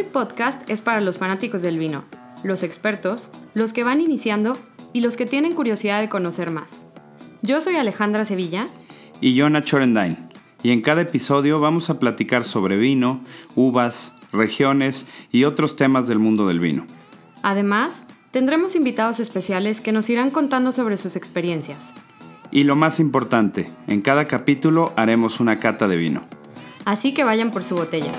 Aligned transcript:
Screw 0.00 0.12
Podcast 0.12 0.70
es 0.70 0.80
para 0.80 1.02
los 1.02 1.18
fanáticos 1.18 1.60
del 1.60 1.78
vino, 1.78 2.04
los 2.42 2.62
expertos, 2.62 3.30
los 3.52 3.74
que 3.74 3.84
van 3.84 4.00
iniciando 4.00 4.56
y 4.94 5.00
los 5.00 5.18
que 5.18 5.26
tienen 5.26 5.54
curiosidad 5.54 6.00
de 6.00 6.08
conocer 6.08 6.50
más. 6.50 6.70
Yo 7.42 7.60
soy 7.60 7.76
Alejandra 7.76 8.24
Sevilla. 8.24 8.66
Y 9.20 9.34
yo 9.34 9.50
Nacho 9.50 9.76
Orendain. 9.76 10.16
Y 10.62 10.70
en 10.70 10.80
cada 10.80 11.02
episodio 11.02 11.60
vamos 11.60 11.90
a 11.90 11.98
platicar 11.98 12.44
sobre 12.44 12.78
vino, 12.78 13.20
uvas, 13.56 14.14
regiones 14.32 15.04
y 15.32 15.44
otros 15.44 15.76
temas 15.76 16.08
del 16.08 16.18
mundo 16.18 16.46
del 16.46 16.60
vino. 16.60 16.86
Además, 17.42 17.90
tendremos 18.30 18.76
invitados 18.76 19.20
especiales 19.20 19.82
que 19.82 19.92
nos 19.92 20.08
irán 20.08 20.30
contando 20.30 20.72
sobre 20.72 20.96
sus 20.96 21.14
experiencias. 21.14 21.78
Y 22.50 22.64
lo 22.64 22.74
más 22.74 23.00
importante, 23.00 23.70
en 23.86 24.00
cada 24.00 24.24
capítulo 24.24 24.94
haremos 24.96 25.40
una 25.40 25.58
cata 25.58 25.88
de 25.88 25.96
vino. 25.96 26.22
Así 26.86 27.12
que 27.12 27.24
vayan 27.24 27.50
por 27.50 27.64
su 27.64 27.74
botella. 27.74 28.12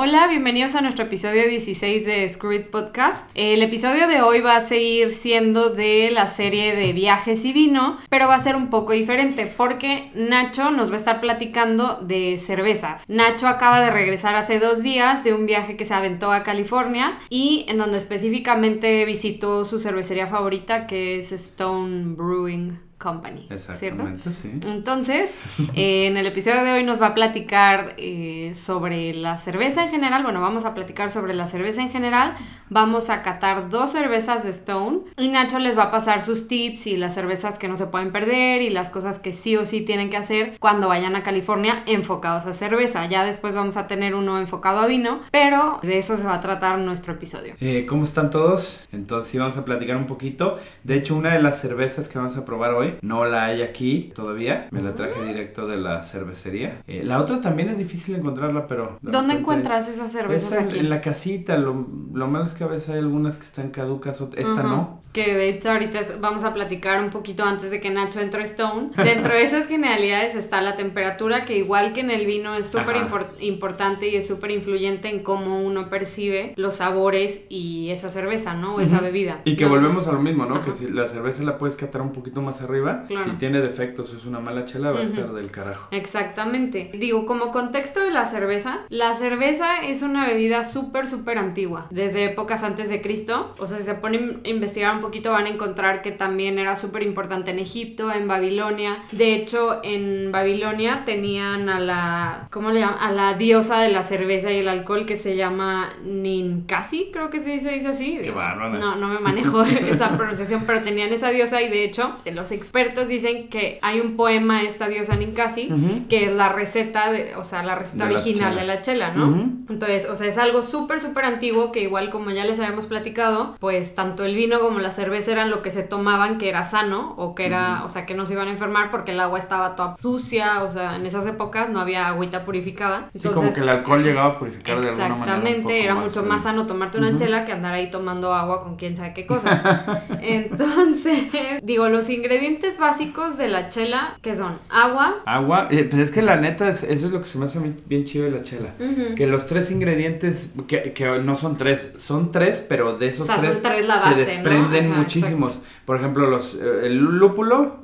Hola, 0.00 0.28
bienvenidos 0.28 0.76
a 0.76 0.80
nuestro 0.80 1.06
episodio 1.06 1.48
16 1.48 2.06
de 2.06 2.28
Screw 2.28 2.70
Podcast. 2.70 3.28
El 3.34 3.64
episodio 3.64 4.06
de 4.06 4.22
hoy 4.22 4.40
va 4.40 4.54
a 4.54 4.60
seguir 4.60 5.12
siendo 5.12 5.70
de 5.70 6.12
la 6.12 6.28
serie 6.28 6.76
de 6.76 6.92
viajes 6.92 7.44
y 7.44 7.52
vino, 7.52 7.98
pero 8.08 8.28
va 8.28 8.36
a 8.36 8.38
ser 8.38 8.54
un 8.54 8.70
poco 8.70 8.92
diferente 8.92 9.46
porque 9.46 10.12
Nacho 10.14 10.70
nos 10.70 10.90
va 10.90 10.94
a 10.94 10.98
estar 10.98 11.20
platicando 11.20 11.96
de 12.00 12.38
cervezas. 12.38 13.02
Nacho 13.08 13.48
acaba 13.48 13.80
de 13.80 13.90
regresar 13.90 14.36
hace 14.36 14.60
dos 14.60 14.84
días 14.84 15.24
de 15.24 15.34
un 15.34 15.46
viaje 15.46 15.76
que 15.76 15.84
se 15.84 15.94
aventó 15.94 16.30
a 16.30 16.44
California 16.44 17.18
y 17.28 17.66
en 17.66 17.78
donde 17.78 17.98
específicamente 17.98 19.04
visitó 19.04 19.64
su 19.64 19.80
cervecería 19.80 20.28
favorita 20.28 20.86
que 20.86 21.18
es 21.18 21.32
Stone 21.32 22.14
Brewing 22.14 22.87
Company, 22.98 23.46
Exactamente, 23.48 24.32
¿cierto? 24.32 24.60
Sí. 24.62 24.68
Entonces, 24.68 25.32
eh, 25.74 26.08
en 26.08 26.16
el 26.16 26.26
episodio 26.26 26.64
de 26.64 26.72
hoy 26.72 26.82
nos 26.82 27.00
va 27.00 27.06
a 27.08 27.14
platicar 27.14 27.94
eh, 27.96 28.52
sobre 28.54 29.14
la 29.14 29.38
cerveza 29.38 29.84
en 29.84 29.90
general. 29.90 30.24
Bueno, 30.24 30.40
vamos 30.40 30.64
a 30.64 30.74
platicar 30.74 31.12
sobre 31.12 31.32
la 31.32 31.46
cerveza 31.46 31.80
en 31.80 31.90
general. 31.90 32.34
Vamos 32.70 33.08
a 33.08 33.22
catar 33.22 33.68
dos 33.68 33.92
cervezas 33.92 34.42
de 34.42 34.50
Stone 34.50 35.00
y 35.16 35.28
Nacho 35.28 35.60
les 35.60 35.78
va 35.78 35.84
a 35.84 35.90
pasar 35.92 36.22
sus 36.22 36.48
tips 36.48 36.88
y 36.88 36.96
las 36.96 37.14
cervezas 37.14 37.58
que 37.58 37.68
no 37.68 37.76
se 37.76 37.86
pueden 37.86 38.10
perder 38.10 38.62
y 38.62 38.70
las 38.70 38.88
cosas 38.88 39.20
que 39.20 39.32
sí 39.32 39.56
o 39.56 39.64
sí 39.64 39.82
tienen 39.82 40.10
que 40.10 40.16
hacer 40.16 40.56
cuando 40.58 40.88
vayan 40.88 41.14
a 41.14 41.22
California 41.22 41.84
enfocados 41.86 42.46
a 42.46 42.52
cerveza. 42.52 43.06
Ya 43.06 43.24
después 43.24 43.54
vamos 43.54 43.76
a 43.76 43.86
tener 43.86 44.16
uno 44.16 44.40
enfocado 44.40 44.80
a 44.80 44.86
vino, 44.86 45.20
pero 45.30 45.78
de 45.82 45.98
eso 45.98 46.16
se 46.16 46.24
va 46.24 46.34
a 46.34 46.40
tratar 46.40 46.78
nuestro 46.80 47.12
episodio. 47.12 47.54
Eh, 47.60 47.86
¿Cómo 47.88 48.02
están 48.02 48.30
todos? 48.30 48.88
Entonces, 48.90 49.30
sí, 49.30 49.38
vamos 49.38 49.56
a 49.56 49.64
platicar 49.64 49.96
un 49.96 50.06
poquito. 50.06 50.58
De 50.82 50.96
hecho, 50.96 51.14
una 51.14 51.32
de 51.32 51.42
las 51.42 51.60
cervezas 51.60 52.08
que 52.08 52.18
vamos 52.18 52.36
a 52.36 52.44
probar 52.44 52.74
hoy 52.74 52.87
no 53.02 53.24
la 53.24 53.46
hay 53.46 53.62
aquí 53.62 54.12
todavía. 54.14 54.68
Me 54.70 54.80
la 54.80 54.94
traje 54.94 55.22
directo 55.24 55.66
de 55.66 55.76
la 55.76 56.02
cervecería. 56.02 56.82
Eh, 56.86 57.02
la 57.04 57.20
otra 57.20 57.40
también 57.40 57.68
es 57.68 57.78
difícil 57.78 58.16
encontrarla, 58.16 58.66
pero... 58.66 58.98
¿Dónde 59.02 59.34
encuentras 59.34 59.88
esas 59.88 60.12
cervezas 60.12 60.52
en, 60.52 60.64
aquí? 60.64 60.78
En 60.78 60.90
la 60.90 61.00
casita. 61.00 61.56
Lo, 61.58 61.74
malo 61.74 62.44
es 62.44 62.52
que 62.52 62.64
a 62.64 62.66
veces 62.66 62.90
hay 62.90 62.98
algunas 62.98 63.38
que 63.38 63.44
están 63.44 63.70
caducas. 63.70 64.20
Esta 64.20 64.62
no. 64.62 65.02
Que 65.12 65.34
de 65.34 65.48
hecho 65.48 65.70
ahorita 65.70 66.00
vamos 66.20 66.44
a 66.44 66.52
platicar 66.52 67.02
un 67.02 67.10
poquito 67.10 67.42
antes 67.42 67.70
de 67.70 67.80
que 67.80 67.90
Nacho 67.90 68.20
entre 68.20 68.42
Stone. 68.44 68.90
Dentro 68.96 69.32
de 69.32 69.42
esas 69.42 69.66
generalidades 69.66 70.34
está 70.34 70.60
la 70.60 70.76
temperatura, 70.76 71.44
que 71.44 71.56
igual 71.56 71.92
que 71.92 72.00
en 72.00 72.10
el 72.10 72.26
vino 72.26 72.54
es 72.54 72.66
súper 72.66 72.96
importante 73.40 74.08
y 74.08 74.16
es 74.16 74.26
súper 74.26 74.50
influyente 74.50 75.08
en 75.08 75.22
cómo 75.22 75.62
uno 75.62 75.88
percibe 75.88 76.52
los 76.56 76.76
sabores 76.76 77.44
y 77.48 77.90
esa 77.90 78.10
cerveza, 78.10 78.54
¿no? 78.54 78.76
O 78.76 78.80
esa 78.80 79.00
bebida. 79.00 79.40
Y 79.44 79.56
que 79.56 79.64
volvemos 79.64 80.06
a 80.06 80.12
lo 80.12 80.20
mismo, 80.20 80.44
¿no? 80.46 80.60
Que 80.60 80.72
si 80.72 80.90
la 80.90 81.08
cerveza 81.08 81.42
la 81.42 81.58
puedes 81.58 81.76
catar 81.76 82.02
un 82.02 82.12
poquito 82.12 82.42
más 82.42 82.60
arriba, 82.62 82.77
si 83.24 83.30
tiene 83.32 83.60
defectos 83.60 84.12
es 84.12 84.24
una 84.24 84.40
mala 84.40 84.64
chela, 84.64 84.90
va 84.90 85.00
a 85.00 85.02
estar 85.02 85.32
del 85.32 85.50
carajo. 85.50 85.88
Exactamente. 85.90 86.90
Digo, 86.94 87.26
como 87.26 87.50
contexto 87.50 88.00
de 88.00 88.10
la 88.10 88.26
cerveza, 88.26 88.80
la 88.88 89.14
cerveza 89.14 89.82
es 89.84 90.02
una 90.02 90.26
bebida 90.26 90.64
súper, 90.64 91.06
súper 91.06 91.38
antigua. 91.38 91.86
Desde 91.90 92.24
épocas 92.24 92.62
antes 92.62 92.88
de 92.88 93.00
Cristo. 93.00 93.54
O 93.58 93.66
sea, 93.66 93.78
si 93.78 93.84
se 93.84 93.94
ponen 93.94 94.40
a 94.44 94.48
investigar 94.48 94.94
un 94.94 95.00
poquito, 95.00 95.32
van 95.32 95.46
a 95.46 95.48
encontrar 95.48 96.02
que 96.02 96.10
también 96.10 96.58
era 96.58 96.76
súper 96.76 97.02
importante 97.02 97.50
en 97.50 97.58
Egipto, 97.58 98.12
en 98.12 98.28
Babilonia. 98.28 99.02
De 99.12 99.34
hecho, 99.34 99.80
en 99.82 100.32
Babilonia 100.32 101.02
tenían 101.04 101.68
a 101.68 101.80
la. 101.80 102.48
¿Cómo 102.50 102.70
le 102.70 102.80
llaman? 102.80 102.98
A 103.00 103.12
la 103.12 103.34
diosa 103.34 103.80
de 103.80 103.90
la 103.90 104.02
cerveza 104.02 104.50
y 104.52 104.58
el 104.58 104.68
alcohol 104.68 105.06
que 105.06 105.16
se 105.16 105.36
llama 105.36 105.90
Ninkasi, 106.04 107.10
creo 107.12 107.30
que 107.30 107.40
se 107.40 107.50
dice, 107.50 107.70
dice 107.70 107.88
así. 107.88 108.18
Qué 108.22 108.30
bárbaro. 108.30 108.78
No, 108.78 108.96
no 108.96 109.08
me 109.08 109.20
manejo 109.20 109.62
esa 109.62 110.16
pronunciación, 110.16 110.64
pero 110.66 110.82
tenían 110.82 111.12
esa 111.12 111.30
diosa 111.30 111.62
y 111.62 111.68
de 111.68 111.84
hecho, 111.84 112.14
los 112.32 112.52
expertos 112.68 113.08
dicen 113.08 113.48
que 113.48 113.78
hay 113.80 114.00
un 114.00 114.14
poema 114.14 114.60
de 114.60 114.66
esta 114.66 114.88
diosa 114.88 115.16
Ninkasi 115.16 115.70
que 116.10 116.26
es 116.26 116.32
la 116.32 116.50
receta, 116.50 117.10
de, 117.10 117.34
o 117.36 117.44
sea, 117.44 117.62
la 117.62 117.74
receta 117.74 118.04
original 118.04 118.54
de 118.54 118.64
la 118.64 118.82
chela, 118.82 119.12
¿no? 119.14 119.50
Entonces, 119.68 120.06
o 120.08 120.16
sea, 120.16 120.26
es 120.26 120.36
algo 120.36 120.62
súper, 120.62 121.00
súper 121.00 121.24
antiguo 121.24 121.72
que 121.72 121.80
igual 121.82 122.10
como 122.10 122.30
ya 122.30 122.44
les 122.44 122.60
habíamos 122.60 122.86
platicado, 122.86 123.56
pues 123.58 123.94
tanto 123.94 124.24
el 124.24 124.34
vino 124.34 124.60
como 124.60 124.80
la 124.80 124.90
cerveza 124.90 125.32
eran 125.32 125.50
lo 125.50 125.62
que 125.62 125.70
se 125.70 125.82
tomaban 125.82 126.38
que 126.38 126.48
era 126.48 126.64
sano 126.64 127.14
o 127.16 127.34
que 127.34 127.46
era, 127.46 127.84
o 127.84 127.88
sea, 127.88 128.04
que 128.04 128.14
no 128.14 128.26
se 128.26 128.34
iban 128.34 128.48
a 128.48 128.50
enfermar 128.50 128.90
porque 128.90 129.12
el 129.12 129.20
agua 129.20 129.38
estaba 129.38 129.74
toda 129.74 129.96
sucia, 129.96 130.62
o 130.62 130.68
sea, 130.68 130.96
en 130.96 131.06
esas 131.06 131.26
épocas 131.26 131.70
no 131.70 131.80
había 131.80 132.08
agüita 132.08 132.44
purificada. 132.44 133.08
Entonces, 133.14 133.30
sí, 133.30 133.36
como 133.36 133.54
que 133.54 133.60
el 133.60 133.68
alcohol 133.68 134.02
llegaba 134.04 134.34
a 134.34 134.38
purificar 134.38 134.80
de 134.80 134.88
alguna 134.88 135.08
manera. 135.08 135.24
Exactamente, 135.24 135.84
era 135.84 135.94
mucho 135.94 136.22
más 136.22 136.42
sano 136.42 136.66
tomarte 136.66 136.98
una 136.98 137.16
chela 137.16 137.44
que 137.44 137.52
andar 137.52 137.72
ahí 137.72 137.90
tomando 137.90 138.34
agua 138.34 138.62
con 138.62 138.76
quién 138.76 138.94
sabe 138.94 139.14
qué 139.14 139.26
cosas. 139.26 139.62
Entonces, 140.20 141.28
digo, 141.62 141.88
los 141.88 142.08
ingredientes 142.10 142.57
básicos 142.78 143.36
de 143.36 143.48
la 143.48 143.68
chela, 143.68 144.16
¿qué 144.22 144.34
son? 144.36 144.58
Agua. 144.68 145.22
Agua, 145.26 145.68
eh, 145.70 145.84
pues 145.84 146.02
es 146.02 146.10
que 146.10 146.22
la 146.22 146.36
neta, 146.36 146.68
eso 146.68 146.86
es 146.86 147.02
lo 147.02 147.20
que 147.22 147.28
se 147.28 147.38
me 147.38 147.46
hace 147.46 147.58
bien 147.86 148.04
chido 148.04 148.24
de 148.24 148.30
la 148.30 148.42
chela. 148.42 148.74
Que 149.16 149.26
los 149.26 149.46
tres 149.46 149.70
ingredientes, 149.70 150.50
que, 150.66 150.92
que, 150.92 151.06
no 151.20 151.36
son 151.36 151.56
tres, 151.56 151.92
son 151.96 152.32
tres, 152.32 152.64
pero 152.68 152.98
de 152.98 153.08
esos 153.08 153.26
tres, 153.26 153.62
se 153.62 154.14
desprenden 154.14 154.90
muchísimos. 154.90 155.58
Por 155.88 155.96
ejemplo, 155.96 156.28
los, 156.28 156.54
eh, 156.54 156.80
el 156.82 156.98
lúpulo, 156.98 157.78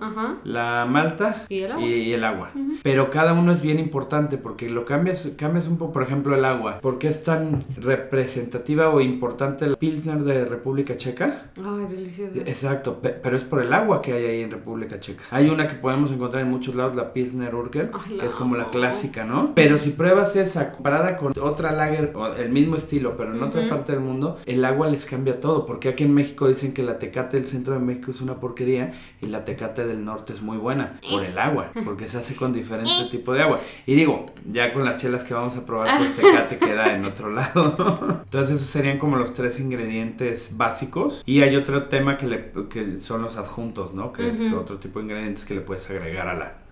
la 0.44 0.84
malta 0.86 1.46
y 1.48 2.12
el 2.12 2.22
agua. 2.22 2.50
Pero 2.82 3.08
cada 3.08 3.32
uno 3.32 3.50
es 3.50 3.62
bien 3.62 3.78
importante 3.78 4.36
porque 4.36 4.68
lo 4.68 4.84
cambias, 4.84 5.26
cambias 5.38 5.68
un 5.68 5.78
poco, 5.78 5.94
por 5.94 6.02
ejemplo, 6.02 6.36
el 6.36 6.44
agua. 6.44 6.80
¿Por 6.80 6.98
qué 6.98 7.08
es 7.08 7.24
tan 7.24 7.64
representativa 7.76 8.90
o 8.90 9.00
importante 9.00 9.64
el 9.64 9.78
Pilsner 9.78 10.18
de 10.18 10.44
República 10.44 10.98
Checa? 10.98 11.46
Ay, 11.56 11.86
delicioso. 11.88 12.38
Exacto, 12.40 13.00
pero 13.00 13.38
es 13.38 13.44
por 13.44 13.62
el 13.62 13.72
agua 13.72 14.02
que 14.02 14.12
hay 14.12 14.26
ahí 14.26 14.40
en 14.42 14.50
República 14.50 15.00
Checa. 15.00 15.24
Hay 15.30 15.48
una 15.48 15.66
que 15.66 15.76
podemos 15.76 16.10
encontrar 16.12 16.42
en 16.42 16.50
muchos 16.50 16.74
lados, 16.74 16.94
la 16.94 17.14
Pilsner 17.14 17.54
Urquell, 17.54 17.88
que 18.20 18.26
es 18.26 18.34
como 18.34 18.54
la 18.54 18.66
clásica, 18.66 19.24
¿no? 19.24 19.52
Pero 19.54 19.78
si 19.78 19.92
pruebas 19.92 20.36
esa 20.36 20.72
comparada 20.72 21.16
con 21.16 21.32
otra 21.40 21.72
lager, 21.72 22.12
o 22.14 22.26
el 22.34 22.50
mismo 22.50 22.76
estilo, 22.76 23.16
pero 23.16 23.32
en 23.32 23.42
otra 23.42 23.66
parte 23.70 23.92
del 23.92 24.02
mundo, 24.02 24.36
el 24.44 24.62
agua 24.62 24.90
les 24.90 25.06
cambia 25.06 25.40
todo. 25.40 25.64
Porque 25.64 25.88
aquí 25.88 26.04
en 26.04 26.12
México 26.12 26.46
dicen 26.48 26.74
que 26.74 26.82
la 26.82 26.98
tecate 26.98 27.38
del 27.38 27.48
centro 27.48 27.72
de 27.72 27.80
México 27.80 27.93
es 28.08 28.20
una 28.20 28.40
porquería 28.40 28.92
y 29.20 29.26
la 29.26 29.44
tecate 29.44 29.86
del 29.86 30.04
norte 30.04 30.32
es 30.32 30.42
muy 30.42 30.56
buena 30.56 31.00
por 31.10 31.24
el 31.24 31.38
agua, 31.38 31.70
porque 31.84 32.06
se 32.08 32.18
hace 32.18 32.34
con 32.34 32.52
diferente 32.52 32.92
tipo 33.10 33.32
de 33.32 33.42
agua. 33.42 33.60
Y 33.86 33.94
digo, 33.94 34.26
ya 34.50 34.72
con 34.72 34.84
las 34.84 34.96
chelas 34.96 35.24
que 35.24 35.34
vamos 35.34 35.56
a 35.56 35.66
probar, 35.66 35.96
pues 35.98 36.14
tecate 36.16 36.58
queda 36.58 36.94
en 36.94 37.04
otro 37.04 37.30
lado. 37.30 38.22
Entonces 38.24 38.56
esos 38.56 38.68
serían 38.68 38.98
como 38.98 39.16
los 39.16 39.34
tres 39.34 39.60
ingredientes 39.60 40.56
básicos. 40.56 41.22
Y 41.26 41.42
hay 41.42 41.56
otro 41.56 41.84
tema 41.84 42.16
que, 42.16 42.26
le, 42.26 42.52
que 42.68 43.00
son 43.00 43.22
los 43.22 43.36
adjuntos, 43.36 43.94
¿no? 43.94 44.12
Que 44.12 44.30
es 44.30 44.52
otro 44.52 44.78
tipo 44.78 44.98
de 44.98 45.06
ingredientes 45.06 45.44
que 45.44 45.54
le 45.54 45.60
puedes 45.60 45.88
agregar 45.90 46.28
a 46.28 46.34
la, 46.34 46.63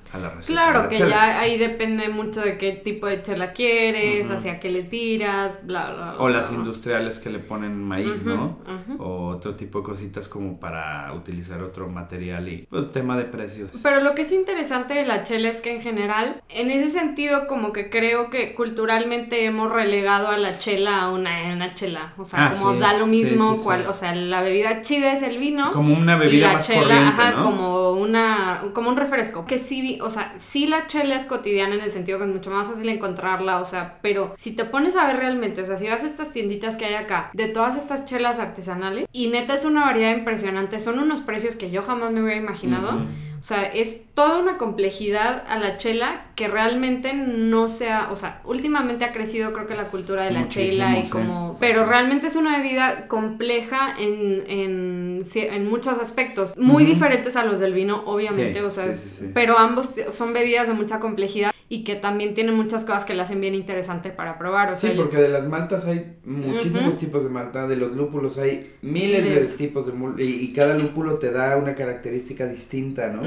Claro, 0.47 0.89
que 0.89 0.99
ya 0.99 1.41
ahí 1.41 1.59
depende 1.59 2.09
mucho 2.09 2.41
de 2.41 2.59
qué 2.59 2.73
tipo 2.73 3.07
de 3.07 3.23
chela 3.23 3.53
quieres, 3.53 4.31
hacia 4.31 4.61
qué 4.61 4.71
le 4.71 4.83
tiras, 4.83 5.67
bla, 5.67 5.91
bla, 5.93 6.13
bla. 6.13 6.17
O 6.19 6.29
las 6.29 6.53
industriales 6.53 7.19
que 7.19 7.31
le 7.31 7.39
ponen 7.39 7.83
maíz, 7.83 8.23
¿no? 8.25 8.59
O 8.99 9.29
otro 9.29 9.55
tipo 9.55 9.79
de 9.79 9.85
cositas 9.85 10.29
como 10.29 10.61
para 10.61 11.13
utilizar 11.15 11.63
otro 11.63 11.89
material 11.89 12.49
y 12.49 12.67
pues 12.69 12.93
tema 12.93 13.17
de 13.17 13.25
precios. 13.25 13.71
Pero 13.83 14.01
lo 14.01 14.15
que 14.15 14.23
es 14.23 14.33
interesante 14.33 14.95
de 14.95 15.07
la 15.07 15.23
chela 15.23 15.49
es 15.49 15.61
que 15.61 15.75
en 15.75 15.83
general, 15.83 16.43
en 16.49 16.71
ese 16.71 16.89
sentido 16.89 17.47
como 17.47 17.73
que 17.73 17.91
creo 17.91 18.31
que 18.31 18.55
culturalmente 18.55 19.45
hemos 19.45 19.73
relegado 19.73 20.29
a 20.29 20.37
la 20.37 20.59
chela 20.59 21.03
a 21.03 21.11
una, 21.11 21.53
una 21.53 21.75
chela. 21.75 22.15
O 22.19 22.25
sea, 22.25 22.47
ah, 22.47 22.53
como 22.53 22.75
da 22.75 22.95
lo 22.95 23.07
mismo, 23.07 23.57
cual, 23.63 23.87
o 23.87 23.95
sea, 23.95 24.15
la 24.15 24.43
bebida 24.43 24.83
chida 24.83 25.13
es 25.13 25.23
el 25.23 25.39
vino. 25.39 25.73
Como 25.73 25.95
una 25.95 26.17
bebida 26.17 26.37
y 26.37 26.41
la 26.41 26.53
más 26.55 26.67
chela, 26.67 27.09
ajá, 27.09 27.43
como 27.43 27.93
una, 27.93 28.63
como 28.75 28.91
un 28.91 28.97
refresco. 28.97 29.47
Que 29.47 29.59
sí 29.59 29.99
o 30.05 30.11
sea, 30.11 30.35
sí 30.39 30.67
la 30.67 30.87
chela 30.87 31.17
es 31.17 31.25
cotidiana 31.25 31.75
en 31.75 31.81
el 31.81 31.91
sentido 31.91 32.19
que 32.19 32.25
es 32.25 32.31
mucho 32.31 32.51
más 32.51 32.69
fácil 32.69 32.89
encontrarla, 32.89 33.61
o 33.61 33.65
sea, 33.65 33.99
pero 34.03 34.35
si 34.37 34.53
te 34.53 34.65
pones 34.65 34.97
a 34.97 35.07
ver 35.07 35.17
realmente, 35.17 35.63
o 35.63 35.65
sea, 35.65 35.77
si 35.77 35.89
vas 35.89 36.03
a 36.03 36.07
estas 36.07 36.33
tienditas 36.33 36.77
que 36.77 36.85
hay 36.85 36.95
acá, 36.95 37.31
de 37.33 37.49
todas 37.49 37.77
estas 37.77 38.05
chelas 38.05 38.39
artesanales, 38.39 39.09
y 39.13 39.29
neta 39.29 39.55
es 39.55 39.65
una 39.65 39.87
variedad 39.87 40.17
impresionante, 40.17 40.81
son 40.81 40.99
unos 40.99 41.21
precios 41.21 41.57
que 41.57 41.71
yo 41.71 41.83
jamás 41.83 42.13
me 42.13 42.23
hubiera 42.23 42.41
imaginado. 42.41 43.01
O 43.43 43.45
sea, 43.45 43.65
es 43.65 44.15
toda 44.15 44.39
una 44.39 44.57
complejidad 44.57 45.43
a 45.49 45.59
la 45.59 45.77
chela 45.77 46.27
que 46.37 46.47
realmente 46.47 47.13
no 47.13 47.69
sea, 47.69 48.11
o 48.13 48.17
sea, 48.17 48.41
últimamente 48.45 49.05
ha 49.05 49.13
crecido 49.13 49.53
creo 49.53 49.67
que 49.67 49.75
la 49.75 49.87
cultura 49.87 50.25
de 50.27 50.31
la 50.31 50.47
chela 50.47 50.97
y 50.97 51.09
como, 51.09 51.57
pero 51.59 51.85
realmente 51.85 52.29
es 52.29 52.37
una 52.37 52.59
bebida 52.59 53.09
compleja 53.09 53.97
en, 53.99 54.45
en, 54.47 55.23
en 55.35 55.69
muchos 55.69 55.99
aspectos, 55.99 56.57
muy 56.57 56.85
diferentes 56.85 57.35
a 57.35 57.43
los 57.43 57.59
del 57.59 57.73
vino, 57.73 58.05
obviamente, 58.07 58.63
o 58.63 58.71
sea, 58.71 58.87
pero 59.35 59.59
ambos 59.59 59.91
son 60.11 60.33
bebidas 60.33 60.69
de 60.69 60.75
mucha 60.75 61.01
complejidad 61.01 61.53
y 61.73 61.85
que 61.85 61.97
también 61.97 62.35
tiene 62.35 62.53
muchas 62.53 62.85
cosas 62.85 63.07
que 63.07 63.15
la 63.15 63.23
hacen 63.23 63.41
bien 63.41 63.55
interesante 63.55 64.11
para 64.11 64.37
probar. 64.37 64.75
O 64.75 64.77
sea, 64.77 64.91
sí, 64.91 64.95
porque 64.95 65.17
de 65.17 65.31
las 65.31 65.49
maltas 65.49 65.87
hay 65.87 66.19
muchísimos 66.23 66.99
tipos 66.99 67.25
de 67.25 67.31
malta, 67.31 67.67
de 67.67 67.77
los 67.77 67.97
lúpulos 67.97 68.37
hay 68.37 68.75
miles, 68.83 69.25
de 69.25 69.57
tipos 69.57 69.87
de 69.87 70.23
y, 70.23 70.45
y, 70.45 70.53
cada 70.53 70.77
lúpulo 70.77 71.15
te 71.15 71.31
da 71.31 71.57
una 71.57 71.75
característica 71.75 72.47
distinta, 72.47 73.09
¿no? 73.09 73.23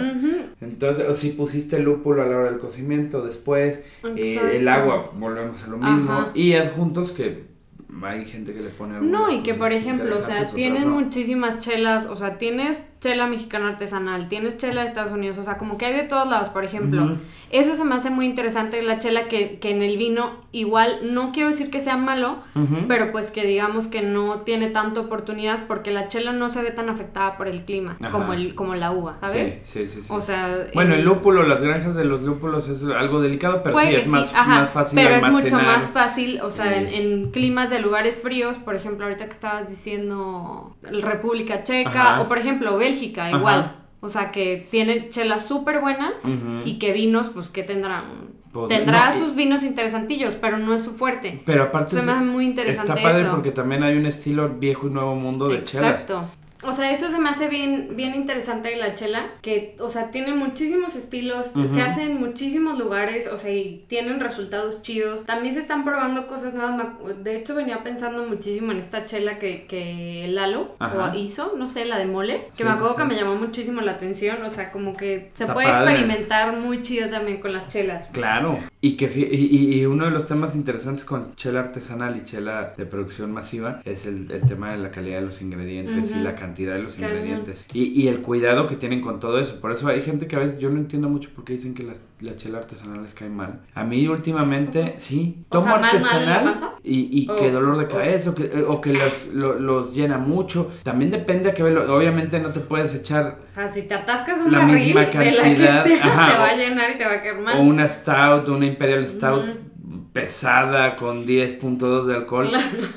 Entonces, 0.62 1.10
o 1.10 1.16
si 1.16 1.32
pusiste 1.32 1.80
lúpulo 1.80 2.22
a 2.22 2.28
la 2.28 2.38
hora 2.38 2.52
del 2.52 2.60
cocimiento, 2.60 3.26
después 3.26 3.82
eh, 4.16 4.40
el 4.60 4.68
agua, 4.68 5.10
volvemos 5.16 5.64
a 5.64 5.68
lo 5.68 5.78
mismo, 5.78 6.28
y 6.36 6.54
adjuntos 6.54 7.14
que 7.14 7.55
hay 8.04 8.26
gente 8.26 8.54
que 8.54 8.62
le 8.62 8.70
pone 8.70 9.00
No, 9.00 9.32
y 9.32 9.40
que 9.40 9.54
por 9.54 9.72
ejemplo, 9.72 10.18
o 10.18 10.22
sea, 10.22 10.46
tienen 10.46 10.90
muchísimas 10.90 11.58
chelas, 11.58 12.06
o 12.06 12.18
sea, 12.18 12.38
tienes 12.38 12.86
chela 13.00 13.28
mexicana 13.28 13.70
artesanal, 13.70 14.28
tienes 14.28 14.58
chela 14.58 14.82
de 14.82 14.88
Estados 14.88 15.12
Unidos, 15.12 15.38
o 15.38 15.44
sea, 15.44 15.58
como 15.58 15.78
que 15.78 15.86
hay 15.86 15.94
de 15.94 16.04
todos 16.04 16.28
lados, 16.28 16.50
por 16.50 16.64
ejemplo. 16.64 17.18
Eso 17.52 17.76
se 17.76 17.86
me 17.86 17.96
hace 17.96 18.10
muy 18.10 18.26
interesante, 18.26 18.82
la 18.82 19.00
chela 19.00 19.28
que, 19.28 19.60
que, 19.60 19.70
en 19.70 19.82
el 19.82 19.98
vino 19.98 20.32
igual, 20.52 21.00
no 21.04 21.32
quiero 21.32 21.50
decir 21.50 21.70
que 21.70 21.80
sea 21.80 21.98
malo, 21.98 22.40
pero 22.88 23.12
pues 23.12 23.32
que 23.32 23.46
digamos 23.46 23.88
que 23.88 24.02
no 24.02 24.42
tiene 24.42 24.68
tanta 24.68 25.02
oportunidad 25.02 25.68
porque 25.68 25.92
la 25.92 26.08
chela 26.08 26.32
no 26.32 26.50
se 26.50 26.62
ve 26.64 26.72
tan 26.72 26.90
afectada 26.90 27.38
por 27.38 27.48
el 27.48 27.64
clima 27.64 27.98
como, 28.12 28.34
el, 28.34 28.56
como 28.56 28.76
la 28.76 28.92
uva, 28.92 29.18
¿sabes? 29.22 29.62
Sí, 29.64 29.88
sí, 29.88 30.02
sí. 30.02 30.08
O 30.10 30.22
sea... 30.22 30.66
Bueno, 30.74 30.96
el, 30.96 31.04
lúpulo, 31.04 31.44
las 31.44 31.62
granjas 31.62 31.96
de 31.96 32.06
los 32.06 32.24
lúpulos 32.24 32.68
es 32.68 32.84
algo 32.84 33.22
delicado, 33.22 33.62
pero 33.64 33.80
sí, 33.80 33.88
es 33.94 34.08
más, 34.08 34.34
más, 34.34 34.70
fácil 34.72 35.00
Pero 35.02 35.16
es 35.16 35.28
mucho 35.28 35.56
más 35.56 35.86
fácil, 35.90 36.42
o 36.42 36.50
sea, 36.50 36.76
en, 36.76 36.88
en 36.88 37.32
climas 37.32 37.70
de 37.70 37.75
lugares 37.80 38.22
fríos, 38.22 38.58
por 38.58 38.76
ejemplo, 38.76 39.06
ahorita 39.06 39.26
que 39.26 39.32
estabas 39.32 39.70
diciendo 39.70 40.76
República 40.82 41.64
Checa, 41.64 42.22
o 42.22 42.28
por 42.28 42.38
ejemplo 42.38 42.78
Bélgica, 42.78 43.32
igual. 43.32 43.78
O 44.02 44.10
sea, 44.10 44.32
que 44.32 44.64
tiene 44.70 45.10
chelas 45.10 45.48
súper 45.48 45.80
buenas 45.80 46.24
y 46.64 46.78
que 46.78 46.92
vinos, 46.92 47.30
pues, 47.30 47.50
que 47.50 47.64
tendrán? 47.64 48.36
Pues, 48.52 48.70
Tendrá 48.70 49.12
sus 49.12 49.36
vinos 49.36 49.64
interesantillos, 49.64 50.36
pero 50.36 50.58
no 50.58 50.74
es 50.74 50.82
su 50.82 50.94
fuerte. 50.94 51.42
Pero 51.46 51.64
aparte, 51.64 51.96
se 51.98 52.02
me 52.04 52.14
hace 52.14 52.24
muy 52.24 52.46
interesante 52.46 52.94
está 52.94 53.04
padre 53.04 53.28
porque 53.30 53.52
también 53.52 53.84
hay 53.84 53.98
un 53.98 54.06
estilo 54.06 54.48
viejo 54.48 54.88
y 54.88 54.92
nuevo 54.92 55.16
mundo 55.16 55.50
de 55.50 55.64
chelas. 55.66 55.92
Exacto. 55.92 56.24
O 56.64 56.74
sea, 56.74 56.92
eso 56.92 57.10
se 57.10 57.20
me 57.20 57.30
hace 57.30 57.48
bien, 57.48 57.90
bien 57.96 58.16
interesante 58.16 58.76
la 58.76 58.96
chela, 58.96 59.32
que, 59.42 59.76
o 59.80 59.90
sea, 59.90 60.10
tiene 60.12 60.34
muchísimos 60.34 60.96
estilos, 60.96 61.52
se 61.74 61.82
hace 61.82 62.04
en 62.04 62.20
muchísimos 62.20 62.78
lugares, 62.78 63.28
o 63.28 63.38
sea, 63.38 63.54
y 63.54 63.86
tienen 63.88 64.20
resultados 64.20 64.82
chidos. 64.82 65.26
También 65.26 65.54
se 65.54 65.60
están 65.60 65.84
probando 65.84 66.28
cosas 66.28 66.54
nuevas. 66.54 66.88
De 67.24 67.36
hecho, 67.36 67.56
venía 67.56 67.84
pensando 67.84 68.26
muchísimo 68.26 68.72
en 68.72 68.80
esta 68.80 69.06
chela 69.06 69.38
que, 69.38 69.66
que 69.68 70.28
Lalo 70.30 70.76
hizo, 71.16 71.54
no 71.58 71.68
sé, 71.68 71.86
la 71.86 71.98
de 71.98 72.06
mole, 72.06 72.48
que 72.58 72.64
me 72.64 72.72
acuerdo 72.72 72.96
que 72.96 73.06
me 73.06 73.16
llamó 73.16 73.36
muchísimo 73.36 73.82
la 73.82 73.94
atención, 73.94 74.42
o 74.44 74.50
sea, 74.50 74.72
como 74.72 74.96
que 74.96 75.32
se 75.34 75.48
puede 75.48 75.70
experimentar 75.70 76.58
muy 76.58 76.82
chido 76.82 77.10
también 77.10 77.42
con 77.42 77.54
las 77.54 77.68
chelas. 77.68 78.10
Claro, 78.12 78.60
y 78.82 78.98
que 78.98 79.06
y, 79.16 79.80
y, 79.80 79.86
uno 79.86 80.06
de 80.06 80.12
los 80.12 80.28
temas 80.28 80.56
interesantes 80.56 81.06
con 81.06 81.36
chela 81.36 81.60
artesanal 81.60 82.18
y 82.18 82.24
chela 82.24 82.74
de 82.78 82.86
producción 82.86 83.32
masiva 83.32 83.82
es 83.84 84.06
el, 84.06 84.32
el 84.32 84.46
tema 84.46 84.72
de 84.72 84.78
la 84.78 84.92
calidad 84.92 85.20
de 85.20 85.26
los 85.26 85.42
ingredientes 85.42 86.12
y 86.12 86.20
la 86.20 86.36
cantidad 86.36 86.55
de 86.64 86.80
los 86.80 86.98
ingredientes. 86.98 87.66
Y, 87.74 88.02
y, 88.02 88.08
el 88.08 88.22
cuidado 88.22 88.68
que 88.68 88.76
tienen 88.76 89.02
con 89.02 89.20
todo 89.20 89.40
eso. 89.40 89.60
Por 89.60 89.72
eso 89.72 89.88
hay 89.88 90.02
gente 90.02 90.28
que 90.28 90.36
a 90.36 90.40
veces 90.40 90.60
yo 90.60 90.70
no 90.70 90.78
entiendo 90.78 91.10
mucho 91.10 91.30
por 91.36 91.44
qué 91.44 91.54
dicen 91.54 91.74
que 91.74 91.84
la, 91.84 91.94
la 92.22 92.36
chela 92.36 92.60
artesanal 92.60 93.02
les 93.02 93.14
cae 93.14 93.30
mal. 93.30 93.62
A 93.74 93.84
mí 93.84 94.08
últimamente, 94.08 94.96
sí, 94.98 95.46
tomo 95.50 95.76
artesanal 95.76 96.76
y, 96.84 97.10
y 97.12 97.28
que 97.28 97.52
dolor 97.52 97.78
de 97.78 97.88
cabeza 97.88 98.32
o 98.32 98.36
que, 98.36 98.64
o 98.68 98.80
que 98.82 98.94
los, 98.94 99.28
los, 99.34 99.94
llena 99.94 100.18
mucho. 100.18 100.72
También 100.84 101.12
depende 101.12 101.50
a 101.50 101.54
qué 101.54 101.64
Obviamente 101.64 102.40
no 102.40 102.52
te 102.52 102.60
puedes 102.60 102.94
echar... 102.96 103.40
O 103.46 103.54
sea, 103.54 103.68
si 103.68 103.84
te 103.84 103.96
atascas 103.96 104.40
una 104.40 104.60
la 104.60 104.66
misma 104.66 105.10
cantidad, 105.10 105.84
te 105.84 106.00
va 106.00 106.50
a 106.50 106.56
llenar 106.56 106.92
y 106.92 106.98
te 106.98 107.06
va 107.06 107.14
a 107.14 107.42
mal. 107.42 107.58
O 107.58 107.62
una 107.62 107.88
stout, 107.88 108.48
una 108.50 108.66
imperial 108.66 109.08
stout 109.08 109.75
pesada 110.16 110.96
con 110.96 111.26
10.2 111.26 112.06
de 112.06 112.16
alcohol, 112.16 112.50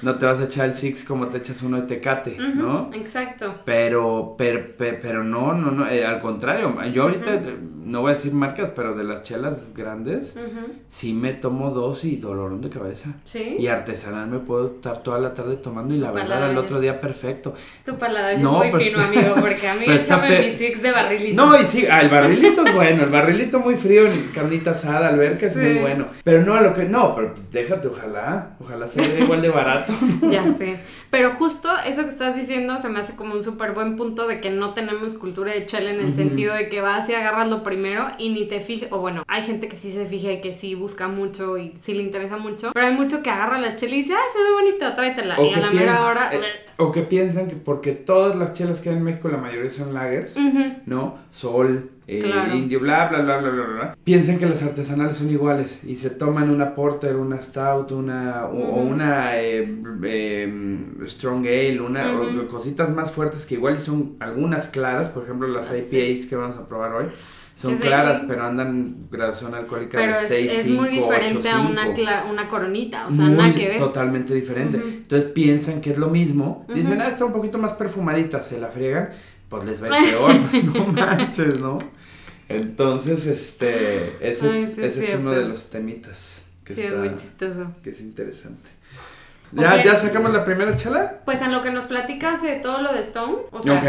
no 0.03 0.15
te 0.19 0.25
vas 0.25 0.39
a 0.39 0.45
echar 0.45 0.67
el 0.67 0.73
six 0.73 1.03
como 1.03 1.27
te 1.27 1.39
echas 1.39 1.63
uno 1.63 1.81
de 1.81 1.89
tecate, 1.89 2.39
¿no? 2.39 2.93
Exacto. 2.95 3.57
Pero, 3.65 4.37
pero, 4.39 4.77
pero 4.79 5.25
no, 5.25 5.53
no, 5.53 5.73
no, 5.73 5.89
eh, 5.89 6.07
al 6.07 6.21
contrario, 6.21 6.81
yo 6.93 7.03
ahorita, 7.03 7.43
no 7.85 8.03
voy 8.03 8.13
a 8.13 8.15
decir 8.15 8.33
marcas, 8.33 8.71
pero 8.71 8.95
de 8.95 9.03
las 9.03 9.25
chelas 9.25 9.71
grandes, 9.75 10.37
sí 10.89 11.13
me 11.13 11.33
tomo 11.33 11.73
dos 11.73 12.05
y 12.05 12.19
dolorón 12.19 12.61
de 12.61 12.69
cabeza. 12.69 13.09
Sí. 13.25 13.57
Y 13.59 13.67
artesanal 13.67 14.29
me 14.29 14.39
puedo 14.39 14.67
estar 14.77 15.03
toda 15.03 15.19
la 15.19 15.35
tarde 15.35 15.57
tomando 15.57 15.95
y 15.95 15.99
la 15.99 16.13
verdad 16.13 16.45
al 16.45 16.57
otro 16.57 16.79
día 16.79 17.01
perfecto. 17.01 17.53
Tu 17.85 17.99
paladar 17.99 18.35
es 18.35 18.43
muy 18.43 18.71
pues, 18.71 18.85
fino, 18.85 19.03
amigo, 19.03 19.35
porque 19.41 19.67
a 19.67 19.75
mí 19.75 19.87
échame 19.89 20.39
mi 20.39 20.51
six 20.53 20.81
de 20.83 20.93
barrilito. 20.93 21.35
No, 21.35 21.61
y 21.61 21.65
sí, 21.65 21.85
ah, 21.91 22.01
el 22.01 22.11
barrilito 22.11 22.65
es 22.65 22.73
bueno, 22.77 23.03
el 23.03 23.11
barrilito 23.11 23.59
muy 23.59 23.75
frío 23.75 24.07
en 24.07 24.29
carnita 24.33 24.71
asada, 24.71 25.09
alberca 25.09 25.47
es 25.47 25.57
muy 25.57 25.79
bueno. 25.81 26.07
Pero 26.23 26.43
no 26.43 26.55
a 26.55 26.61
lo 26.61 26.73
que, 26.73 26.85
no, 26.85 27.08
pero 27.15 27.35
déjate, 27.51 27.89
ojalá, 27.89 28.57
ojalá 28.61 28.87
sea 28.87 29.19
igual 29.19 29.43
de 29.43 29.49
barato. 29.49 29.93
ya 30.31 30.47
sé. 30.55 30.79
Pero 31.11 31.31
justo 31.33 31.69
eso 31.87 32.05
que 32.05 32.11
estás 32.11 32.37
diciendo 32.37 32.79
se 32.79 32.89
me 32.89 33.01
hace 33.01 33.17
como 33.17 33.35
un 33.35 33.43
súper 33.43 33.73
buen 33.73 33.97
punto 33.97 34.27
de 34.27 34.41
que 34.41 34.51
no 34.51 34.75
tenemos 34.75 35.15
cultura 35.15 35.53
de 35.53 35.67
chela 35.67 35.91
en 35.91 36.01
el 36.01 36.13
sentido 36.13 36.55
de 36.55 36.69
que 36.69 36.81
vas 36.81 37.09
y 37.09 37.15
agarras 37.15 37.49
lo 37.49 37.63
primero 37.63 38.09
y 38.19 38.31
ni 38.31 38.47
te 38.47 38.61
fijes, 38.61 38.89
o 38.93 38.99
bueno, 38.99 39.25
hay 39.27 39.43
gente 39.43 39.69
que 39.69 39.77
sí 39.77 39.91
se 39.93 40.07
fija 40.07 40.33
y 40.33 40.41
que 40.41 40.53
sí 40.53 40.75
busca 40.75 41.09
mucho 41.09 41.59
y 41.59 41.75
sí 41.81 41.95
le 41.95 42.03
interesa 42.03 42.37
mucho, 42.37 42.73
pero 42.73 42.87
hay 42.87 42.95
mucho 42.95 43.23
que 43.23 43.31
agarra 43.31 43.59
la 43.61 43.77
chela 43.77 43.95
y 43.95 43.99
dice, 43.99 44.15
ah, 44.15 44.29
se 44.33 44.43
ve 44.43 44.53
bonita, 44.53 44.95
tráetela. 44.95 45.41
y 45.41 45.55
a 45.55 45.61
la 45.61 45.71
mera 45.71 46.05
hora... 46.05 46.31
Eh, 46.33 46.41
o 46.77 46.93
que 46.93 47.03
piensan 47.03 47.49
que 47.49 47.57
porque 47.57 47.93
todas 47.93 48.37
las 48.37 48.53
chelas 48.53 48.81
que 48.81 48.91
hay 48.91 48.97
en 48.97 49.03
México, 49.03 49.29
la 49.29 49.39
mayoría 49.39 49.71
son 49.71 49.93
lagers, 49.93 50.37
¿no? 50.87 51.19
Sol, 51.31 51.91
eh, 52.11 52.55
indio, 52.55 52.81
bla, 52.81 53.07
bla, 53.07 53.21
bla, 53.21 53.37
bla, 53.37 53.51
bla, 53.51 53.65
bla, 53.65 53.97
piensan 54.03 54.39
que 54.39 54.47
las 54.47 54.63
artesanales 54.63 55.17
son 55.17 55.31
iguales 55.31 55.85
y 55.85 55.95
se 55.95 56.09
toman 56.09 56.49
una 56.49 56.75
porter, 56.75 57.17
una 57.17 57.39
stout, 57.39 57.93
una, 57.93 58.47
o, 58.47 58.81
una 58.81 59.39
eh, 59.39 59.79
em, 60.05 61.07
strong 61.07 61.47
ale, 61.47 61.83
una, 61.83 62.05
cositas 62.49 62.91
más 62.95 63.11
fuertes 63.11 63.45
que 63.45 63.57
igual 63.57 63.79
son 63.79 64.17
algunas 64.21 64.69
claras, 64.69 65.11
por 65.11 65.25
ejemplo 65.25 65.49
las 65.49 65.71
IPAs 65.71 66.25
que 66.25 66.35
vamos 66.35 66.57
a 66.57 66.67
probar 66.67 66.95
hoy. 66.95 67.07
Son 67.57 67.77
claras, 67.79 68.23
pero 68.29 68.45
andan 68.45 69.09
graduación 69.11 69.53
alcohólica 69.53 69.99
de 69.99 70.15
6, 70.15 70.33
es, 70.33 70.59
es 70.61 70.69
muy 70.69 70.91
diferente 70.91 71.51
a 71.51 71.61
una, 71.61 71.91
una 72.31 72.49
coronita, 72.49 73.09
o 73.09 73.13
sea, 73.13 73.27
nada 73.27 73.53
que 73.53 73.67
ver. 73.67 73.79
Totalmente 73.81 74.33
diferente. 74.33 74.79
Entonces 74.79 75.29
piensan 75.33 75.81
que 75.81 75.91
es 75.91 75.99
lo 75.99 76.09
mismo. 76.09 76.65
Dicen, 76.73 77.03
ah, 77.03 77.09
está 77.09 77.25
un 77.25 77.33
poquito 77.33 77.59
más 77.59 77.73
perfumadita, 77.73 78.43
se 78.43 78.61
la 78.61 78.69
friegan, 78.69 79.11
pues 79.49 79.65
les 79.65 79.83
va 79.83 79.89
a 79.89 79.99
ir 80.01 80.11
peor, 80.11 80.37
pues, 80.51 80.65
no 80.65 80.87
manches, 80.87 81.61
¿no? 81.61 81.98
Entonces, 82.49 83.27
este, 83.27 84.27
ese 84.27 84.49
es, 84.49 84.79
ese 84.79 85.05
es 85.05 85.19
uno 85.19 85.33
de 85.33 85.45
los 85.45 85.69
temitas 85.69 86.43
que 86.65 86.75
sí, 86.75 86.83
es 86.83 86.95
muy 86.95 87.15
chistoso. 87.15 87.73
Que 87.83 87.91
es 87.91 88.01
interesante. 88.01 88.69
¿Ya, 89.53 89.83
¿Ya 89.83 89.97
sacamos 89.97 90.33
la 90.33 90.45
primera 90.45 90.77
chela? 90.77 91.21
Pues 91.25 91.41
en 91.43 91.53
lo 91.53 91.63
que 91.63 91.71
nos 91.71 91.87
platicas 91.87 92.43
de 92.43 92.57
todo 92.57 92.83
lo 92.83 92.93
de 92.93 93.01
Stone, 93.01 93.37
o 93.51 93.63
sea, 93.63 93.83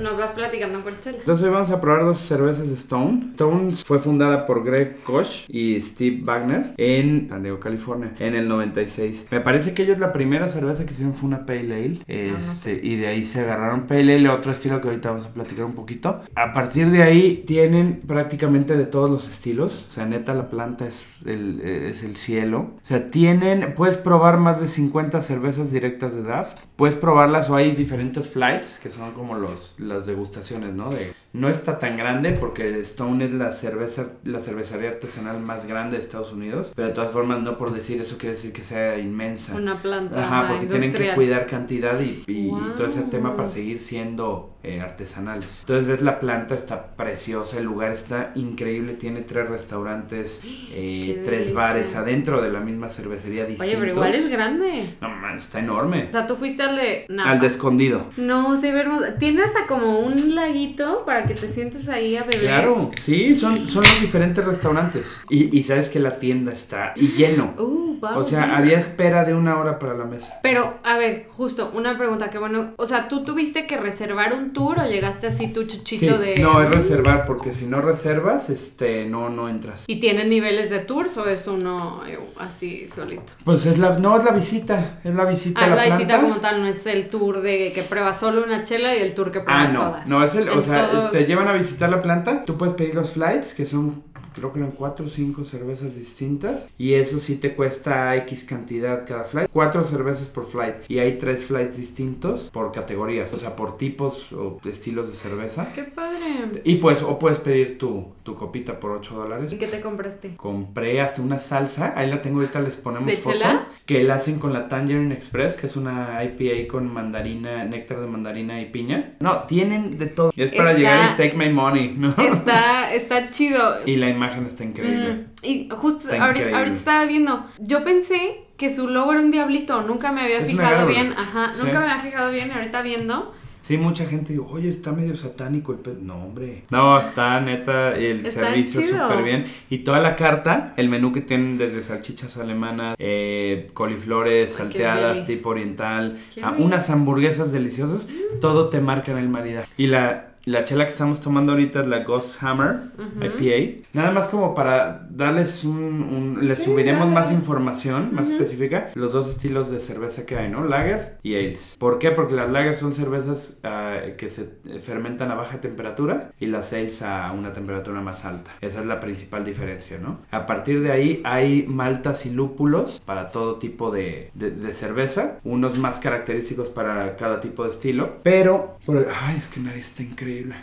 nos 0.00 0.16
vas 0.16 0.32
platicando 0.32 0.82
con 0.82 0.98
chela. 1.00 1.18
Entonces 1.18 1.46
hoy 1.46 1.52
vamos 1.52 1.70
a 1.70 1.80
probar 1.80 2.04
dos 2.04 2.18
cervezas 2.18 2.68
de 2.68 2.74
Stone. 2.74 3.30
Stone 3.32 3.74
fue 3.76 3.98
fundada 3.98 4.46
por 4.46 4.64
Greg 4.64 5.02
Koch 5.04 5.44
y 5.48 5.80
Steve 5.80 6.20
Wagner 6.22 6.74
en 6.76 7.28
San 7.28 7.42
Diego, 7.42 7.60
California, 7.60 8.12
en 8.18 8.34
el 8.34 8.48
96. 8.48 9.26
Me 9.30 9.40
parece 9.40 9.74
que 9.74 9.82
ellos 9.82 9.98
la 9.98 10.12
primera 10.12 10.48
cerveza 10.48 10.84
que 10.84 10.92
hicieron 10.92 11.14
fue 11.14 11.28
una 11.28 11.46
Pale 11.46 11.74
Ale, 11.74 12.00
este, 12.06 12.80
y 12.82 12.96
de 12.96 13.06
ahí 13.08 13.24
se 13.24 13.40
agarraron 13.40 13.86
Pale 13.86 14.16
Ale, 14.16 14.28
otro 14.28 14.52
estilo 14.52 14.80
que 14.80 14.88
ahorita 14.88 15.10
vamos 15.10 15.26
a 15.26 15.30
platicar 15.30 15.64
un 15.64 15.74
poquito. 15.74 16.22
A 16.34 16.52
partir 16.52 16.90
de 16.90 17.02
ahí 17.02 17.44
tienen 17.46 18.00
prácticamente 18.06 18.76
de 18.76 18.86
todos 18.86 19.08
los 19.08 19.28
estilos, 19.28 19.84
o 19.88 19.90
sea, 19.90 20.06
neta 20.06 20.34
la 20.34 20.50
planta 20.50 20.86
es 20.86 21.20
el, 21.24 21.60
es 21.60 22.02
el 22.02 22.16
cielo. 22.16 22.72
O 22.82 22.86
sea, 22.86 23.10
tienen, 23.10 23.74
puedes 23.74 23.96
probar 23.96 24.38
más 24.38 24.60
de 24.60 24.66
50 24.66 24.95
cervezas 25.26 25.70
directas 25.70 26.14
de 26.14 26.22
Daft. 26.22 26.58
Puedes 26.76 26.96
probarlas 26.96 27.50
o 27.50 27.56
hay 27.56 27.72
diferentes 27.72 28.28
flights, 28.28 28.78
que 28.82 28.90
son 28.90 29.12
como 29.12 29.36
los, 29.36 29.74
las 29.78 30.06
degustaciones, 30.06 30.74
¿no? 30.74 30.90
De, 30.90 31.12
no 31.36 31.50
está 31.50 31.78
tan 31.78 31.96
grande 31.96 32.32
porque 32.32 32.80
Stone 32.80 33.24
es 33.24 33.32
la 33.32 33.52
cerveza, 33.52 34.12
la 34.24 34.40
cervecería 34.40 34.90
artesanal 34.90 35.40
más 35.40 35.66
grande 35.66 35.96
de 35.96 36.02
Estados 36.02 36.32
Unidos. 36.32 36.72
Pero 36.74 36.88
de 36.88 36.94
todas 36.94 37.10
formas, 37.10 37.42
no 37.42 37.58
por 37.58 37.72
decir 37.72 38.00
eso 38.00 38.16
quiere 38.16 38.34
decir 38.34 38.52
que 38.52 38.62
sea 38.62 38.98
inmensa. 38.98 39.54
Una 39.54 39.80
planta. 39.80 40.24
Ajá, 40.24 40.48
porque 40.48 40.66
tienen 40.66 40.92
que 40.92 41.14
cuidar 41.14 41.46
cantidad 41.46 42.00
y, 42.00 42.24
y, 42.26 42.50
todo 42.76 42.86
ese 42.86 43.02
tema 43.02 43.36
para 43.36 43.48
seguir 43.48 43.78
siendo 43.80 44.56
eh, 44.62 44.80
artesanales. 44.80 45.60
Entonces 45.60 45.86
ves 45.86 46.02
la 46.02 46.18
planta, 46.18 46.54
está 46.54 46.96
preciosa, 46.96 47.58
el 47.58 47.64
lugar 47.64 47.92
está 47.92 48.32
increíble, 48.34 48.94
tiene 48.94 49.20
tres 49.20 49.48
restaurantes, 49.48 50.40
eh, 50.44 51.22
tres 51.24 51.52
bares 51.52 51.94
adentro 51.94 52.42
de 52.42 52.50
la 52.50 52.60
misma 52.60 52.88
cervecería 52.88 53.44
distintos. 53.44 53.66
Oye, 53.66 53.76
pero 53.78 53.92
igual 53.92 54.14
es 54.14 54.28
grande. 54.28 54.96
No, 55.00 55.08
man, 55.10 55.36
está 55.36 55.58
enorme. 55.58 56.06
O 56.08 56.12
sea, 56.12 56.26
tú 56.26 56.34
fuiste 56.36 56.62
al 56.62 56.76
de... 56.76 57.06
Al 57.22 57.40
de 57.40 57.46
escondido. 57.46 58.06
No, 58.16 58.58
sí, 58.60 58.68
hermoso. 58.68 59.04
Tiene 59.18 59.42
hasta 59.42 59.66
como 59.66 60.00
un 60.00 60.34
laguito 60.34 61.04
para 61.04 61.25
que 61.26 61.34
te 61.34 61.48
sientes 61.48 61.88
ahí 61.88 62.16
a 62.16 62.22
beber. 62.24 62.40
Claro, 62.40 62.90
sí, 63.00 63.34
son, 63.34 63.54
son 63.68 63.82
los 63.82 64.00
diferentes 64.00 64.44
restaurantes. 64.44 65.20
Y, 65.28 65.56
y 65.56 65.62
sabes 65.62 65.88
que 65.88 65.98
la 66.00 66.18
tienda 66.18 66.52
está 66.52 66.92
y 66.96 67.08
lleno. 67.08 67.54
Uh, 67.96 67.98
o 68.14 68.24
sea, 68.24 68.56
había 68.58 68.78
espera 68.78 69.24
de 69.24 69.34
una 69.34 69.58
hora 69.58 69.78
para 69.78 69.94
la 69.94 70.04
mesa. 70.04 70.28
Pero, 70.42 70.74
a 70.84 70.98
ver, 70.98 71.28
justo, 71.30 71.70
una 71.74 71.96
pregunta 71.96 72.28
que 72.28 72.36
bueno, 72.36 72.74
o 72.76 72.86
sea, 72.86 73.08
¿tú 73.08 73.22
tuviste 73.22 73.66
que 73.66 73.78
reservar 73.78 74.34
un 74.34 74.52
tour 74.52 74.78
o 74.78 74.86
llegaste 74.86 75.26
así 75.28 75.48
tu 75.48 75.64
chuchito 75.64 76.18
de... 76.18 76.36
No, 76.36 76.60
es 76.62 76.68
reservar, 76.70 77.24
porque 77.24 77.50
si 77.52 77.64
no 77.64 77.80
reservas, 77.80 78.50
este, 78.50 79.06
no, 79.06 79.30
no 79.30 79.48
entras. 79.48 79.84
¿Y 79.86 79.98
tienen 79.98 80.28
niveles 80.28 80.68
de 80.68 80.80
tours 80.80 81.16
o 81.16 81.26
es 81.26 81.46
uno 81.46 82.02
eh, 82.06 82.18
así 82.38 82.86
solito? 82.94 83.32
Pues 83.44 83.64
es 83.64 83.78
la, 83.78 83.98
no, 83.98 84.18
es 84.18 84.24
la 84.24 84.32
visita, 84.32 85.00
es 85.02 85.14
la 85.14 85.24
visita 85.24 85.60
ah, 85.60 85.64
a 85.64 85.68
la, 85.68 85.76
la 85.76 85.84
visita 85.96 86.20
como 86.20 86.36
tal, 86.36 86.60
no 86.60 86.68
es 86.68 86.84
el 86.86 87.08
tour 87.08 87.40
de 87.40 87.72
que 87.74 87.80
pruebas 87.80 88.20
solo 88.20 88.44
una 88.44 88.62
chela 88.62 88.94
y 88.94 89.00
el 89.00 89.14
tour 89.14 89.32
que 89.32 89.38
Ah, 89.38 89.44
pruebas 89.44 89.72
no, 89.72 89.80
todas. 89.80 90.06
no, 90.06 90.22
es 90.22 90.34
el, 90.34 90.48
o 90.50 90.60
sea, 90.60 91.10
te 91.16 91.24
llevan 91.24 91.48
a 91.48 91.52
visitar 91.52 91.88
la 91.88 92.02
planta, 92.02 92.44
tú 92.44 92.58
puedes 92.58 92.74
pedir 92.74 92.94
los 92.94 93.10
flights, 93.10 93.54
que 93.54 93.64
son, 93.64 94.02
creo 94.36 94.52
que 94.52 94.60
eran 94.60 94.70
cuatro 94.72 95.06
o 95.06 95.08
cinco 95.08 95.42
cervezas 95.44 95.96
distintas, 95.96 96.68
y 96.78 96.92
eso 96.94 97.18
sí 97.18 97.36
te 97.36 97.54
cuesta 97.54 98.14
X 98.16 98.44
cantidad 98.44 99.04
cada 99.06 99.24
flight, 99.24 99.50
cuatro 99.52 99.82
cervezas 99.82 100.28
por 100.28 100.46
flight, 100.46 100.76
y 100.88 100.98
hay 101.00 101.18
tres 101.18 101.44
flights 101.46 101.76
distintos 101.78 102.50
por 102.52 102.70
categorías, 102.70 103.32
o 103.32 103.38
sea, 103.38 103.56
por 103.56 103.76
tipos 103.78 104.32
o 104.32 104.60
estilos 104.68 105.08
de 105.08 105.14
cerveza. 105.14 105.72
¡Qué 105.74 105.82
padre! 105.84 106.60
Y 106.64 106.76
pues, 106.76 107.02
o 107.02 107.18
puedes 107.18 107.38
pedir 107.38 107.78
tu, 107.78 108.08
tu 108.22 108.34
copita 108.34 108.78
por 108.78 108.90
8 108.92 109.14
dólares. 109.14 109.52
¿Y 109.52 109.56
qué 109.56 109.66
te 109.66 109.80
compraste? 109.80 110.36
Compré 110.36 111.00
hasta 111.00 111.22
una 111.22 111.38
salsa, 111.38 111.94
ahí 111.96 112.08
la 112.10 112.20
tengo 112.22 112.40
ahorita, 112.40 112.60
les 112.60 112.76
ponemos 112.76 113.06
¿De 113.06 113.16
foto. 113.16 113.32
chela? 113.36 113.68
Que 113.86 114.02
la 114.02 114.14
hacen 114.16 114.38
con 114.38 114.52
la 114.52 114.68
Tangerine 114.68 115.14
Express, 115.14 115.56
que 115.56 115.66
es 115.66 115.76
una 115.76 116.22
IPA 116.22 116.68
con 116.70 116.92
mandarina, 116.92 117.64
néctar 117.64 118.00
de 118.00 118.06
mandarina 118.06 118.60
y 118.60 118.66
piña. 118.66 119.14
No, 119.20 119.44
tienen 119.44 119.96
de 119.98 120.06
todo. 120.06 120.32
Y 120.34 120.42
es 120.42 120.50
para 120.52 120.72
Está- 120.72 120.78
llegar 120.78 121.14
y 121.14 121.16
take 121.16 121.36
my 121.36 121.48
money, 121.52 121.94
¿no? 121.96 122.10
Está, 122.10 122.75
está 122.94 123.30
chido. 123.30 123.60
Y 123.86 123.96
la 123.96 124.08
imagen 124.08 124.46
está 124.46 124.64
increíble. 124.64 125.12
Mm, 125.14 125.24
y 125.42 125.68
justo 125.70 126.10
Está 126.10 126.14
ahorita, 126.24 126.28
increíble. 126.30 126.56
ahorita 126.58 126.76
estaba 126.76 127.04
viendo, 127.06 127.46
yo 127.58 127.82
pensé 127.84 128.42
que 128.56 128.74
su 128.74 128.88
logo 128.88 129.12
era 129.12 129.20
un 129.20 129.30
diablito, 129.30 129.82
nunca 129.82 130.12
me 130.12 130.22
había 130.22 130.38
Es 130.38 130.46
fijado 130.48 130.86
bien, 130.86 131.12
ajá, 131.16 131.52
Sí. 131.54 131.60
nunca 131.62 131.80
me 131.80 131.90
había 131.90 132.02
fijado 132.02 132.30
bien, 132.30 132.50
ahorita 132.52 132.82
viendo, 132.82 133.34
Sí, 133.62 133.78
mucha 133.78 134.06
gente 134.06 134.32
dice, 134.32 134.44
oye, 134.48 134.68
está 134.68 134.92
medio 134.92 135.16
satánico 135.16 135.72
el 135.72 135.78
pe-". 135.80 135.96
No, 136.00 136.26
hombre. 136.26 136.62
No, 136.70 137.00
está 137.00 137.40
neta 137.40 137.96
el 137.96 138.24
Está 138.24 138.44
servicio 138.44 138.80
súper 138.80 139.24
bien. 139.24 139.46
Y 139.68 139.78
toda 139.78 139.98
la 139.98 140.14
carta, 140.14 140.72
el 140.76 140.88
menú 140.88 141.12
que 141.12 141.20
tienen 141.20 141.58
desde 141.58 141.82
salchichas 141.82 142.36
alemanas, 142.36 142.94
eh, 143.00 143.68
coliflores, 143.74 144.52
Ay, 144.52 144.56
salteadas, 144.56 145.24
tipo 145.26 145.48
oriental, 145.48 146.16
ah, 146.44 146.54
unas 146.58 146.88
hamburguesas 146.90 147.50
deliciosas, 147.50 148.06
todo 148.40 148.68
te 148.68 148.80
marca 148.80 149.10
en 149.10 149.18
el 149.18 149.28
maridaje. 149.28 149.66
Y 149.76 149.88
la, 149.88 150.35
la 150.46 150.62
chela 150.62 150.84
que 150.84 150.92
estamos 150.92 151.20
tomando 151.20 151.52
ahorita 151.52 151.80
es 151.80 151.88
la 151.88 152.04
Ghost 152.04 152.42
Hammer. 152.42 152.92
IPA. 153.20 153.88
Nada 153.92 154.12
más 154.12 154.28
como 154.28 154.54
para 154.54 155.05
darles 155.16 155.64
un... 155.64 155.76
un- 155.76 156.46
les 156.48 156.58
Sí, 156.58 156.64
subiremos 156.66 157.08
más 157.10 157.30
información, 157.32 158.14
más 158.14 158.26
Ujú. 158.26 158.34
específica, 158.36 158.90
los 158.94 159.12
dos 159.12 159.28
estilos 159.28 159.70
de 159.70 159.80
cerveza 159.80 160.26
que 160.26 160.36
hay, 160.36 160.48
¿no? 160.50 160.64
Lager 160.64 161.18
y 161.22 161.34
ales. 161.36 161.76
¿Por 161.78 161.98
qué? 161.98 162.10
Porque 162.10 162.34
las 162.34 162.50
lager 162.50 162.74
son 162.74 162.92
cervezas 162.94 163.58
ah, 163.64 163.98
que 164.16 164.28
se 164.28 164.48
fermentan 164.80 165.30
a 165.30 165.34
baja 165.34 165.60
temperatura 165.60 166.30
y 166.38 166.46
las 166.46 166.72
ales 166.72 167.02
a 167.02 167.32
una 167.32 167.52
temperatura 167.52 168.00
más 168.00 168.24
alta. 168.24 168.50
Esa 168.60 168.80
es 168.80 168.86
la 168.86 169.00
principal 169.00 169.44
diferencia, 169.44 169.98
¿no? 169.98 170.18
A 170.30 170.46
partir 170.46 170.82
de 170.82 170.92
ahí 170.92 171.20
hay 171.24 171.64
maltas 171.66 172.26
y 172.26 172.30
lúpulos 172.30 173.00
para 173.04 173.30
todo 173.30 173.56
tipo 173.56 173.90
de, 173.90 174.30
de- 174.34 174.50
de 174.50 174.72
cerveza, 174.72 175.38
unos 175.44 175.78
más 175.78 175.98
característicos 176.00 176.68
para 176.68 177.16
cada 177.16 177.40
tipo 177.40 177.64
de 177.64 177.70
estilo, 177.70 178.16
pero... 178.22 178.78
por- 178.84 179.06
ay, 179.22 179.36
es 179.38 179.48
que 179.48 179.60
nariz 179.60 179.86
está 179.86 180.02
increíble. 180.02 180.54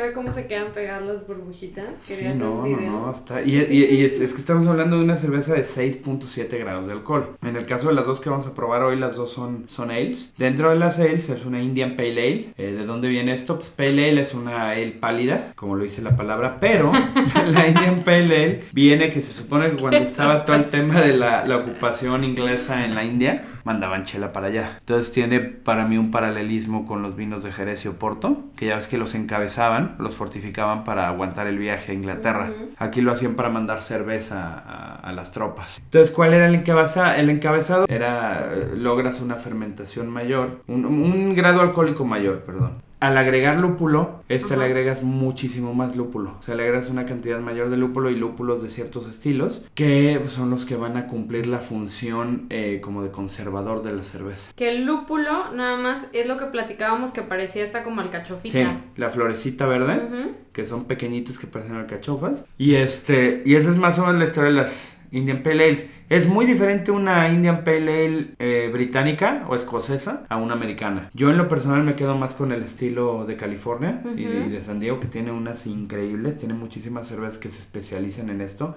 Que 0.00 0.08
ve 0.08 0.12
cómo 0.12 0.30
se 0.32 0.46
quedan 0.46 0.72
pegadas 0.72 1.06
las 1.06 1.26
burbujitas, 1.26 1.96
Sí, 2.08 2.24
no, 2.36 2.66
no, 2.66 2.80
no, 2.80 3.12
está. 3.12 3.42
Y, 3.42 3.56
y- 3.56 3.84
y 3.84 4.04
es, 4.04 4.20
es 4.20 4.32
que 4.32 4.38
estamos 4.38 4.66
hablando 4.66 4.96
de 4.96 5.02
una 5.04 5.16
cerveza 5.16 5.54
de 5.54 5.62
6.7 5.64 6.58
grados 6.58 6.86
de 6.86 6.92
alcohol. 6.92 7.36
En 7.42 7.56
el 7.56 7.66
caso 7.66 7.88
de 7.88 7.94
las 7.94 8.06
dos 8.06 8.20
que 8.20 8.30
vamos 8.30 8.46
a 8.46 8.54
probar 8.54 8.82
hoy, 8.82 8.96
las 8.96 9.16
dos 9.16 9.32
son, 9.32 9.64
son 9.68 9.90
ales. 9.90 10.32
Dentro 10.38 10.70
de 10.70 10.76
las 10.76 10.98
ales 11.00 11.28
es 11.28 11.44
una 11.44 11.60
Indian 11.62 11.96
Pale 11.96 12.10
Ale. 12.12 12.48
Eh, 12.58 12.72
¿De 12.72 12.84
dónde 12.84 13.08
viene 13.08 13.32
esto? 13.32 13.56
Pues 13.56 13.70
Pale 13.70 14.10
Ale 14.10 14.20
es 14.20 14.34
una 14.34 14.70
ale 14.70 14.92
pálida, 14.92 15.52
como 15.56 15.74
lo 15.76 15.82
dice 15.84 16.00
la 16.02 16.14
palabra, 16.16 16.58
pero 16.60 16.92
la 17.52 17.66
Indian 17.68 18.02
Pale 18.04 18.18
Ale 18.44 18.64
viene 18.72 19.10
que 19.10 19.20
se 19.20 19.32
supone 19.32 19.70
que 19.70 19.76
cuando 19.76 19.98
estaba 19.98 20.44
todo 20.44 20.56
el 20.56 20.66
tema 20.66 21.00
de 21.00 21.16
la, 21.16 21.44
la 21.44 21.56
ocupación 21.56 22.24
inglesa 22.24 22.84
en 22.84 22.94
la 22.94 23.04
India, 23.04 23.44
mandaban 23.68 24.04
chela 24.04 24.32
para 24.32 24.46
allá. 24.46 24.78
Entonces 24.80 25.12
tiene 25.12 25.40
para 25.40 25.84
mí 25.86 25.98
un 25.98 26.10
paralelismo 26.10 26.86
con 26.86 27.02
los 27.02 27.16
vinos 27.16 27.44
de 27.44 27.52
Jerez 27.52 27.84
y 27.84 27.88
Oporto, 27.88 28.44
que 28.56 28.66
ya 28.66 28.76
ves 28.76 28.88
que 28.88 28.96
los 28.96 29.14
encabezaban, 29.14 29.94
los 29.98 30.14
fortificaban 30.14 30.84
para 30.84 31.06
aguantar 31.06 31.46
el 31.46 31.58
viaje 31.58 31.92
a 31.92 31.94
Inglaterra. 31.94 32.50
Aquí 32.78 33.02
lo 33.02 33.12
hacían 33.12 33.34
para 33.34 33.50
mandar 33.50 33.82
cerveza 33.82 34.62
a, 34.66 34.94
a 34.96 35.12
las 35.12 35.32
tropas. 35.32 35.80
Entonces, 35.84 36.10
¿cuál 36.10 36.32
era 36.32 36.48
el 36.48 36.54
encabezado? 36.54 37.12
El 37.12 37.28
encabezado 37.28 37.84
era, 37.88 38.50
eh, 38.54 38.70
logras 38.74 39.20
una 39.20 39.36
fermentación 39.36 40.08
mayor, 40.08 40.62
un, 40.66 40.86
un 40.86 41.34
grado 41.34 41.60
alcohólico 41.60 42.06
mayor, 42.06 42.40
perdón. 42.40 42.87
Al 43.00 43.16
agregar 43.16 43.60
lúpulo, 43.60 44.22
este 44.28 44.56
le 44.56 44.64
agregas 44.64 45.02
muchísimo 45.04 45.72
más 45.72 45.94
lúpulo. 45.94 46.34
O 46.38 46.42
sea, 46.42 46.54
le 46.56 46.64
agregas 46.64 46.90
una 46.90 47.06
cantidad 47.06 47.38
mayor 47.38 47.70
de 47.70 47.76
lúpulo 47.76 48.10
y 48.10 48.16
lúpulos 48.16 48.62
de 48.62 48.70
ciertos 48.70 49.08
estilos 49.08 49.62
que 49.74 50.20
son 50.28 50.50
los 50.50 50.64
que 50.64 50.74
van 50.74 50.96
a 50.96 51.06
cumplir 51.06 51.46
la 51.46 51.60
función 51.60 52.46
eh, 52.50 52.80
como 52.82 53.02
de 53.04 53.10
conservador 53.10 53.82
de 53.82 53.92
la 53.92 54.02
cerveza. 54.02 54.50
Que 54.56 54.70
el 54.70 54.84
lúpulo, 54.84 55.52
nada 55.52 55.76
más, 55.76 56.08
es 56.12 56.26
lo 56.26 56.36
que 56.38 56.46
platicábamos 56.46 57.12
que 57.12 57.22
parecía 57.22 57.62
esta 57.62 57.84
como 57.84 58.00
Sí, 58.00 58.06
alcachofita. 58.08 58.80
la 58.96 59.10
florecita 59.10 59.66
verde. 59.66 60.34
Que 60.52 60.64
son 60.64 60.84
pequeñitos 60.86 61.38
que 61.38 61.46
parecen 61.46 61.76
alcachofas. 61.76 62.44
Y 62.56 62.74
este, 62.74 63.42
y 63.46 63.54
esa 63.54 63.70
es 63.70 63.76
más 63.76 63.98
o 63.98 64.06
menos 64.06 64.16
la 64.18 64.24
historia 64.24 64.50
de 64.50 64.56
las 64.56 64.98
Indian 65.12 65.42
Pale 65.42 65.64
Ales. 65.64 65.86
Es 66.08 66.26
muy 66.26 66.46
diferente 66.46 66.90
una 66.90 67.28
Indian 67.30 67.64
Pale 67.64 68.06
Ale 68.06 68.26
eh, 68.38 68.70
británica 68.72 69.44
o 69.46 69.54
escocesa 69.54 70.24
a 70.30 70.38
una 70.38 70.54
americana. 70.54 71.10
Yo 71.12 71.28
en 71.30 71.36
lo 71.36 71.48
personal 71.48 71.82
me 71.84 71.96
quedo 71.96 72.16
más 72.16 72.32
con 72.32 72.50
el 72.50 72.62
estilo 72.62 73.26
de 73.26 73.36
California 73.36 74.00
y, 74.16 74.24
de, 74.24 74.38
Ujú. 74.40 74.46
y 74.48 74.50
de 74.50 74.60
San 74.62 74.80
Diego, 74.80 75.00
que 75.00 75.06
tiene 75.06 75.32
unas 75.32 75.66
increíbles, 75.66 76.38
tiene 76.38 76.54
muchísimas 76.54 77.08
cervezas 77.08 77.36
que 77.36 77.50
se 77.50 77.58
especializan 77.60 78.30
en 78.30 78.40
esto. 78.40 78.74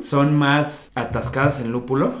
Son 0.00 0.36
más 0.36 0.92
atascadas 0.94 1.60
en 1.60 1.72
lúpulo. 1.72 2.14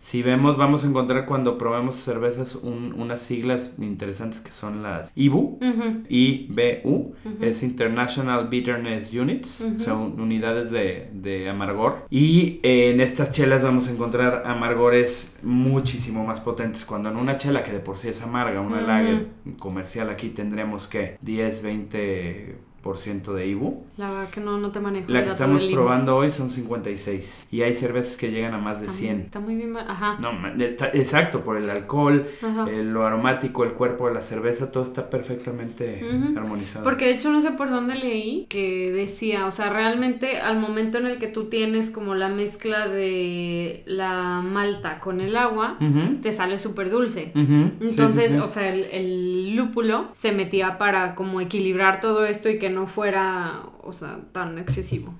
Si 0.00 0.20
vemos, 0.22 0.56
vamos 0.56 0.82
a 0.82 0.88
encontrar 0.88 1.24
cuando 1.26 1.56
probemos 1.56 1.94
cervezas 1.96 2.56
un- 2.56 2.92
unas 2.98 3.22
siglas 3.22 3.74
interesantes 3.78 4.40
que 4.40 4.50
son 4.50 4.82
las 4.82 5.12
IBU. 5.14 5.60
IBU 6.08 7.14
es 7.40 7.62
International 7.62 8.48
Bitterness 8.48 9.12
Units, 9.12 9.60
Ujú. 9.60 9.78
son 9.80 10.20
unidades 10.20 10.72
de, 10.72 11.08
de 11.12 11.48
amargor. 11.48 12.06
Y 12.10 12.58
eh, 12.64 12.90
en 12.90 13.00
estas 13.00 13.30
chelas 13.30 13.62
vamos 13.62 13.75
a 13.86 13.90
encontrar 13.90 14.42
amargores 14.46 15.36
muchísimo 15.42 16.24
más 16.26 16.40
potentes. 16.40 16.84
Cuando 16.84 17.08
en 17.10 17.16
una 17.16 17.36
chela 17.36 17.62
que 17.62 17.72
de 17.72 17.80
por 17.80 17.96
sí 17.98 18.08
es 18.08 18.22
amarga, 18.22 18.60
una 18.60 18.78
Ujú. 18.78 18.86
lager 18.86 19.26
comercial 19.58 20.10
aquí 20.10 20.30
tendremos 20.30 20.86
que 20.86 21.18
10, 21.20 21.62
20% 21.64 22.54
de 22.94 23.46
IBU. 23.48 23.84
La 23.96 24.10
verdad 24.10 24.30
que 24.30 24.40
no, 24.40 24.58
no 24.58 24.70
te 24.70 24.80
manejo. 24.80 25.10
La 25.10 25.18
el 25.20 25.24
que 25.26 25.30
estamos 25.32 25.64
probando 25.64 26.16
hoy 26.16 26.30
son 26.30 26.50
56. 26.50 27.48
Y 27.50 27.62
hay 27.62 27.74
cervezas 27.74 28.16
que 28.16 28.30
llegan 28.30 28.54
a 28.54 28.58
más 28.58 28.80
de 28.80 28.86
Está 28.86 28.92
muy- 28.96 29.00
100. 29.06 29.20
Está 29.20 29.40
muy 29.40 29.54
bien. 29.56 29.76
Ajá. 29.76 30.18
No, 30.20 30.30
está- 30.64 30.88
exacto, 30.88 31.40
por 31.42 31.56
el 31.56 31.68
alcohol, 31.70 32.26
Ajá. 32.42 32.66
eh, 32.70 32.82
lo 32.84 33.06
aromático, 33.06 33.64
el 33.64 33.72
cuerpo 33.72 34.08
de 34.08 34.14
la 34.14 34.22
cerveza, 34.22 34.70
todo 34.70 34.82
está 34.84 35.10
perfectamente 35.10 36.00
armonizado. 36.36 36.84
Porque 36.84 37.06
de 37.06 37.12
hecho 37.12 37.30
no 37.30 37.40
sé 37.40 37.52
por 37.52 37.70
dónde 37.70 37.94
leí 37.96 38.46
que 38.48 38.90
decía, 38.92 39.46
o 39.46 39.50
sea, 39.50 39.70
realmente 39.70 40.38
al 40.38 40.58
momento 40.58 40.98
en 40.98 41.06
el 41.06 41.18
que 41.18 41.26
tú 41.26 41.44
tienes 41.44 41.90
como 41.90 42.14
la 42.14 42.28
mezcla 42.28 42.86
de 42.88 43.82
la 43.86 44.42
malta 44.42 45.00
con 45.00 45.20
el 45.20 45.36
agua, 45.36 45.78
te 46.22 46.32
sale 46.32 46.58
súper 46.58 46.90
dulce. 46.90 47.32
Entonces, 47.34 48.26
sí, 48.26 48.32
sí. 48.32 48.38
o 48.38 48.48
sea, 48.48 48.68
el, 48.72 48.84
el 48.84 49.56
lúpulo 49.56 50.08
se 50.12 50.32
metía 50.32 50.78
para 50.78 51.14
como 51.14 51.40
equilibrar 51.40 52.00
todo 52.00 52.24
esto 52.26 52.48
y 52.48 52.58
que 52.58 52.70
no 52.70 52.75
fuera, 52.86 53.60
o 53.82 53.92
sea, 53.92 54.18
tan 54.32 54.58
excesivo. 54.58 55.14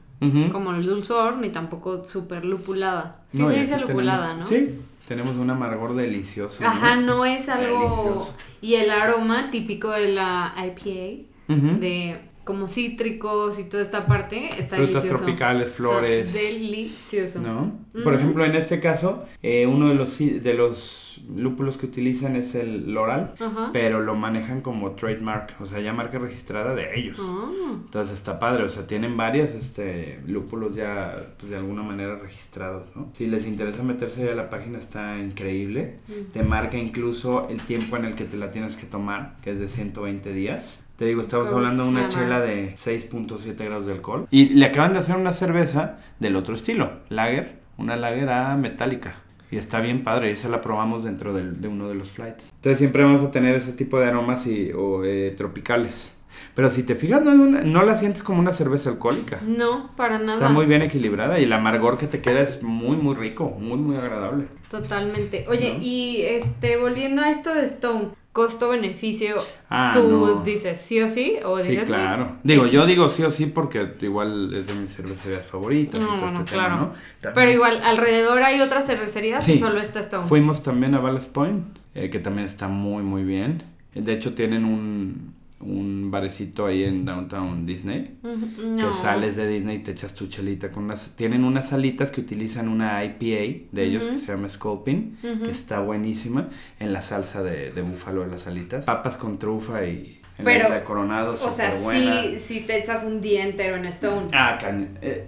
Como 0.50 0.72
el 0.74 0.84
dulzor, 0.84 1.36
ni 1.36 1.50
tampoco 1.50 2.04
súper 2.08 2.44
lupulada. 2.44 3.20
Sí 3.30 3.38
No, 3.38 3.50
se 3.50 3.60
dice 3.60 3.78
lupulada, 3.78 4.28
tenemos- 4.32 4.38
¿no? 4.40 4.44
Sí, 4.46 4.80
tenemos 5.06 5.36
un 5.36 5.50
amargor 5.50 5.94
delicioso. 5.94 6.62
¿no? 6.62 6.68
Ajá, 6.68 6.96
no 6.96 7.24
es 7.24 7.48
algo... 7.48 7.78
Delicioso. 7.78 8.34
Y 8.62 8.74
el 8.74 8.90
aroma 8.90 9.50
típico 9.50 9.90
de 9.90 10.08
la 10.12 10.52
IPA, 10.56 11.26
de 11.48 12.20
como 12.46 12.68
cítricos 12.68 13.58
y 13.58 13.64
toda 13.64 13.82
esta 13.82 14.06
parte, 14.06 14.46
está 14.56 14.76
Frutas 14.76 15.02
delicioso. 15.02 15.24
tropicales, 15.24 15.70
flores. 15.70 16.28
Está 16.28 16.40
delicioso. 16.40 17.40
¿No? 17.40 17.72
Por 18.04 18.14
ejemplo, 18.14 18.44
en 18.44 18.54
este 18.54 18.78
caso, 18.78 19.24
eh, 19.42 19.66
uno 19.66 19.88
de 19.88 19.96
los, 19.96 20.16
de 20.18 20.54
los 20.54 21.20
lúpulos 21.34 21.76
que 21.76 21.86
utilizan 21.86 22.36
es 22.36 22.54
el 22.54 22.92
Loral, 22.94 23.34
Ajá. 23.40 23.70
pero 23.72 24.00
lo 24.00 24.14
manejan 24.14 24.60
como 24.60 24.92
trademark, 24.92 25.60
o 25.60 25.66
sea, 25.66 25.80
ya 25.80 25.92
marca 25.92 26.20
registrada 26.20 26.72
de 26.76 26.96
ellos. 26.96 27.18
Ah, 27.20 27.50
Entonces 27.84 28.16
está 28.16 28.38
padre, 28.38 28.62
o 28.62 28.68
sea, 28.68 28.86
tienen 28.86 29.16
varios 29.16 29.50
este, 29.50 30.20
lúpulos 30.28 30.76
ya 30.76 31.34
pues, 31.38 31.50
de 31.50 31.56
alguna 31.56 31.82
manera 31.82 32.14
registrados, 32.16 32.94
¿no? 32.94 33.10
Si 33.14 33.26
les 33.26 33.44
interesa 33.44 33.82
meterse 33.82 34.30
a 34.30 34.36
la 34.36 34.50
página 34.50 34.78
está 34.78 35.18
increíble. 35.18 35.98
Mm. 36.06 36.32
Te 36.32 36.42
marca 36.44 36.76
incluso 36.78 37.48
el 37.50 37.60
tiempo 37.62 37.96
en 37.96 38.04
el 38.04 38.14
que 38.14 38.24
te 38.24 38.36
la 38.36 38.52
tienes 38.52 38.76
que 38.76 38.86
tomar, 38.86 39.36
que 39.42 39.50
es 39.50 39.58
de 39.58 39.66
120 39.66 40.32
días. 40.32 40.84
Te 40.96 41.04
digo, 41.04 41.20
estamos 41.20 41.48
hablando 41.48 41.82
de 41.82 41.90
una 41.90 42.08
chela 42.08 42.40
de 42.40 42.74
6.7 42.74 43.54
grados 43.64 43.84
de 43.84 43.92
alcohol. 43.92 44.26
Y 44.30 44.54
le 44.54 44.64
acaban 44.64 44.94
de 44.94 45.00
hacer 45.00 45.16
una 45.16 45.34
cerveza 45.34 45.98
del 46.20 46.36
otro 46.36 46.54
estilo, 46.54 46.90
lager, 47.10 47.58
una 47.76 47.96
lager 47.96 48.30
a 48.30 48.56
metálica. 48.56 49.16
Y 49.50 49.58
está 49.58 49.80
bien 49.80 50.04
padre, 50.04 50.30
esa 50.30 50.48
la 50.48 50.62
probamos 50.62 51.04
dentro 51.04 51.34
de 51.34 51.68
uno 51.68 51.88
de 51.88 51.94
los 51.94 52.10
flights. 52.10 52.50
Entonces 52.54 52.78
siempre 52.78 53.04
vamos 53.04 53.20
a 53.20 53.30
tener 53.30 53.54
ese 53.56 53.72
tipo 53.72 54.00
de 54.00 54.06
aromas 54.06 54.46
y, 54.46 54.72
o 54.72 55.04
eh, 55.04 55.34
tropicales. 55.36 56.12
Pero 56.54 56.70
si 56.70 56.82
te 56.82 56.94
fijas, 56.94 57.22
no, 57.22 57.34
no, 57.34 57.82
la 57.82 57.96
sientes 57.96 58.22
como 58.22 58.40
una 58.40 58.52
cerveza 58.52 58.90
alcohólica. 58.90 59.38
No, 59.46 59.90
para 59.96 60.18
nada. 60.18 60.34
Está 60.34 60.48
muy 60.48 60.66
bien 60.66 60.82
equilibrada 60.82 61.38
y 61.38 61.44
el 61.44 61.52
amargor 61.52 61.98
que 61.98 62.06
te 62.06 62.20
queda 62.20 62.40
es 62.40 62.62
muy, 62.62 62.96
muy 62.96 63.14
rico, 63.14 63.50
muy, 63.58 63.78
muy 63.78 63.96
agradable. 63.96 64.46
Totalmente. 64.70 65.44
Oye, 65.48 65.78
y 65.80 66.22
este, 66.22 66.76
volviendo 66.78 67.22
a 67.22 67.30
esto 67.30 67.54
de 67.54 67.62
Stone, 67.64 68.08
costo-beneficio, 68.36 69.36
ah, 69.70 69.92
¿tú 69.94 70.42
dices 70.44 70.78
sí 70.78 71.00
o 71.00 71.08
sí? 71.08 71.38
O 71.42 71.58
sí, 71.58 71.74
claro. 71.78 72.36
Digo, 72.42 72.66
yo 72.66 72.84
digo 72.84 73.08
sí 73.08 73.22
o 73.22 73.30
sí 73.30 73.46
porque 73.46 73.94
igual 74.02 74.52
es 74.52 74.66
de 74.66 74.74
mis 74.74 74.94
cervecerías 74.94 75.46
favoritas. 75.46 75.98
No, 75.98 76.18
bueno, 76.18 76.40
este 76.40 76.52
claro. 76.52 76.92
Pero 77.22 77.50
igual, 77.50 77.80
alrededor 77.82 78.42
hay 78.42 78.60
otras 78.60 78.84
cervecerías 78.84 79.42
sí. 79.42 79.56
solo 79.56 79.80
está 79.80 80.00
Stone. 80.00 80.28
Fuimos 80.28 80.62
también 80.62 80.94
a 80.94 80.98
Ballast 80.98 81.32
Point, 81.32 81.78
eh, 81.94 82.10
que 82.10 82.18
también 82.18 82.44
está 82.44 82.68
muy, 82.68 83.02
muy 83.02 83.24
bien. 83.24 83.62
De 83.94 84.12
hecho, 84.12 84.34
tienen 84.34 84.66
un, 84.66 85.34
un 85.60 86.10
barecito 86.10 86.66
ahí 86.66 86.84
en 86.84 87.04
Downtown 87.04 87.66
Disney. 87.66 88.18
Que 88.22 88.92
sales 88.92 89.36
de 89.36 89.48
Disney 89.48 89.76
y 89.76 89.78
te 89.80 89.92
echas 89.92 90.14
tu 90.14 90.26
chelita 90.26 90.70
con 90.70 90.84
unas... 90.84 91.16
Tienen 91.16 91.44
unas 91.44 91.70
salitas 91.70 92.10
que 92.10 92.20
utilizan 92.20 92.68
una 92.68 93.02
IPA 93.04 93.68
de 93.72 93.84
ellos 93.84 94.04
que 94.04 94.18
se 94.18 94.32
llama 94.32 94.48
Sculpin, 94.48 95.18
que 95.22 95.50
está 95.50 95.80
buenísima 95.80 96.48
en 96.78 96.92
la 96.92 97.00
salsa 97.00 97.42
de, 97.42 97.72
de 97.72 97.82
búfalo 97.82 98.22
de 98.22 98.28
las 98.28 98.42
salitas. 98.42 98.84
Papas 98.84 99.16
con 99.16 99.38
trufa 99.38 99.84
y... 99.84 100.20
En 100.38 100.44
Pero, 100.44 100.68
la 100.68 100.84
coronado, 100.84 101.32
o 101.32 101.48
sea, 101.48 101.72
sí, 101.72 102.38
sí 102.38 102.60
te 102.66 102.76
echas 102.76 103.04
un 103.04 103.22
día 103.22 103.42
entero 103.42 103.76
en 103.76 103.86
Stone. 103.86 104.28
Ah, 104.34 104.58
can... 104.60 104.98
Eh, 105.00 105.26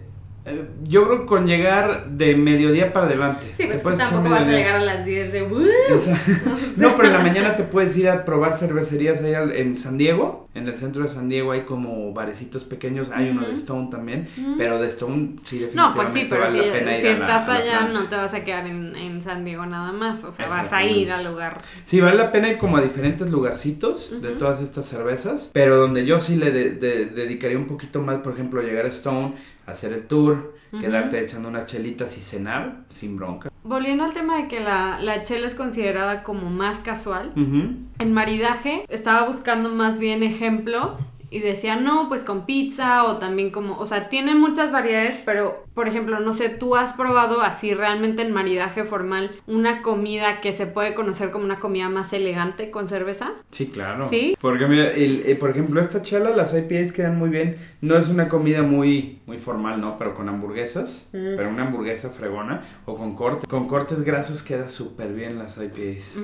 yo 0.85 1.05
creo 1.05 1.21
que 1.21 1.27
con 1.27 1.47
llegar 1.47 2.11
de 2.11 2.35
mediodía 2.35 2.93
para 2.93 3.07
adelante. 3.07 3.47
Sí, 3.57 3.65
pues 3.83 3.99
tampoco 3.99 4.31
vas 4.31 4.47
a 4.47 4.51
llegar 4.51 4.77
a 4.77 4.85
las 4.85 5.05
10 5.05 5.33
de... 5.33 5.41
no, 6.77 6.97
pero 6.97 7.09
en 7.09 7.13
la 7.13 7.21
mañana 7.21 7.57
te 7.57 7.65
puedes 7.65 7.97
ir 7.97 8.09
a 8.09 8.25
probar 8.25 8.57
cervecerías 8.57 9.23
allá 9.23 9.43
en 9.55 9.79
San 9.79 9.99
Diego. 9.99 10.49
En 10.55 10.67
el 10.67 10.75
centro 10.75 11.05
de 11.05 11.09
San 11.09 11.29
Diego 11.29 11.53
hay 11.53 11.63
como 11.63 12.13
barecitos 12.13 12.65
pequeños. 12.65 13.11
Hay 13.13 13.31
uno 13.31 13.43
de 13.43 13.55
Stone 13.55 13.89
también. 13.91 14.29
Pero 14.57 14.81
de 14.81 14.89
Stone 14.89 15.37
sí 15.45 15.59
definitivamente 15.59 15.77
No, 15.77 15.95
pues 15.95 16.11
sí, 16.11 16.27
pero 16.29 16.43
vale 16.43 16.53
si, 16.53 16.67
la 16.67 16.73
pena 16.73 16.97
si 16.97 17.07
estás 17.07 17.49
allá 17.49 17.89
no 17.89 18.09
te 18.09 18.17
vas 18.17 18.35
a 18.35 18.45
quedar 18.45 18.67
en, 18.67 18.97
en, 18.97 19.23
San 19.23 19.45
Diego 19.45 19.67
nada 19.67 19.93
más. 19.93 20.25
O 20.25 20.33
sea, 20.33 20.49
vas 20.49 20.73
a 20.73 20.85
ir 20.85 21.13
al 21.13 21.25
lugar. 21.25 21.61
Sí, 21.85 22.01
vale 22.01 22.17
la 22.17 22.33
pena 22.33 22.49
ir 22.49 22.59
como 22.59 22.77
a 22.77 22.81
diferentes 22.81 23.31
lugarcitos 23.31 24.21
de 24.21 24.31
todas 24.31 24.61
estas 24.61 24.87
cervezas. 24.87 25.51
Pero 25.53 25.77
donde 25.77 26.05
yo 26.05 26.19
sí 26.19 26.37
le 26.37 26.51
dedicaría 26.51 27.59
un 27.59 27.67
poquito 27.67 28.01
más, 28.01 28.19
por 28.19 28.33
ejemplo, 28.33 28.63
llegar 28.63 28.87
a 28.87 28.89
Stone 28.89 29.35
hacer 29.69 29.93
el 29.93 30.07
tour, 30.07 30.38
quedarte 30.81 31.21
echando 31.21 31.49
unas 31.49 31.67
chelitas 31.67 32.17
y 32.19 32.21
cenar 32.21 32.85
sin 32.89 33.17
bronca. 33.17 33.51
Volviendo 33.63 34.05
al 34.05 34.13
tema 34.13 34.37
de 34.37 34.49
que 34.49 34.61
la, 34.61 35.01
la 35.01 35.23
chela 35.23 35.47
es 35.47 35.55
considerada 35.55 36.23
como 36.23 36.51
más 36.51 36.81
casual, 36.81 37.33
en 37.35 38.13
maridaje 38.13 38.85
estaba 38.89 39.27
buscando 39.27 39.71
más 39.71 39.99
bien 39.99 40.23
ejemplos 40.23 41.07
y 41.31 41.41
decía, 41.41 41.77
no, 41.77 42.09
pues 42.09 42.25
con 42.25 42.47
pizza 42.47 43.05
o 43.05 43.19
también 43.19 43.51
como, 43.51 43.79
o 43.79 43.87
sea, 43.87 44.09
tienen 44.09 44.41
muchas 44.41 44.73
variedades, 44.73 45.21
pero 45.25 45.67
por 45.79 45.87
ejemplo, 45.87 46.19
no 46.19 46.33
sé, 46.33 46.49
tú 46.49 46.75
has 46.75 46.93
probado 46.93 47.41
así 47.41 47.73
realmente 47.73 48.23
en 48.23 48.33
maridaje 48.33 48.83
formal 48.83 49.31
una 49.47 49.81
comida 49.81 50.41
que 50.41 50.51
se 50.51 50.67
puede 50.67 50.93
conocer 50.93 51.31
como 51.31 51.45
una 51.45 51.61
comida 51.61 51.89
más 51.89 52.13
elegante 52.13 52.73
con 52.73 52.89
cerveza? 52.89 53.31
Sí, 53.53 53.69
claro. 53.69 54.09
Sí. 54.09 54.37
Porque 54.41 54.67
mira, 54.67 54.91
el, 54.91 55.23
eh, 55.25 55.37
por 55.37 55.51
ejemplo, 55.51 55.81
esta 55.81 56.03
chela, 56.03 56.31
las 56.31 56.53
IPAs 56.53 56.91
quedan 56.91 57.17
muy 57.17 57.29
bien. 57.29 57.59
No 57.81 57.97
es 57.97 58.09
una 58.09 58.27
comida 58.27 58.63
muy, 58.63 59.21
muy 59.25 59.37
formal, 59.37 59.81
¿no? 59.81 59.97
Pero 59.97 60.17
con 60.17 60.29
hamburguesas, 60.29 61.11
mm. 61.13 61.37
pero 61.37 61.49
una 61.49 61.67
hamburguesa 61.69 62.11
fregona 62.11 62.65
o 62.85 62.97
con 62.97 63.15
cortes. 63.15 63.49
Con 63.49 63.69
cortes 63.69 64.03
grasos 64.03 64.43
queda 64.43 64.67
súper 64.67 65.13
bien 65.13 65.39
las 65.39 65.59
IPAs. 65.59 66.17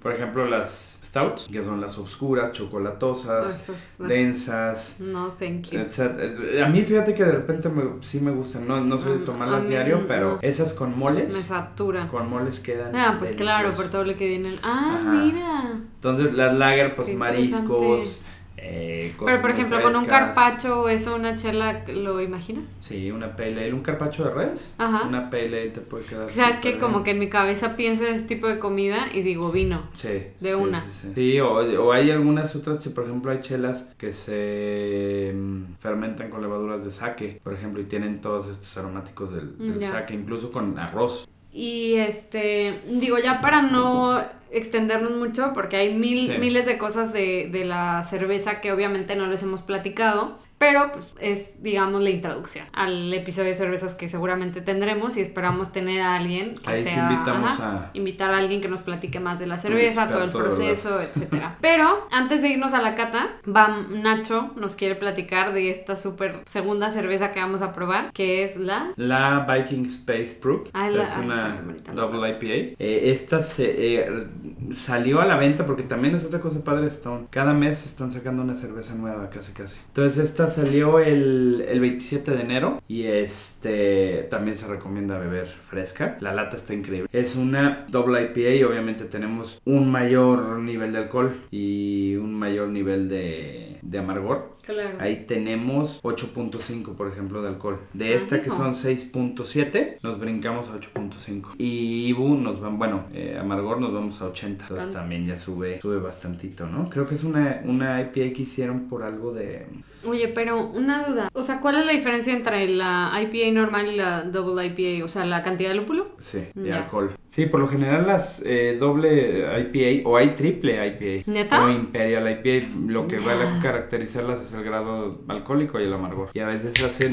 Por 0.00 0.12
ejemplo, 0.12 0.46
las 0.46 1.00
stouts, 1.02 1.48
que 1.50 1.64
son 1.64 1.80
las 1.80 1.98
oscuras, 1.98 2.52
chocolatosas, 2.52 3.68
densas. 3.98 5.00
No, 5.00 5.32
thank 5.32 5.70
you. 5.70 5.80
A 5.80 6.68
mí 6.68 6.82
fíjate 6.82 7.12
que 7.12 7.24
de 7.24 7.32
repente 7.32 7.68
sí 8.02 8.20
me 8.20 8.30
gustan, 8.30 8.68
no, 8.68 8.80
no 8.80 8.98
soy 9.00 9.18
de 9.18 9.24
tomarlas 9.24 9.68
diario, 9.68 10.04
pero 10.06 10.38
esas 10.42 10.74
con 10.74 10.98
moles. 10.98 11.32
Me 11.32 11.42
saturan. 11.42 12.08
Con 12.08 12.28
moles 12.28 12.60
quedan. 12.60 12.94
Ah, 12.94 13.16
pues 13.18 13.34
claro, 13.36 13.72
por 13.72 13.86
todo 13.90 14.04
lo 14.04 14.14
que 14.16 14.28
viene. 14.28 14.58
Ah, 14.62 15.00
mira. 15.04 15.80
Entonces 15.94 16.34
las 16.34 16.54
lager, 16.54 16.94
pues 16.94 17.14
mariscos, 17.14 18.20
eh, 18.56 18.89
Pero 19.18 19.40
por 19.40 19.50
ejemplo, 19.50 19.82
con 19.82 19.96
un 19.96 20.06
carpacho 20.06 20.82
o 20.82 20.88
eso, 20.88 21.14
una 21.14 21.36
chela, 21.36 21.84
¿lo 21.88 22.20
imaginas? 22.20 22.70
Sí, 22.80 23.10
una 23.10 23.36
pale 23.36 23.72
un 23.72 23.82
carpacho 23.82 24.24
de 24.24 24.30
res. 24.30 24.74
Ajá. 24.78 25.06
Una 25.06 25.30
pale 25.30 25.70
te 25.70 25.80
puede 25.80 26.04
quedar. 26.04 26.26
O 26.26 26.30
sea, 26.30 26.50
es 26.50 26.58
que 26.58 26.78
como 26.78 27.02
que 27.02 27.12
en 27.12 27.18
mi 27.18 27.28
cabeza 27.28 27.76
pienso 27.76 28.06
en 28.06 28.14
ese 28.14 28.24
tipo 28.24 28.48
de 28.48 28.58
comida 28.58 29.08
y 29.12 29.22
digo 29.22 29.50
vino. 29.50 29.84
Sí. 29.94 30.22
De 30.40 30.54
una. 30.54 30.90
Sí, 30.90 31.40
o, 31.40 31.52
o, 31.52 31.92
hay 31.92 32.10
algunas 32.10 32.54
otras, 32.56 32.86
por 32.88 33.04
ejemplo, 33.04 33.30
hay 33.30 33.40
chelas 33.40 33.88
que 33.96 34.12
se 34.12 35.32
mm, 35.34 35.74
fermentan 35.78 36.30
con 36.30 36.42
levaduras 36.42 36.84
de 36.84 36.90
sake, 36.90 37.40
por 37.42 37.54
ejemplo, 37.54 37.80
y 37.80 37.84
tienen 37.84 38.20
todos 38.20 38.48
estos 38.48 38.76
aromáticos 38.76 39.32
del, 39.32 39.58
del 39.58 39.84
sake, 39.84 40.14
incluso 40.14 40.50
con 40.50 40.78
arroz. 40.78 41.28
Y 41.52 41.94
este, 41.94 42.80
digo, 42.86 43.18
ya 43.18 43.40
para 43.40 43.62
no 43.62 44.22
extendernos 44.52 45.12
mucho, 45.12 45.52
porque 45.52 45.76
hay 45.76 45.94
mil, 45.94 46.38
miles 46.38 46.66
de 46.66 46.78
cosas 46.78 47.12
de, 47.12 47.48
de 47.50 47.64
la 47.64 48.02
cerveza 48.04 48.60
que 48.60 48.72
obviamente 48.72 49.16
no 49.16 49.26
les 49.26 49.42
hemos 49.42 49.62
platicado. 49.62 50.38
Pero 50.60 50.92
pues 50.92 51.14
es, 51.20 51.62
digamos, 51.62 52.02
la 52.02 52.10
introducción 52.10 52.66
al 52.74 53.14
episodio 53.14 53.48
de 53.48 53.54
cervezas 53.54 53.94
que 53.94 54.10
seguramente 54.10 54.60
tendremos 54.60 55.16
y 55.16 55.22
esperamos 55.22 55.72
tener 55.72 56.02
a 56.02 56.16
alguien 56.16 56.54
que 56.54 56.70
Ahí 56.70 56.82
sea, 56.82 57.10
invitamos 57.10 57.58
a... 57.60 57.90
invitar 57.94 58.34
a 58.34 58.36
alguien 58.36 58.60
que 58.60 58.68
nos 58.68 58.82
platique 58.82 59.20
más 59.20 59.38
de 59.38 59.46
la 59.46 59.56
cerveza, 59.56 60.08
todo 60.08 60.22
el 60.22 60.28
proceso, 60.28 61.00
etcétera. 61.00 61.56
Pero 61.62 62.06
antes 62.10 62.42
de 62.42 62.48
irnos 62.48 62.74
a 62.74 62.82
la 62.82 62.94
cata, 62.94 63.30
va 63.48 63.86
Nacho 63.88 64.50
nos 64.54 64.76
quiere 64.76 64.96
platicar 64.96 65.54
de 65.54 65.70
esta 65.70 65.96
súper 65.96 66.42
segunda 66.44 66.90
cerveza 66.90 67.30
que 67.30 67.40
vamos 67.40 67.62
a 67.62 67.72
probar, 67.72 68.12
que 68.12 68.44
es 68.44 68.58
la... 68.58 68.92
La 68.96 69.46
Viking 69.48 69.86
Space 69.86 70.36
Proof. 70.42 70.68
Ah, 70.74 70.90
es 70.90 71.16
una 71.16 71.58
double 71.94 72.32
IPA. 72.32 72.76
Eh, 72.78 73.10
esta 73.10 73.40
se 73.40 73.94
eh, 73.96 74.26
salió 74.74 75.22
a 75.22 75.24
la 75.24 75.38
venta 75.38 75.64
porque 75.64 75.84
también 75.84 76.14
es 76.16 76.22
otra 76.22 76.38
cosa 76.38 76.62
padre 76.62 76.88
Stone. 76.88 77.28
Cada 77.30 77.54
mes 77.54 77.86
están 77.86 78.12
sacando 78.12 78.42
una 78.42 78.54
cerveza 78.54 78.94
nueva, 78.94 79.30
casi 79.30 79.52
casi. 79.52 79.78
Entonces 79.86 80.22
esta 80.22 80.49
salió 80.50 80.98
el, 80.98 81.64
el 81.68 81.80
27 81.80 82.30
de 82.32 82.40
enero 82.40 82.82
y 82.88 83.04
este 83.04 84.26
también 84.30 84.56
se 84.56 84.66
recomienda 84.66 85.18
beber 85.18 85.46
fresca. 85.46 86.18
La 86.20 86.34
lata 86.34 86.56
está 86.56 86.74
increíble. 86.74 87.08
Es 87.12 87.36
una 87.36 87.86
doble 87.88 88.22
IPA 88.22 88.54
y 88.54 88.62
obviamente 88.64 89.04
tenemos 89.04 89.60
un 89.64 89.90
mayor 89.90 90.58
nivel 90.58 90.92
de 90.92 90.98
alcohol 90.98 91.40
y 91.50 92.16
un 92.16 92.34
mayor 92.34 92.68
nivel 92.68 93.08
de, 93.08 93.78
de 93.82 93.98
amargor. 93.98 94.56
Ahí 94.98 95.24
tenemos 95.26 96.02
8.5, 96.02 96.94
por 96.94 97.08
ejemplo, 97.10 97.42
de 97.42 97.48
alcohol. 97.48 97.80
De 97.92 98.12
ah, 98.12 98.16
esta 98.16 98.40
que 98.40 98.50
son 98.50 98.74
6.7, 98.74 99.96
nos 100.02 100.18
brincamos 100.18 100.68
a 100.68 100.78
8.5. 100.78 101.54
Y 101.58 102.06
Ibu 102.06 102.36
nos 102.36 102.60
van, 102.60 102.78
bueno, 102.78 103.04
eh, 103.12 103.36
amargor 103.40 103.80
nos 103.80 103.92
vamos 103.92 104.20
a 104.20 104.26
80. 104.26 104.66
Entonces 104.68 104.92
también 104.92 105.26
ya 105.26 105.36
sube, 105.36 105.80
sube 105.80 105.98
bastantito, 105.98 106.66
¿no? 106.66 106.88
Creo 106.90 107.06
que 107.06 107.14
es 107.14 107.24
una, 107.24 107.62
una 107.64 108.00
IPA 108.00 108.32
que 108.34 108.42
hicieron 108.42 108.88
por 108.88 109.02
algo 109.02 109.32
de... 109.32 109.66
Oye, 110.04 110.28
pero 110.28 110.66
una 110.66 111.04
duda. 111.04 111.28
O 111.32 111.42
sea, 111.42 111.60
¿cuál 111.60 111.76
es 111.76 111.86
la 111.86 111.92
diferencia 111.92 112.32
entre 112.32 112.68
la 112.68 113.12
IPA 113.22 113.52
normal 113.52 113.88
y 113.92 113.96
la 113.96 114.22
double 114.22 114.66
IPA? 114.66 115.04
O 115.04 115.08
sea, 115.08 115.24
la 115.24 115.42
cantidad 115.42 115.70
de 115.70 115.76
lúpulo. 115.76 116.08
Sí, 116.18 116.46
de 116.54 116.72
alcohol. 116.72 117.12
Sí, 117.26 117.46
por 117.46 117.60
lo 117.60 117.68
general 117.68 118.06
las 118.06 118.42
eh, 118.44 118.76
doble 118.78 119.44
IPA 119.60 120.08
o 120.08 120.16
hay 120.16 120.34
triple 120.34 120.86
IPA. 120.86 121.30
¿Neta? 121.30 121.64
O 121.64 121.68
Imperial 121.68 122.28
IPA, 122.30 122.68
lo 122.86 123.06
que 123.06 123.18
va 123.18 123.32
a 123.32 123.60
caracterizarlas 123.60 124.40
es 124.40 124.52
el 124.52 124.64
grado 124.64 125.20
alcohólico 125.28 125.78
y 125.78 125.84
el 125.84 125.92
amargor. 125.92 126.30
Y 126.34 126.40
a 126.40 126.46
veces 126.46 126.82
hacen 126.82 127.12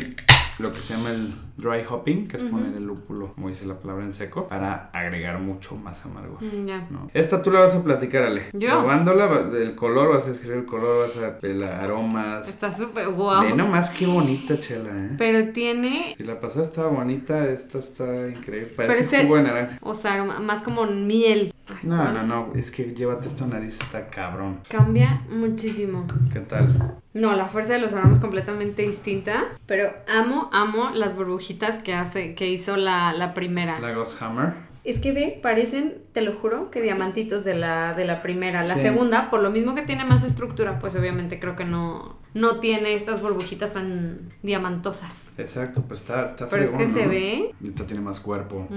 lo 0.59 0.71
que 0.71 0.79
se 0.79 0.95
llama 0.95 1.11
el 1.11 1.33
dry 1.57 1.83
hopping, 1.87 2.27
que 2.27 2.37
es 2.37 2.43
poner 2.43 2.75
el 2.75 2.85
lúpulo, 2.85 3.33
como 3.33 3.49
dice 3.49 3.65
la 3.65 3.75
palabra 3.79 4.05
en 4.05 4.13
seco, 4.13 4.47
para 4.47 4.89
agregar 4.91 5.39
mucho 5.39 5.75
más 5.75 6.03
amargo. 6.05 6.37
Mm, 6.41 7.09
Esta 7.13 7.41
tú 7.41 7.51
la 7.51 7.59
vas 7.61 7.75
a 7.75 7.83
platicar, 7.83 8.23
Ale. 8.23 8.45
Yo. 8.53 8.69
Probándola, 8.69 9.49
el 9.57 9.75
color, 9.75 10.15
vas 10.15 10.27
a 10.27 10.31
escribir 10.31 10.59
el 10.59 10.65
color, 10.65 11.07
vas 11.07 11.17
a 11.17 11.37
ver 11.41 11.63
aromas. 11.63 12.47
Está 12.47 12.75
súper 12.75 13.09
guau. 13.09 13.43
Ve 13.43 13.53
nomás 13.53 13.89
qué 13.91 14.07
bonita 14.07 14.59
chela, 14.59 14.89
¿eh? 14.89 15.15
Pero 15.17 15.51
tiene. 15.51 16.15
Si 16.17 16.23
la 16.23 16.39
pasada 16.39 16.65
estaba 16.65 16.89
bonita, 16.89 17.47
esta 17.49 17.79
está 17.79 18.27
increíble. 18.27 18.73
Parece 18.75 19.23
jugo 19.23 19.37
de 19.37 19.43
naranja. 19.43 19.77
O 19.81 19.93
sea, 19.93 20.23
más 20.23 20.61
como 20.61 20.85
miel. 20.85 21.53
No, 21.83 22.11
no, 22.11 22.23
no, 22.23 22.53
es 22.55 22.71
que 22.71 22.93
llévate 22.93 23.27
esta 23.27 23.45
nariz, 23.45 23.79
está 23.81 24.07
cabrón. 24.07 24.59
Cambia 24.69 25.21
muchísimo. 25.29 26.05
¿Qué 26.31 26.39
tal? 26.39 26.97
No, 27.13 27.35
la 27.35 27.47
fuerza 27.47 27.73
de 27.73 27.79
los 27.79 27.93
aromas 27.93 28.19
completamente 28.19 28.83
distinta. 28.83 29.45
Pero 29.65 29.89
amo, 30.07 30.49
amo 30.53 30.91
las 30.93 31.15
burbujitas 31.15 31.77
que 31.77 31.93
hace, 31.93 32.35
que 32.35 32.49
hizo 32.49 32.77
la, 32.77 33.13
la 33.13 33.33
primera. 33.33 33.79
La 33.79 33.91
Ghost 33.91 34.21
Hammer. 34.21 34.53
Es 34.83 34.99
que 34.99 35.11
ve, 35.11 35.37
parecen, 35.43 35.97
te 36.13 36.21
lo 36.21 36.33
juro, 36.33 36.71
que 36.71 36.81
diamantitos 36.81 37.43
de 37.43 37.55
la, 37.55 37.93
de 37.93 38.05
la 38.05 38.21
primera. 38.21 38.63
La 38.63 38.77
segunda, 38.77 39.29
por 39.29 39.41
lo 39.41 39.51
mismo 39.51 39.75
que 39.75 39.81
tiene 39.81 40.05
más 40.05 40.23
estructura, 40.23 40.79
pues 40.79 40.95
obviamente 40.95 41.41
creo 41.41 41.57
que 41.57 41.65
no, 41.65 42.15
no 42.37 42.59
tiene 42.59 42.93
estas 42.93 43.21
burbujitas 43.21 43.73
tan 43.73 44.31
diamantosas. 44.43 45.27
Exacto, 45.37 45.83
pues 45.87 46.01
está, 46.01 46.25
está 46.25 46.47
Pero 46.47 46.63
es 46.63 46.69
que 46.69 46.87
se 46.87 47.07
ve. 47.07 47.51
esta 47.65 47.85
tiene 47.85 48.01
más 48.01 48.19
cuerpo. 48.19 48.67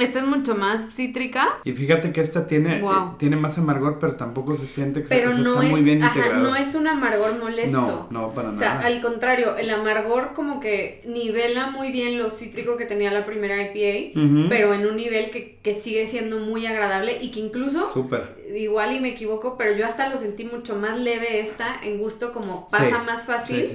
Esta 0.00 0.18
es 0.20 0.26
mucho 0.26 0.54
más 0.54 0.94
cítrica. 0.94 1.60
Y 1.64 1.72
fíjate 1.72 2.12
que 2.12 2.20
esta 2.20 2.46
tiene, 2.46 2.78
eh, 2.78 2.90
tiene 3.18 3.36
más 3.36 3.58
amargor, 3.58 3.98
pero 3.98 4.16
tampoco 4.16 4.54
se 4.54 4.66
siente 4.66 5.02
que 5.02 5.08
pero 5.08 5.32
no 5.32 5.60
está 5.60 5.70
muy 5.70 5.82
bien 5.82 6.02
ajá, 6.02 6.38
No 6.38 6.56
es 6.56 6.74
un 6.74 6.86
amargor 6.86 7.38
molesto. 7.38 7.80
No, 7.80 8.08
no, 8.10 8.30
para 8.30 8.52
nada. 8.52 8.56
O 8.56 8.58
sea, 8.58 8.80
al 8.80 9.00
contrario, 9.02 9.56
el 9.56 9.68
amargor 9.70 10.32
como 10.34 10.58
que 10.58 11.02
nivela 11.06 11.70
muy 11.70 11.92
bien 11.92 12.18
lo 12.18 12.30
cítrico 12.30 12.76
que 12.76 12.86
tenía 12.86 13.12
la 13.12 13.26
primera 13.26 13.56
IPA, 13.60 14.48
pero 14.48 14.72
en 14.72 14.86
un 14.86 14.96
nivel 14.96 15.30
que, 15.30 15.58
que, 15.62 15.74
sigue 15.74 16.06
siendo 16.06 16.38
muy 16.38 16.66
agradable 16.66 17.18
y 17.20 17.30
que 17.30 17.40
incluso... 17.40 17.90
Súper. 17.90 18.41
Igual 18.54 18.94
y 18.94 19.00
me 19.00 19.10
equivoco, 19.10 19.56
pero 19.56 19.76
yo 19.76 19.86
hasta 19.86 20.08
lo 20.08 20.18
sentí 20.18 20.44
mucho 20.44 20.76
más 20.76 20.98
leve 20.98 21.40
esta 21.40 21.76
en 21.82 21.98
gusto 21.98 22.32
como 22.32 22.68
pasa 22.68 23.02
más 23.02 23.24
fácil. 23.24 23.66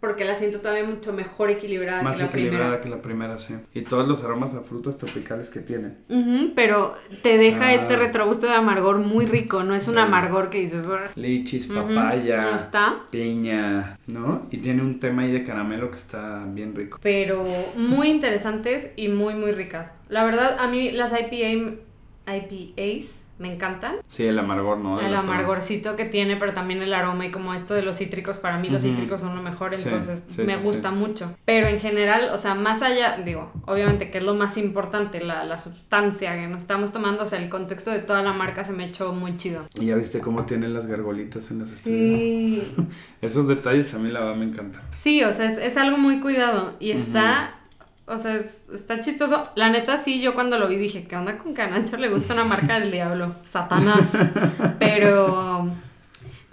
porque 0.00 0.24
la 0.24 0.34
siento 0.34 0.60
todavía 0.60 0.84
mucho 0.84 1.12
mejor 1.12 1.50
equilibrada 1.50 2.02
más 2.02 2.16
que 2.16 2.24
la 2.24 2.28
equilibrada 2.28 2.80
que 2.80 2.88
la 2.88 3.02
primera, 3.02 3.38
sí. 3.38 3.54
Y 3.72 3.82
todos 3.82 4.06
los 4.06 4.22
aromas 4.22 4.54
a 4.54 4.60
frutas 4.60 4.96
tropicales 4.96 5.50
que 5.50 5.60
tiene. 5.60 5.94
pero 6.54 6.94
te 7.22 7.38
deja 7.38 7.66
ah. 7.66 7.74
este 7.74 7.96
retrogusto 7.96 8.46
de 8.46 8.54
amargor 8.54 8.98
muy 8.98 9.26
rico, 9.26 9.62
no 9.62 9.74
es 9.74 9.88
un 9.88 9.98
amargor 9.98 10.50
que 10.50 10.60
dices... 10.60 10.84
Lichis, 11.16 11.68
papaya, 11.68 12.56
piña, 13.10 13.98
¿no? 14.06 14.46
Y 14.50 14.58
tiene 14.58 14.82
un 14.82 15.00
tema 15.00 15.22
ahí 15.22 15.32
de 15.32 15.44
caramelo 15.44 15.90
que 15.90 15.96
está 15.96 16.44
bien 16.46 16.74
rico. 16.74 16.98
Pero 17.02 17.44
muy 17.76 18.08
interesantes 18.08 18.88
y 18.96 19.08
muy, 19.08 19.34
muy 19.34 19.52
ricas. 19.52 19.92
La 20.08 20.24
verdad, 20.24 20.56
a 20.58 20.68
mí 20.68 20.92
las 20.92 21.12
IPA, 21.12 21.76
IPAs 22.26 23.23
me 23.38 23.52
encantan. 23.52 23.96
Sí, 24.08 24.24
el 24.24 24.38
amargor, 24.38 24.78
¿no? 24.78 25.00
El 25.00 25.14
amargorcito 25.14 25.96
que 25.96 26.04
tiene, 26.04 26.36
pero 26.36 26.52
también 26.52 26.82
el 26.82 26.94
aroma 26.94 27.26
y 27.26 27.30
como 27.30 27.52
esto 27.54 27.74
de 27.74 27.82
los 27.82 27.98
cítricos, 27.98 28.38
para 28.38 28.58
mí 28.58 28.68
los 28.68 28.82
cítricos 28.82 29.20
son 29.20 29.34
lo 29.34 29.42
mejor, 29.42 29.74
entonces 29.74 30.22
me 30.38 30.56
gusta 30.56 30.90
mucho. 30.90 31.36
Pero 31.44 31.66
en 31.66 31.80
general, 31.80 32.30
o 32.32 32.38
sea, 32.38 32.54
más 32.54 32.82
allá, 32.82 33.18
digo, 33.24 33.50
obviamente 33.66 34.10
que 34.10 34.18
es 34.18 34.24
lo 34.24 34.34
más 34.34 34.56
importante, 34.56 35.20
la, 35.20 35.44
la 35.44 35.58
sustancia 35.58 36.34
que 36.36 36.46
nos 36.46 36.62
estamos 36.62 36.92
tomando, 36.92 37.24
o 37.24 37.26
sea, 37.26 37.42
el 37.42 37.48
contexto 37.48 37.90
de 37.90 38.00
toda 38.00 38.22
la 38.22 38.32
marca 38.32 38.64
se 38.64 38.72
me 38.72 38.86
echó 38.86 39.12
muy 39.12 39.36
chido. 39.36 39.64
Y 39.74 39.86
ya 39.86 39.96
viste 39.96 40.20
cómo 40.20 40.44
tienen 40.44 40.74
las 40.74 40.86
gargolitas 40.86 41.50
en 41.50 41.60
las 41.60 41.70
sí. 41.70 42.62
Esos 43.20 43.48
detalles 43.48 43.92
a 43.94 43.98
mí 43.98 44.10
la 44.10 44.20
verdad 44.20 44.36
me 44.36 44.44
encantan. 44.44 44.82
Sí, 44.98 45.24
o 45.24 45.32
sea, 45.32 45.50
es, 45.50 45.58
es 45.58 45.76
algo 45.76 45.96
muy 45.96 46.20
cuidado 46.20 46.74
y 46.78 46.92
está 46.92 47.54
o 48.06 48.18
sea, 48.18 48.42
está 48.72 49.00
chistoso. 49.00 49.48
La 49.54 49.70
neta, 49.70 49.96
sí, 49.96 50.20
yo 50.20 50.34
cuando 50.34 50.58
lo 50.58 50.68
vi 50.68 50.76
dije, 50.76 51.04
¿qué 51.04 51.16
onda 51.16 51.38
con 51.38 51.54
que 51.54 51.62
a 51.62 51.68
Nacho 51.68 51.96
le 51.96 52.08
gusta 52.08 52.34
una 52.34 52.44
marca 52.44 52.78
del 52.78 52.90
diablo? 52.90 53.34
Satanás. 53.42 54.12
Pero 54.78 55.68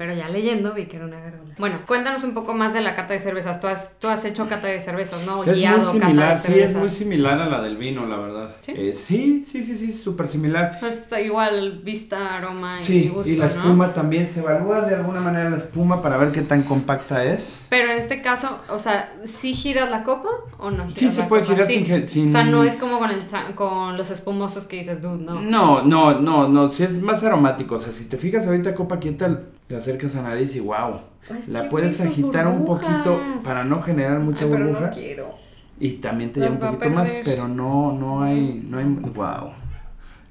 pero 0.02 0.16
ya 0.16 0.30
leyendo 0.30 0.74
vi 0.74 0.88
que 0.88 0.96
era 0.96 1.06
una 1.06 1.20
garola. 1.20 1.54
Bueno, 1.60 1.82
cuéntanos 1.86 2.24
un 2.24 2.34
poco 2.34 2.56
más 2.56 2.74
de 2.74 2.82
la 2.82 2.96
cata 2.96 3.14
de 3.14 3.20
cervezas. 3.20 3.60
Tú 3.62 3.68
has, 3.68 4.00
tú 4.00 4.08
has 4.08 4.26
hecho 4.26 4.48
cata 4.48 4.68
de 4.68 4.82
cervezas, 4.82 5.24
¿no? 5.28 5.44
Es 5.44 5.56
Guiado, 5.56 5.78
muy 5.78 6.02
similar, 6.02 6.36
sí, 6.40 6.60
es 6.60 6.74
muy 6.74 6.90
similar 6.90 7.40
a 7.40 7.46
la 7.48 7.62
del 7.62 7.78
vino, 7.78 8.08
la 8.08 8.18
verdad. 8.18 8.56
Sí, 8.62 8.74
eh, 8.76 8.94
sí, 8.96 9.46
sí, 9.46 9.62
sí, 9.62 9.78
sí, 9.78 9.94
súper 9.94 10.28
similar. 10.28 10.80
Está 10.82 11.22
igual 11.22 11.82
vista, 11.84 12.36
aroma 12.36 12.82
y 12.82 12.84
sí, 12.84 13.10
gusto, 13.10 13.32
y 13.32 13.36
la 13.36 13.46
espuma 13.46 13.94
también 13.94 14.28
se 14.28 14.40
evalúa 14.40 14.82
de 14.82 14.96
alguna 14.96 15.22
manera 15.22 15.52
la 15.52 15.58
espuma 15.58 16.02
para 16.02 16.18
ver 16.18 16.32
qué 16.32 16.42
tan 16.42 16.64
compacta 16.64 17.24
es. 17.24 17.62
Pero 17.70 17.92
en 17.92 18.00
este 18.00 18.24
caso, 18.24 18.60
o 18.70 18.80
sea, 18.80 19.08
¿sí 19.26 19.54
giras 19.54 19.92
la 19.92 20.02
copa 20.02 20.30
o 20.58 20.72
no 20.72 20.86
giras 20.86 20.98
Sí, 20.98 21.10
se 21.12 21.24
puede 21.26 21.46
girar 21.46 21.68
sin, 21.68 22.08
sin, 22.08 22.30
O 22.30 22.32
sea, 22.32 22.44
no 22.44 22.64
es 22.64 22.76
como 22.76 22.98
con, 22.98 23.12
el, 23.12 23.28
con 23.54 23.98
los 23.98 24.10
espumosos 24.10 24.64
que 24.64 24.78
dices, 24.78 25.00
dude, 25.00 25.24
no. 25.24 25.40
No, 25.42 25.84
no, 25.84 26.20
no, 26.20 26.48
no, 26.48 26.70
sí 26.70 26.86
es 26.86 27.00
más 27.04 27.24
aromático. 27.24 27.76
O 27.76 27.80
sea, 27.80 27.94
si 27.94 28.06
te 28.06 28.18
fijas 28.18 28.48
ahorita 28.48 28.74
copa 28.74 28.98
quieta 28.98 29.28
le 29.72 29.78
acercas 29.78 30.16
a 30.16 30.22
nariz 30.22 30.56
y 30.56 30.60
wow. 30.60 31.00
la 31.48 31.70
puedes 31.70 32.02
agitar 32.02 32.46
un 32.46 32.66
poquito 32.66 33.22
para 33.44 33.64
no 33.64 33.82
generar 33.82 34.20
mucha 34.20 34.46
burbuja. 34.46 34.88
no 34.88 34.92
quiero. 34.92 35.30
Y 35.80 35.94
también 35.94 36.34
te 36.34 36.42
lleva 36.42 36.52
un 36.52 36.60
poquito 36.60 36.90
más, 36.90 37.12
pero 37.24 37.48
no, 37.48 37.94
no 37.94 38.22
hay, 38.22 38.64
no 38.68 38.78
hay, 38.78 38.86
wow. 38.86 39.52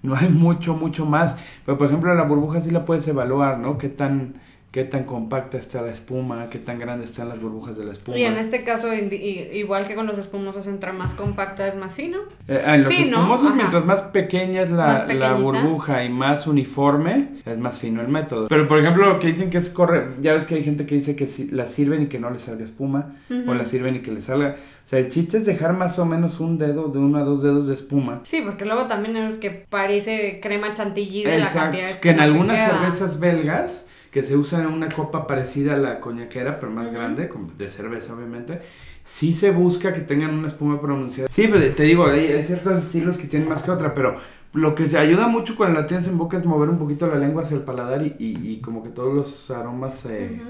No 0.02 0.14
hay 0.14 0.28
mucho, 0.28 0.74
mucho 0.74 1.06
más. 1.06 1.36
Pero 1.64 1.78
por 1.78 1.88
ejemplo 1.88 2.14
la 2.14 2.22
burbuja 2.24 2.60
sí 2.60 2.70
la 2.70 2.84
puedes 2.84 3.08
evaluar, 3.08 3.58
¿no? 3.58 3.78
Qué 3.78 3.88
tan 3.88 4.34
qué 4.70 4.84
tan 4.84 5.02
compacta 5.02 5.58
está 5.58 5.82
la 5.82 5.90
espuma, 5.90 6.48
qué 6.48 6.58
tan 6.58 6.78
grande 6.78 7.04
están 7.04 7.28
las 7.28 7.40
burbujas 7.40 7.76
de 7.76 7.84
la 7.84 7.92
espuma. 7.92 8.16
Y 8.16 8.24
en 8.24 8.36
este 8.36 8.62
caso, 8.62 8.88
igual 8.94 9.86
que 9.88 9.96
con 9.96 10.06
los 10.06 10.16
espumosos, 10.16 10.68
entre 10.68 10.92
más 10.92 11.14
compacta 11.14 11.66
es 11.66 11.74
más 11.74 11.96
fino. 11.96 12.18
Eh, 12.46 12.62
en 12.64 12.84
los 12.84 12.92
espumosos, 12.92 13.54
mientras 13.56 13.84
más 13.84 14.02
pequeña 14.02 14.62
es 14.62 14.70
la, 14.70 15.06
la, 15.06 15.32
burbuja 15.34 16.04
y 16.04 16.08
más 16.08 16.46
uniforme, 16.46 17.30
es 17.44 17.58
más 17.58 17.78
fino 17.80 18.00
el 18.00 18.08
método. 18.08 18.46
Pero 18.46 18.68
por 18.68 18.78
ejemplo, 18.78 19.06
lo 19.06 19.18
que 19.18 19.26
dicen 19.26 19.50
que 19.50 19.58
es 19.58 19.70
corre, 19.70 20.10
ya 20.20 20.34
ves 20.34 20.46
que 20.46 20.54
hay 20.54 20.62
gente 20.62 20.86
que 20.86 20.94
dice 20.94 21.16
que 21.16 21.26
si, 21.26 21.48
la 21.48 21.66
sirven 21.66 22.02
y 22.02 22.06
que 22.06 22.20
no 22.20 22.30
le 22.30 22.38
salga 22.38 22.62
espuma, 22.62 23.16
o 23.28 23.54
la 23.54 23.64
sirven 23.64 23.96
y 23.96 23.98
que 24.00 24.12
le 24.12 24.20
salga. 24.20 24.56
O 24.84 24.88
sea, 24.90 25.00
el 25.00 25.08
chiste 25.08 25.38
es 25.38 25.46
dejar 25.46 25.72
más 25.72 25.98
o 25.98 26.04
menos 26.04 26.38
un 26.38 26.58
dedo, 26.58 26.88
de 26.88 26.98
uno 26.98 27.18
a 27.18 27.22
dos 27.22 27.42
dedos 27.42 27.66
de 27.66 27.74
espuma. 27.74 28.20
Sí, 28.24 28.40
porque 28.40 28.64
luego 28.64 28.86
también 28.86 29.16
es 29.16 29.38
que 29.38 29.50
parece 29.50 30.38
crema 30.40 30.74
chantilly 30.74 31.24
de 31.24 31.38
la 31.38 31.52
cantidad 31.52 31.84
de 31.84 31.90
espuma 31.90 32.00
que 32.00 32.10
en 32.10 32.20
algunas 32.20 32.70
cervezas 32.70 33.18
belgas 33.18 33.86
que 34.10 34.22
se 34.22 34.36
usa 34.36 34.60
en 34.60 34.66
una 34.66 34.88
copa 34.88 35.26
parecida 35.26 35.74
a 35.74 35.78
la 35.78 36.00
coñaquera, 36.00 36.58
pero 36.58 36.72
más 36.72 36.92
grande, 36.92 37.30
de 37.56 37.68
cerveza 37.68 38.14
obviamente, 38.14 38.60
sí 39.04 39.32
se 39.32 39.50
busca 39.50 39.92
que 39.92 40.00
tengan 40.00 40.34
una 40.34 40.48
espuma 40.48 40.80
pronunciada. 40.80 41.28
Sí, 41.32 41.48
pero 41.50 41.72
te 41.74 41.82
digo, 41.84 42.06
hay, 42.06 42.42
ciertos 42.44 42.84
estilos 42.84 43.16
que 43.16 43.28
tienen 43.28 43.48
más 43.48 43.62
que 43.62 43.70
otra, 43.70 43.94
pero 43.94 44.16
lo 44.52 44.74
que 44.74 44.88
se 44.88 44.98
ayuda 44.98 45.28
mucho 45.28 45.56
cuando 45.56 45.80
la 45.80 45.86
tienes 45.86 46.08
en 46.08 46.18
boca 46.18 46.36
es 46.36 46.44
mover 46.44 46.68
un 46.68 46.78
poquito 46.78 47.06
la 47.06 47.16
lengua 47.16 47.44
hacia 47.44 47.56
el 47.56 47.62
paladar 47.62 48.04
y, 48.04 48.16
y, 48.18 48.60
como 48.60 48.82
que 48.82 48.88
todos 48.88 49.14
los 49.14 49.50
aromas 49.52 49.94
se 49.94 50.40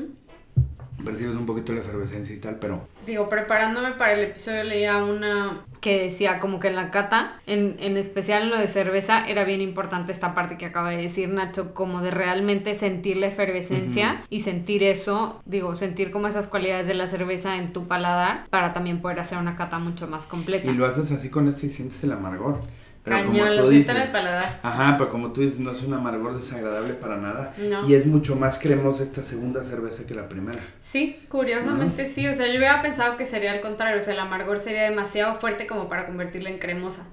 percibes 1.05 1.37
un 1.37 1.47
poquito 1.47 1.73
la 1.73 1.81
efervescencia 1.81 2.35
y 2.35 2.39
tal, 2.39 2.57
pero... 2.57 2.87
Digo, 3.07 3.29
preparándome 3.29 3.93
para 3.93 4.13
el 4.13 4.21
episodio 4.21 4.63
leía 4.65 5.03
una 5.03 5.65
que 5.81 6.03
decía 6.03 6.39
como 6.41 6.61
que 6.61 6.69
en 6.69 6.77
la 6.77 6.91
cata, 6.91 7.41
en, 7.47 7.77
en 7.79 7.97
especial 7.97 8.45
en 8.45 8.51
lo 8.51 8.59
de 8.59 8.69
cerveza, 8.69 9.27
era 9.27 9.45
bien 9.45 9.61
importante 9.61 10.13
esta 10.13 10.35
parte 10.35 10.59
que 10.59 10.67
acaba 10.67 10.91
de 10.91 10.99
decir 10.99 11.29
Nacho, 11.29 11.73
como 11.73 12.03
de 12.03 12.11
realmente 12.11 12.75
sentir 12.75 13.17
la 13.17 13.27
efervescencia 13.27 14.23
y 14.29 14.41
sentir 14.41 14.83
eso, 14.83 15.41
digo, 15.47 15.75
sentir 15.75 16.11
como 16.11 16.29
esas 16.29 16.47
cualidades 16.47 16.87
de 16.87 16.95
la 16.95 17.07
cerveza 17.07 17.57
en 17.57 17.73
tu 17.73 17.87
paladar 17.87 18.47
para 18.51 18.73
también 18.73 19.01
poder 19.01 19.21
hacer 19.21 19.39
una 19.39 19.57
cata 19.57 19.79
mucho 19.79 20.07
más 20.07 20.27
completa. 20.27 20.71
Y 20.71 20.75
lo 20.75 20.87
haces 20.87 21.11
así 21.13 21.31
con 21.31 21.49
esto 21.49 21.67
y 21.67 21.71
sientes 21.71 22.05
el 22.05 22.13
amargor. 22.13 22.61
Cañón, 23.03 23.57
lo 23.57 23.69
dices, 23.69 23.97
el 23.97 24.09
paladar. 24.09 24.61
Ajá, 24.63 24.97
pero 24.99 25.11
como 25.11 25.33
tú 25.33 25.41
dices, 25.41 25.59
no 25.59 25.73
es 25.73 25.83
un 25.83 25.95
amargor 25.95 26.37
desagradable 26.37 26.95
para 26.95 27.17
nada. 27.17 27.55
Y 27.89 27.95
es 27.95 28.07
mucho 28.07 28.37
más 28.37 28.59
cremosa 28.59 29.03
esta 29.05 29.23
segunda 29.23 29.65
cerveza 29.65 30.07
que 30.07 30.15
la 30.15 30.29
primera. 30.29 30.61
Sí, 30.81 31.21
curiosamente 31.29 32.07
sí. 32.07 32.29
O 32.29 32.35
sea, 32.35 32.47
yo 32.47 32.59
hubiera 32.59 32.83
pensado 32.83 33.17
que 33.17 33.25
sería 33.25 33.53
al 33.53 33.61
contrario. 33.61 33.99
O 33.99 34.03
sea, 34.03 34.13
el 34.13 34.21
amargor 34.21 34.59
sería 34.59 34.83
demasiado 34.83 35.41
fuerte 35.41 35.67
como 35.67 35.89
para 35.89 36.07
convertirla 36.07 36.51
en 36.51 36.59
cremosa. 36.59 37.07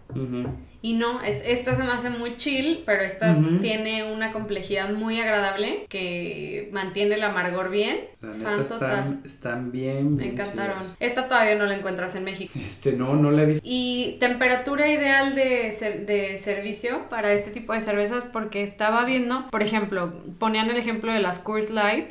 Y 0.82 0.94
no, 0.94 1.22
esta 1.22 1.76
se 1.76 1.84
me 1.84 1.92
hace 1.92 2.10
muy 2.10 2.36
chill, 2.36 2.84
pero 2.86 3.02
esta 3.02 3.36
tiene 3.62 4.12
una 4.12 4.32
complejidad 4.32 4.94
muy 4.94 5.20
agradable 5.20 5.86
que 5.90 6.70
mantiene 6.72 7.16
el 7.16 7.24
amargor 7.24 7.70
bien. 7.70 8.00
La 8.22 8.58
neta 8.58 9.18
están, 9.26 9.72
bien, 9.72 10.16
Me 10.16 10.28
encantaron. 10.28 10.84
Esta 11.00 11.28
todavía 11.28 11.56
no 11.56 11.66
la 11.66 11.76
encuentras 11.76 12.16
en 12.16 12.24
México. 12.24 12.54
Este, 12.56 12.94
no, 12.94 13.16
no 13.16 13.32
la 13.32 13.44
he 13.44 13.46
visto. 13.46 13.62
Y 13.64 14.18
temperatura 14.20 14.90
ideal 14.90 15.36
de, 15.36 15.76
de 16.06 16.38
servicio 16.38 17.10
para 17.10 17.34
este 17.34 17.52
tipo 17.52 17.74
de 17.74 17.82
cervezas 17.82 18.26
porque 18.26 18.64
estaba 18.64 19.06
viendo, 19.06 19.48
por 19.50 19.64
ejemplo, 19.64 20.14
ponían 20.38 20.70
el 20.70 20.78
ejemplo 20.78 21.12
de 21.12 21.20
las 21.20 21.40
Coors 21.40 21.70
Light, 21.70 22.10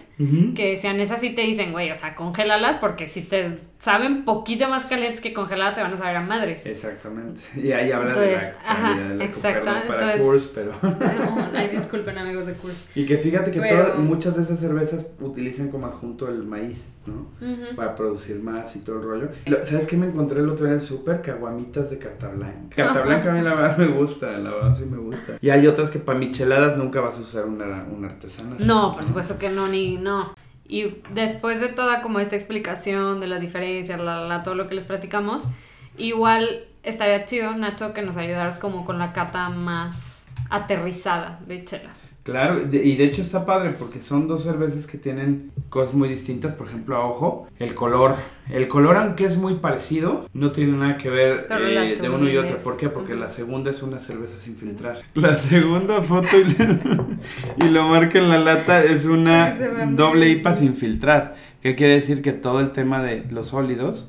que 0.55 0.71
decían, 0.71 0.99
esas 1.01 1.21
sí 1.21 1.31
te 1.31 1.43
dicen, 1.43 1.73
güey, 1.73 1.91
o 1.91 1.95
sea, 1.95 2.15
congélalas 2.15 2.77
porque 2.77 3.07
si 3.07 3.23
te 3.23 3.59
saben 3.87 4.25
poquito 4.25 4.69
más 4.69 4.85
calientes 4.87 5.21
que 5.21 5.33
congeladas 5.33 5.77
te 5.77 5.81
van 5.81 5.93
a 5.93 5.97
saber 5.97 6.17
a 6.17 6.21
madres. 6.21 6.67
Exactamente. 6.67 7.43
Y 7.57 7.71
ahí 7.71 7.93
habla 7.93 8.19
de 8.19 8.33
la 8.33 8.53
ajá, 8.67 9.15
exactamente. 9.21 9.87
para 9.87 10.15
Entonces, 10.15 10.51
pero... 10.53 10.73
ay, 11.55 11.69
disculpen 11.69 12.19
amigos 12.19 12.47
de 12.47 12.55
Coors. 12.55 12.85
Y 12.97 13.07
que 13.07 13.17
fíjate 13.19 13.53
que 13.53 13.61
todas, 13.61 13.97
muchas 13.99 14.37
de 14.37 14.43
esas 14.43 14.59
cervezas 14.59 15.11
utilizan 15.21 15.69
como 15.69 15.87
adjunto 15.87 16.29
el 16.29 16.43
maíz, 16.43 16.89
¿no? 17.07 17.31
Para 17.77 17.95
producir 17.95 18.41
más 18.41 18.75
y 18.75 18.81
todo 18.81 18.97
el 18.97 19.03
rollo. 19.03 19.29
¿Sabes 19.65 19.87
qué 19.87 19.97
me 19.97 20.07
encontré 20.07 20.41
el 20.41 20.49
otro 20.49 20.67
día 20.67 20.75
en 20.75 20.81
el 20.81 20.85
súper? 20.85 21.23
Caguamitas 21.23 21.91
de 21.91 21.99
carta 21.99 22.29
blanca. 22.29 22.75
Carta 22.75 23.03
blanca 23.03 23.31
a 23.31 23.35
mí 23.35 23.43
la 23.43 23.55
verdad 23.55 23.79
me 23.79 23.87
gusta, 23.87 24.33
la 24.33 24.51
verdad 24.51 24.77
sí 24.77 24.85
me 24.85 24.99
gusta. 24.99 25.39
Y 25.41 25.51
hay 25.51 25.65
otras 25.69 25.91
que 25.91 26.01
para 26.01 26.19
micheladas 26.19 26.77
nunca 26.77 27.01
vas 27.01 27.19
a 27.19 27.21
usar 27.21 27.45
una, 27.45 27.87
una 27.97 28.09
artesana. 28.09 28.57
No, 28.59 28.93
por 28.93 29.07
supuesto 29.07 29.39
que 29.39 29.49
no, 29.49 29.69
ni 29.69 29.97
no. 29.97 30.35
Y 30.69 30.97
después 31.13 31.61
de 31.61 31.69
toda 31.69 32.03
como 32.03 32.19
esta 32.21 32.37
explicación 32.37 33.21
de 33.21 33.27
las 33.27 33.41
diferencias, 33.41 34.01
la, 34.01 34.43
todo 34.43 34.55
lo 34.55 34.69
que 34.69 34.75
les 34.75 34.85
platicamos, 34.85 35.49
igual 35.97 36.65
estaría 36.83 37.25
chido, 37.25 37.55
Nacho, 37.57 37.93
que 37.93 38.03
nos 38.03 38.17
ayudaras 38.17 38.59
como 38.59 38.85
con 38.85 38.99
la 38.99 39.13
cata 39.13 39.49
más 39.49 40.25
aterrizada 40.51 41.41
de 41.47 41.65
chelas. 41.65 42.03
Claro, 42.27 42.61
y 42.61 42.97
de 42.97 43.05
hecho 43.05 43.23
está 43.23 43.47
padre 43.47 43.73
porque 43.79 44.01
son 44.01 44.27
dos 44.27 44.43
cervezas 44.43 44.89
que 44.89 44.99
tienen 44.99 45.53
cosas 45.69 45.95
muy 45.95 46.09
distintas. 46.09 46.55
Por 46.55 46.67
ejemplo, 46.67 46.97
a 46.97 47.07
ojo, 47.07 47.47
el 47.61 47.73
color. 47.73 48.17
El 48.51 48.67
color, 48.67 48.97
aunque 48.97 49.27
es 49.27 49.37
muy 49.37 49.55
parecido, 49.55 50.27
no 50.35 50.51
tiene 50.51 50.77
nada 50.77 50.99
que 50.99 51.09
ver 51.09 51.47
eh, 51.49 51.97
de 52.01 52.11
uno 52.11 52.29
y 52.29 52.37
otro. 52.37 52.59
¿Por 52.59 52.79
qué? 52.79 52.89
Porque 52.89 53.15
la 53.15 53.29
segunda 53.29 53.71
es 53.71 53.81
una 53.81 54.01
cerveza 54.01 54.39
sin 54.39 54.57
filtrar. 54.57 54.99
La 55.15 55.37
segunda 55.37 56.01
foto 56.01 56.37
y, 56.37 57.65
y 57.65 57.69
lo 57.69 57.87
marca 57.87 58.19
en 58.19 58.29
la 58.29 58.39
lata 58.39 58.83
es 58.83 59.05
una 59.05 59.57
doble 59.93 60.29
IPA 60.29 60.55
sin 60.57 60.75
filtrar. 60.75 61.37
¿Qué 61.63 61.77
quiere 61.77 61.95
decir? 61.95 62.23
Que 62.23 62.33
todo 62.33 62.59
el 62.59 62.73
tema 62.73 63.05
de 63.05 63.25
los 63.31 63.49
sólidos 63.49 64.09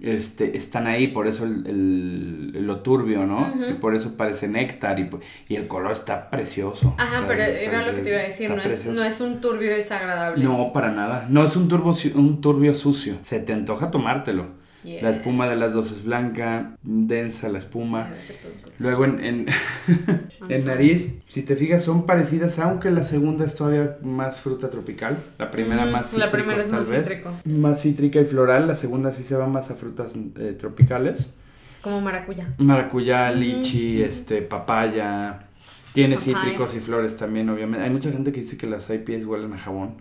este, 0.00 0.56
están 0.56 0.86
ahí, 0.86 1.08
por 1.08 1.26
eso 1.26 1.44
el, 1.44 2.52
lo 2.66 2.80
turbio, 2.80 3.26
¿no? 3.26 3.52
Y 3.68 3.74
por 3.74 3.94
eso 3.94 4.16
parece 4.16 4.48
néctar 4.48 5.00
y, 5.00 5.10
y, 5.48 5.56
el 5.56 5.66
color 5.66 5.92
está 5.92 6.30
precioso. 6.30 6.94
Ajá, 6.98 7.24
pero 7.26 7.42
era 7.42 7.86
lo 7.86 7.94
que 7.96 8.02
te 8.02 8.10
iba 8.10 8.18
a 8.18 8.22
decir, 8.22 8.50
no 8.50 8.62
es, 8.62 8.86
no 8.86 9.02
es, 9.02 9.20
un 9.20 9.40
turbio 9.40 9.70
desagradable. 9.70 10.44
No, 10.44 10.72
para 10.72 10.92
nada. 10.92 11.26
No 11.28 11.44
es 11.44 11.56
un, 11.56 11.68
turbo, 11.68 11.96
un 12.14 12.40
turbio 12.40 12.74
sucio. 12.74 13.18
Se 13.22 13.40
te 13.40 13.52
antoja 13.52 13.90
tomártelo. 13.90 14.57
La 14.84 15.10
espuma 15.10 15.48
de 15.48 15.56
las 15.56 15.72
dos 15.72 15.90
es 15.90 16.04
blanca, 16.04 16.76
densa 16.82 17.48
la 17.48 17.58
espuma. 17.58 18.08
Luego 18.78 19.04
en, 19.04 19.24
en, 19.24 19.46
en, 20.48 20.64
nariz, 20.64 21.16
si 21.28 21.42
te 21.42 21.56
fijas, 21.56 21.82
son 21.82 22.06
parecidas, 22.06 22.58
aunque 22.60 22.90
la 22.90 23.02
segunda 23.02 23.44
es 23.44 23.56
todavía 23.56 23.98
más 24.02 24.40
fruta 24.40 24.70
tropical. 24.70 25.18
La 25.36 25.50
primera 25.50 25.84
más 25.84 26.10
cítrica. 26.10 26.26
La 26.26 26.30
primera 26.30 26.62
es 26.62 26.70
más 26.70 26.88
cítrico. 26.88 27.32
Más 27.44 27.82
cítrica 27.82 28.20
y 28.20 28.24
floral. 28.24 28.68
La 28.68 28.76
segunda 28.76 29.10
sí 29.10 29.24
se 29.24 29.34
va 29.34 29.46
más 29.46 29.70
a 29.70 29.74
frutas 29.74 30.12
eh, 30.38 30.56
tropicales. 30.58 31.28
Como 31.82 32.00
maracuyá. 32.00 32.54
Maracuyá, 32.58 33.32
lichi, 33.32 34.02
este, 34.02 34.42
papaya. 34.42 35.48
Tiene 35.92 36.18
cítricos 36.18 36.74
y 36.76 36.80
flores 36.80 37.16
también, 37.16 37.48
obviamente. 37.50 37.84
Hay 37.84 37.90
mucha 37.90 38.12
gente 38.12 38.30
que 38.30 38.42
dice 38.42 38.56
que 38.56 38.68
las 38.68 38.88
IPAs 38.88 39.24
huelen 39.24 39.52
a 39.52 39.58
jabón. 39.58 39.96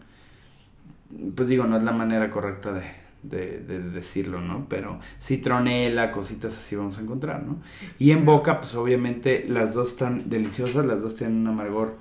Pues 1.36 1.48
digo, 1.50 1.64
no 1.66 1.78
es 1.78 1.84
la 1.84 1.94
manera 1.94 2.30
correcta 2.30 2.74
de, 2.74 2.84
de, 3.24 3.60
decirlo, 3.60 4.42
¿no? 4.42 4.68
Pero 4.70 5.00
citronela, 5.22 6.12
cositas 6.12 6.58
así 6.58 6.76
vamos 6.76 6.98
a 6.98 7.02
encontrar, 7.02 7.44
¿no? 7.44 7.58
Y 8.00 8.12
en 8.12 8.26
boca, 8.26 8.60
pues 8.60 8.76
obviamente 8.76 9.46
las 9.48 9.74
dos 9.74 9.90
están 9.90 10.30
deliciosas, 10.30 10.86
las 10.86 11.02
dos 11.02 11.16
tienen 11.16 11.38
un 11.38 11.48
amargor 11.48 11.96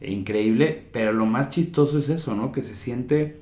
increíble, 0.00 0.86
pero 0.92 1.12
lo 1.12 1.26
más 1.26 1.50
chistoso 1.50 1.98
es 1.98 2.08
eso, 2.08 2.34
¿no? 2.34 2.52
Que 2.52 2.62
se 2.62 2.76
siente 2.76 3.40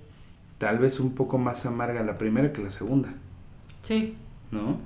tal 0.59 0.79
vez 0.79 1.01
un 1.01 1.15
poco 1.15 1.39
más 1.39 1.65
amarga 1.67 2.03
la 2.03 2.19
primera 2.19 2.53
que 2.53 2.63
la 2.63 2.71
segunda. 2.71 3.15
Sí. 3.83 4.15
¿No? 4.51 4.79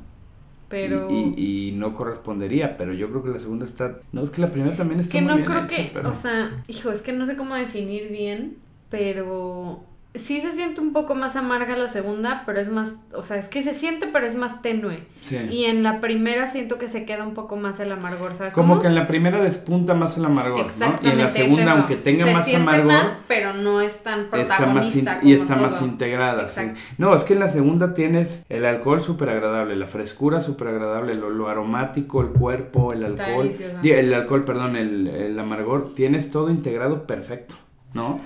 Pero... 0.69 1.11
Y, 1.11 1.73
no 1.77 1.95
correspondería, 1.95 2.77
pero 2.77 2.93
yo 2.93 3.09
creo 3.11 3.23
que 3.23 3.31
la 3.31 3.39
segunda 3.39 3.67
está... 3.67 3.99
No, 4.13 4.23
es 4.23 4.31
que 4.31 4.41
la 4.41 4.51
primera 4.51 4.77
también 4.77 5.01
está... 5.01 5.19
Es 5.19 5.23
que 5.23 5.29
no 5.29 5.45
creo 5.45 5.67
que... 5.67 5.99
O 6.05 6.13
sea, 6.13 6.65
hijo, 6.69 6.91
es 6.91 7.03
que 7.03 7.13
no 7.13 7.27
sé 7.27 7.37
cómo 7.37 7.55
definir 7.55 8.09
bien, 8.09 8.57
pero 8.89 9.85
sí 10.15 10.41
se 10.41 10.53
siente 10.53 10.81
un 10.81 10.93
poco 10.93 11.17
más 11.17 11.35
amarga 11.35 11.77
la 11.77 11.89
segunda, 11.89 12.45
pero 12.47 12.61
es 12.61 12.69
más, 12.69 12.93
o 13.15 13.25
sea, 13.25 13.37
es 13.37 13.49
que 13.49 13.63
se 13.63 13.75
siente, 13.75 14.07
pero 14.07 14.27
es 14.27 14.37
más 14.37 14.63
tenue. 14.63 15.03
Sí. 15.23 15.37
Y 15.51 15.65
en 15.65 15.83
la 15.83 16.01
primera 16.01 16.47
siento 16.47 16.79
que 16.79 16.89
se 16.89 17.05
queda 17.05 17.25
un 17.25 17.35
poco 17.35 17.57
más 17.57 17.81
el 17.81 17.91
amargor, 17.91 18.35
¿sabes? 18.35 18.55
Como 18.55 18.81
que 18.81 18.87
en 18.87 18.95
la 18.95 19.09
primera 19.09 19.43
despunta 19.43 19.95
más 19.95 20.17
el 20.17 20.25
amargor, 20.25 20.67
¿no? 20.79 21.01
Y 21.03 21.09
en 21.09 21.19
la 21.19 21.31
segunda, 21.31 21.73
aunque 21.73 21.97
tenga 21.97 22.27
más 22.27 22.55
amargor, 22.55 22.87
más, 22.87 23.17
pero 23.27 23.55
no 23.55 23.81
es 23.81 24.03
tan 24.05 24.31
protagonista 24.31 25.19
Y 25.23 25.33
está 25.33 25.57
más 25.57 25.83
integrada, 25.83 26.47
sí. 26.49 26.63
No, 26.97 27.17
es 27.17 27.25
que 27.25 27.35
en 27.35 27.41
la 27.41 27.49
segunda 27.49 27.95
tienes 27.95 28.45
el 28.49 28.65
alcohol 28.67 29.03
súper 29.03 29.31
agradable, 29.31 29.75
la 29.75 29.89
frescura 29.89 30.41
súper 30.41 30.69
agradable, 30.69 31.17
lo, 31.17 31.49
aromático, 31.49 32.21
el 32.21 32.29
cuerpo, 32.29 32.93
el 32.93 33.05
alcohol. 33.05 33.51
El 33.83 34.15
alcohol, 34.15 34.45
perdón, 34.45 34.77
el, 34.77 35.09
el 35.09 35.39
amargor, 35.39 35.95
tienes 35.95 36.31
todo 36.31 36.51
integrado 36.51 37.07
perfecto, 37.07 37.57
¿no? 37.93 38.21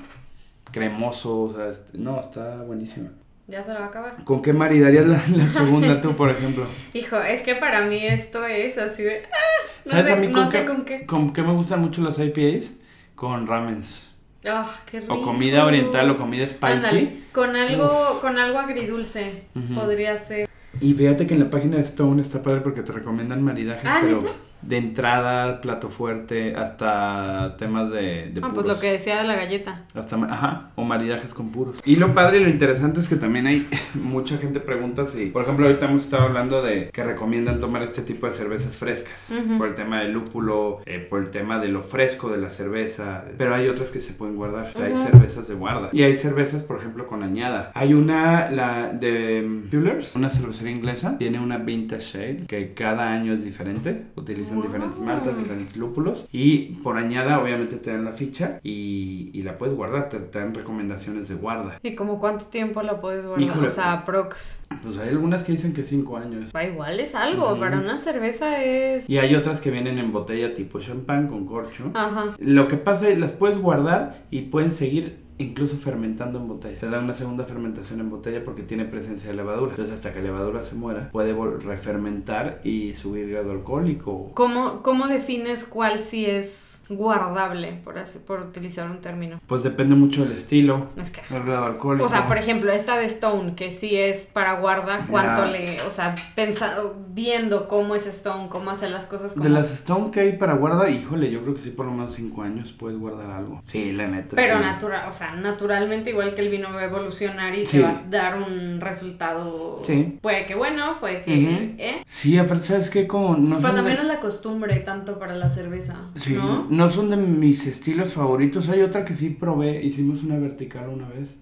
Cremoso, 0.79 1.43
o 1.43 1.55
sea, 1.55 1.73
no, 1.95 2.21
está 2.21 2.63
buenísimo. 2.63 3.11
Ya 3.49 3.65
se 3.65 3.73
la 3.73 3.81
va 3.81 3.87
a 3.87 3.89
acabar. 3.89 4.25
¿Con 4.25 4.43
qué 4.43 4.53
maridarías 4.53 5.07
la, 5.07 5.49
segunda 5.49 6.01
tú, 6.01 6.15
por 6.15 6.31
ejemplo? 6.31 6.67
Hijo, 6.95 7.17
es 7.17 7.43
que 7.43 7.55
para 7.55 7.83
mí 7.87 7.99
esto 8.07 8.45
es 8.45 8.79
así 8.79 9.03
de... 9.03 9.23
Ah, 9.25 9.67
no 9.87 9.91
¿Sabes 9.91 10.07
sé, 10.07 10.13
a 10.13 10.17
mí 10.17 10.29
no 10.29 10.35
con, 10.35 10.49
sé 10.49 10.61
qué, 10.61 10.67
con 10.67 10.85
qué? 10.85 11.07
¿Con 11.07 11.33
qué 11.33 11.43
me 11.43 11.53
gustan 11.53 11.81
mucho 11.81 12.03
los 12.03 12.19
IPAs? 12.19 12.73
Con 13.15 13.47
ramens. 13.47 14.07
Oh, 14.47 14.71
qué 14.91 15.01
rico. 15.01 15.15
O 15.15 15.23
comida 15.23 15.65
oriental 15.65 16.11
o 16.11 16.19
comida 16.19 16.47
spicy. 16.47 17.25
Con 17.33 17.57
algo, 17.57 18.19
con 18.21 18.39
algo 18.39 18.59
agridulce 18.59 19.45
podría 19.75 20.17
ser. 20.17 20.49
Y 20.81 20.95
fíjate 20.95 21.27
que 21.27 21.35
en 21.35 21.41
la 21.41 21.51
página 21.51 21.79
de 21.79 21.83
Stone 21.83 22.23
está 22.23 22.43
padre 22.43 22.61
porque 22.61 22.83
te 22.83 22.93
recomiendan 22.93 23.43
maridajes, 23.43 23.85
ah, 23.85 23.99
pero 24.01 24.23
de 24.63 24.77
entrada, 24.77 25.61
plato 25.61 25.89
fuerte, 25.89 26.55
hasta 26.57 27.57
temas 27.59 27.91
de, 27.91 28.31
de 28.33 28.41
ah, 28.43 28.51
pues 28.53 28.67
lo 28.67 28.79
que 28.79 28.93
decía 28.93 29.19
de 29.19 29.29
la 29.29 29.37
galleta. 29.37 29.85
Hasta, 29.95 30.17
ajá, 30.17 30.71
o 30.75 30.85
maridajes 30.85 31.33
con 31.35 31.51
puros. 31.51 31.81
Y 31.85 31.97
lo 31.97 32.15
padre 32.15 32.39
y 32.39 32.41
lo 32.41 32.49
interesante 32.49 33.01
es 33.01 33.09
que 33.09 33.17
también 33.17 33.47
hay 33.47 33.67
mucha 33.95 34.39
gente 34.39 34.61
pregunta 34.61 35.07
si, 35.07 35.27
por 35.27 35.43
ejemplo, 35.45 35.67
ahorita 35.67 35.87
hemos 35.87 36.05
estado 36.05 36.25
hablando 36.25 36.63
de 36.63 36.91
que 36.91 37.05
recomiendan 37.05 37.61
tomar 37.61 37.83
este 37.83 38.03
tipo 38.03 38.27
de 38.27 38.33
cervezas 38.33 38.77
frescas, 38.77 39.33
por 39.57 39.69
el 39.69 39.75
tema 39.75 40.01
del 40.01 40.13
lúpulo, 40.13 40.81
eh, 40.87 40.99
por 40.99 41.21
el 41.21 41.31
tema 41.31 41.59
de 41.59 41.69
lo 41.69 41.83
fresco 41.83 42.31
de 42.31 42.39
la 42.39 42.51
cerveza, 42.51 43.25
pero 43.37 43.55
hay 43.55 43.69
otras 43.69 43.91
que 43.91 44.01
se 44.01 44.13
pueden 44.13 44.37
guardar, 44.37 44.71
o 44.71 44.73
sea, 44.73 44.87
hay 44.87 44.95
cervezas 44.95 45.49
de 45.49 45.55
guarda. 45.55 45.91
Y 45.93 46.03
hay 46.03 46.17
cervezas, 46.17 46.63
por 46.63 46.79
ejemplo, 46.79 47.07
con 47.07 47.23
añada. 47.23 47.71
Hay 47.75 47.95
una, 47.95 48.51
la 48.51 48.89
de 48.93 49.63
Fullers, 49.71 50.17
una 50.17 50.31
cervecería 50.31 50.73
inglesa, 50.73 51.17
tiene 51.19 51.41
una 51.41 51.59
Vintage 51.59 52.19
Ale 52.19 52.47
que 52.47 52.75
cada 52.75 53.13
año 53.13 53.33
es 53.33 53.45
diferente, 53.45 54.05
utiliza 54.17 54.48
son 54.49 54.63
diferentes 54.63 55.01
maltas, 55.01 55.37
diferentes 55.37 55.77
lúpulos. 55.77 56.27
Y 56.33 56.75
por 56.83 56.97
añada, 56.97 57.41
obviamente, 57.41 57.77
te 57.77 57.91
dan 57.91 58.05
la 58.05 58.13
ficha 58.13 58.61
y, 58.63 59.31
y 59.33 59.43
la 59.43 59.59
puedes 59.59 59.77
guardar. 59.77 60.09
Te, 60.09 60.19
dan 60.19 60.55
recomendaciones 60.55 61.29
de 61.29 61.35
guarda. 61.35 61.79
¿Y 61.83 61.95
como 61.95 62.19
cuánto 62.19 62.47
tiempo 62.47 62.83
la 62.83 63.01
puedes 63.01 63.25
guardar? 63.25 63.65
o 63.65 63.69
sea, 63.69 64.05
prox. 64.05 64.61
Pues 64.83 64.99
hay 64.99 65.09
algunas 65.11 65.43
que 65.43 65.53
dicen 65.53 65.73
que 65.73 65.83
cinco 65.83 66.17
años. 66.17 66.51
Va 66.55 66.65
igual 66.65 67.01
es 67.01 67.15
algo. 67.15 67.59
Para 67.59 67.79
una 67.79 67.99
cerveza 67.99 68.63
es. 68.63 69.09
Y 69.09 69.19
hay 69.19 69.35
otras 69.35 69.61
que 69.61 69.71
vienen 69.71 69.99
en 69.99 70.13
botella 70.13 70.55
tipo 70.55 70.81
champán 70.81 71.29
con 71.29 71.47
corcho. 71.47 71.91
Ajá. 71.95 72.35
Lo 72.39 72.69
que 72.69 72.77
pasa 72.77 73.09
es 73.09 73.19
las 73.19 73.33
puedes 73.33 73.59
guardar 73.59 74.25
y 74.31 74.43
pueden 74.43 74.73
seguir 74.73 75.28
incluso 75.39 75.77
fermentando 75.77 76.39
en 76.39 76.49
botella. 76.49 76.79
Te 76.79 76.89
da 76.89 77.01
una 77.01 77.15
segunda 77.15 77.45
fermentación 77.45 78.01
en 78.01 78.11
botella 78.11 78.45
porque 78.45 78.63
tiene 78.63 78.85
presencia 78.85 79.31
de 79.31 79.37
levadura. 79.37 79.71
Entonces, 79.71 79.95
hasta 79.95 80.13
que 80.13 80.21
la 80.21 80.27
levadura 80.27 80.63
se 80.63 80.75
muera, 80.75 81.11
puede 81.11 81.35
refermentar 81.61 82.61
y 82.65 82.93
subir 82.93 83.31
grado 83.31 83.53
alcohólico. 83.53 84.33
¿Cómo, 84.35 84.83
cómo 84.83 85.07
defines 85.07 85.65
cuál 85.65 85.99
sí 85.99 86.27
es 86.27 86.68
guardable, 86.89 87.81
por 87.85 87.99
así, 87.99 88.19
por 88.19 88.41
utilizar 88.41 88.91
un 88.91 88.99
término. 88.99 89.41
Pues 89.47 89.63
depende 89.63 89.95
mucho 89.95 90.25
del 90.25 90.33
estilo. 90.33 90.89
Es 90.97 91.11
que. 91.11 91.21
El 91.35 91.43
grado 91.45 91.67
alcohólico. 91.67 92.05
O 92.05 92.09
sea, 92.09 92.27
por 92.27 92.39
ejemplo, 92.39 92.73
esta 92.73 92.97
de 92.97 93.07
Stone, 93.07 93.55
que 93.55 93.73
sí 93.73 93.97
es 93.97 94.27
para 94.27 94.55
guardar, 94.61 95.03
cuánto 95.09 95.45
le. 95.47 95.83
O 95.83 95.91
sea, 95.91 96.15
pensando, 96.35 96.97
viendo 97.11 97.69
cómo 97.69 97.95
es 97.95 98.07
Stone, 98.07 98.49
cómo 98.49 98.71
hace 98.71 98.89
las 98.89 99.07
cosas. 99.07 99.35
De 99.35 99.49
las 99.49 99.73
Stone 99.73 100.11
que 100.11 100.21
hay 100.21 100.33
para 100.33 100.55
guardar, 100.55 100.91
híjole, 100.91 101.31
yo 101.31 101.43
creo 101.43 101.55
que 101.55 101.61
sí, 101.61 101.71
por 101.71 101.87
lo 101.87 101.93
menos 101.93 102.15
5 102.15 102.43
años 102.43 102.73
puedes 102.73 102.99
guardar 102.99 103.31
algo. 103.31 103.61
Sí, 103.65 103.93
la 103.93 104.07
neta. 104.07 104.37
Pero 104.37 104.59
natural, 104.59 105.09
o 105.09 105.13
sea, 105.13 105.35
naturalmente, 105.35 106.11
igual 106.11 106.35
que 106.35 106.41
el 106.43 106.49
vino 106.49 106.73
va 106.73 106.81
a 106.81 106.85
evolucionar 106.85 107.55
y 107.55 107.65
te 107.65 107.83
va 107.83 107.91
a 107.91 108.03
dar 108.09 108.39
un 108.41 108.81
resultado. 108.81 109.81
Sí. 109.83 110.19
Puede 110.23 110.47
que 110.47 110.55
bueno, 110.55 110.97
puede 110.99 111.23
que. 111.23 111.75
¿eh? 111.79 112.03
Sí, 112.07 112.39
aparte, 112.39 112.67
¿sabes 112.69 112.91
qué? 112.91 113.07
Como. 113.07 113.37
No 113.37 113.59
Pero 113.59 113.75
también 113.75 113.99
es 113.99 114.07
la 114.07 114.21
costumbre 114.21 114.77
tanto 114.77 115.19
para 115.19 115.35
la 115.37 115.49
cerveza. 115.49 115.97
Sí. 116.15 116.35
¿no? 116.35 116.78
No 116.79 116.91
son 116.91 117.11
de 117.11 117.17
mis 117.17 117.67
estilos 117.67 118.15
favoritos. 118.15 118.69
Hay 118.69 118.83
otra 118.83 119.05
que 119.05 119.13
sí 119.13 119.31
probé, 119.31 119.85
hicimos 119.85 120.23
una 120.23 120.39
vertical 120.39 120.89
una 120.89 121.09
vez, 121.09 121.37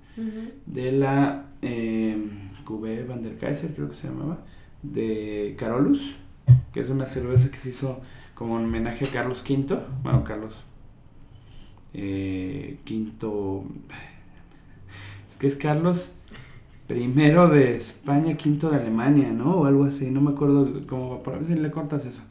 de 0.64 0.92
la 0.92 1.50
eh, 1.60 2.16
Van 2.66 3.22
der 3.22 3.36
Kaiser, 3.36 3.74
creo 3.74 3.90
que 3.90 3.96
se 3.96 4.08
llamaba, 4.08 4.38
de 4.82 5.54
Carolus, 5.58 6.16
que 6.72 6.80
es 6.80 6.88
una 6.88 7.04
cerveza 7.04 7.50
que 7.50 7.58
se 7.58 7.68
hizo 7.68 8.00
como 8.34 8.56
homenaje 8.56 9.04
a 9.04 9.10
Carlos 9.10 9.44
V, 9.46 9.78
bueno, 10.02 10.24
Carlos 10.24 10.64
eh, 11.92 12.78
V, 12.88 13.62
es 15.30 15.36
que 15.36 15.48
es 15.48 15.56
Carlos 15.56 16.14
primero 16.86 17.48
de 17.48 17.76
España, 17.76 18.38
quinto 18.38 18.70
de 18.70 18.76
Alemania, 18.76 19.32
¿no? 19.32 19.56
O 19.56 19.64
algo 19.66 19.84
así, 19.84 20.10
no 20.10 20.22
me 20.22 20.30
acuerdo 20.30 20.80
cómo 20.86 21.10
va, 21.10 21.22
por 21.22 21.34
a 21.34 21.36
ver 21.36 21.46
si 21.46 21.54
le 21.56 21.70
cortas 21.70 22.06
eso 22.06 22.22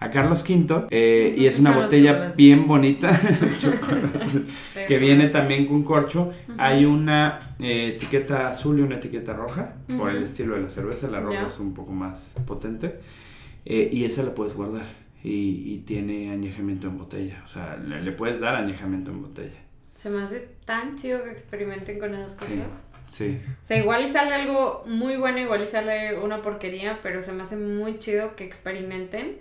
a 0.00 0.10
Carlos 0.10 0.44
V 0.48 0.86
eh, 0.90 1.34
y 1.36 1.46
es 1.46 1.58
una 1.58 1.70
botella 1.70 2.32
bien 2.36 2.66
bonita 2.66 3.10
que 4.88 4.98
viene 4.98 5.28
también 5.28 5.66
con 5.66 5.82
corcho. 5.82 6.32
Hay 6.58 6.84
una 6.84 7.54
eh, 7.58 7.94
etiqueta 7.96 8.50
azul 8.50 8.78
y 8.78 8.82
una 8.82 8.96
etiqueta 8.96 9.32
roja 9.32 9.76
por 9.96 10.10
el 10.10 10.22
estilo 10.22 10.56
de 10.56 10.62
la 10.62 10.70
cerveza. 10.70 11.08
La 11.08 11.20
roja 11.20 11.46
es 11.46 11.58
un 11.58 11.74
poco 11.74 11.92
más 11.92 12.34
potente 12.46 13.00
eh, 13.64 13.88
y 13.92 14.04
esa 14.04 14.22
la 14.22 14.34
puedes 14.34 14.54
guardar 14.54 14.84
y, 15.22 15.78
tiene 15.86 16.30
añejamiento 16.30 16.88
en 16.88 16.98
botella. 16.98 17.42
O 17.44 17.48
sea, 17.48 17.76
le, 17.76 18.12
puedes 18.12 18.40
dar 18.40 18.56
añejamiento 18.56 19.10
en 19.10 19.22
botella. 19.22 19.58
Se 19.94 20.10
me 20.10 20.22
hace 20.22 20.48
tan 20.66 20.96
chido 20.96 21.24
que 21.24 21.30
experimenten 21.30 21.98
con 21.98 22.14
esas 22.14 22.34
cosas. 22.34 22.82
Sí. 23.10 23.40
O 23.62 23.64
sea, 23.64 23.78
igual 23.78 24.04
y 24.04 24.10
sale 24.10 24.34
algo 24.34 24.84
muy 24.86 25.16
bueno, 25.16 25.38
igual 25.38 25.62
y 25.62 25.66
sale 25.66 26.18
una 26.18 26.42
porquería, 26.42 26.98
pero 27.00 27.22
se 27.22 27.32
me 27.32 27.42
hace 27.42 27.56
muy 27.56 27.98
chido 27.98 28.34
que 28.36 28.44
experimenten 28.44 29.38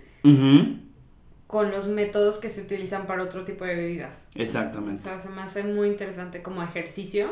con 1.53 1.69
los 1.69 1.87
métodos 1.87 2.39
que 2.39 2.49
se 2.49 2.61
utilizan 2.61 3.05
para 3.05 3.21
otro 3.21 3.43
tipo 3.45 3.63
de 3.63 3.75
bebidas. 3.75 4.23
Exactamente. 4.33 5.01
O 5.01 5.03
sea, 5.03 5.19
se 5.19 5.29
me 5.29 5.43
hace 5.43 5.61
muy 5.61 5.87
interesante 5.87 6.41
como 6.41 6.63
ejercicio 6.63 7.29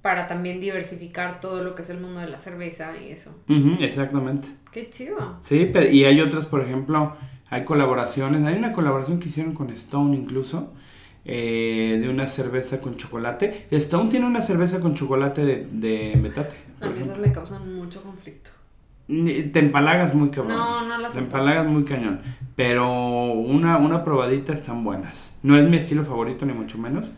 para 0.00 0.26
también 0.26 0.58
diversificar 0.58 1.38
todo 1.38 1.62
lo 1.62 1.74
que 1.74 1.82
es 1.82 1.90
el 1.90 2.00
mundo 2.00 2.20
de 2.20 2.28
la 2.28 2.38
cerveza 2.38 2.96
y 2.96 3.12
eso. 3.12 3.30
exactamente. 3.78 4.48
Qué 4.72 4.88
chido. 4.88 5.36
Sí, 5.42 5.68
pero 5.70 5.86
y 5.86 6.04
hay 6.06 6.22
otras, 6.22 6.46
por 6.46 6.62
ejemplo, 6.62 7.14
hay 7.50 7.66
colaboraciones, 7.66 8.42
hay 8.44 8.56
una 8.56 8.72
colaboración 8.72 9.20
que 9.20 9.28
hicieron 9.28 9.52
con 9.54 9.68
Stone 9.68 10.16
incluso, 10.16 10.72
eh, 11.26 11.98
de 12.00 12.08
una 12.08 12.26
cerveza 12.28 12.80
con 12.80 12.96
chocolate. 12.96 13.66
Stone 13.70 14.08
tiene 14.08 14.24
una 14.24 14.40
cerveza 14.40 14.80
con 14.80 14.94
chocolate 14.94 15.44
de, 15.44 15.68
de 15.70 16.18
metate. 16.22 16.56
A 16.80 16.88
mí 16.88 17.02
esas 17.02 17.18
me 17.18 17.30
causan 17.30 17.76
mucho 17.76 18.02
conflicto. 18.02 18.51
Te 19.52 19.58
empalagas 19.58 20.14
muy 20.14 20.30
cabrón. 20.30 20.56
No, 20.56 20.86
no 20.86 20.98
las 20.98 21.12
Te 21.12 21.18
empalagas 21.18 21.66
muy 21.66 21.84
cañón. 21.84 22.20
Pero 22.56 23.32
una, 23.32 23.76
una 23.76 24.04
probadita 24.04 24.52
están 24.52 24.84
buenas. 24.84 25.30
No 25.42 25.56
es 25.56 25.68
mi 25.68 25.76
estilo 25.76 26.04
favorito, 26.04 26.46
ni 26.46 26.52
mucho 26.52 26.78
menos. 26.78 27.10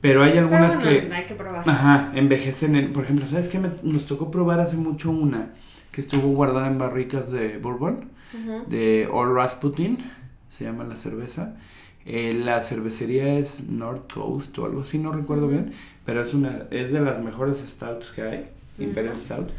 Pero 0.00 0.22
hay 0.22 0.38
algunas 0.38 0.76
que. 0.76 1.10
Hay 1.12 1.26
que 1.26 1.34
probar. 1.34 1.68
Ajá, 1.68 2.12
envejecen. 2.14 2.74
En, 2.76 2.92
por 2.92 3.04
ejemplo, 3.04 3.26
¿sabes 3.26 3.48
qué? 3.48 3.60
nos 3.82 4.06
tocó 4.06 4.30
probar 4.30 4.60
hace 4.60 4.76
mucho 4.76 5.10
una 5.10 5.50
que 5.92 6.00
estuvo 6.00 6.28
guardada 6.28 6.68
en 6.68 6.78
barricas 6.78 7.30
de 7.30 7.58
Bourbon. 7.58 8.10
De 8.68 9.08
All 9.12 9.34
Rasputin. 9.34 9.98
Se 10.48 10.64
llama 10.64 10.84
la 10.84 10.96
cerveza. 10.96 11.56
Eh, 12.06 12.32
la 12.32 12.62
cervecería 12.62 13.38
es 13.38 13.68
North 13.68 14.12
Coast 14.12 14.58
o 14.58 14.64
algo 14.64 14.80
así, 14.82 14.98
no 14.98 15.12
recuerdo 15.12 15.48
bien. 15.48 15.72
Pero 16.06 16.22
es 16.22 16.32
una 16.32 16.64
es 16.70 16.92
de 16.92 17.00
las 17.00 17.22
mejores 17.22 17.58
stouts 17.58 18.10
que 18.10 18.22
hay. 18.22 18.50
Imperial 18.80 19.16
Stout. 19.16 19.50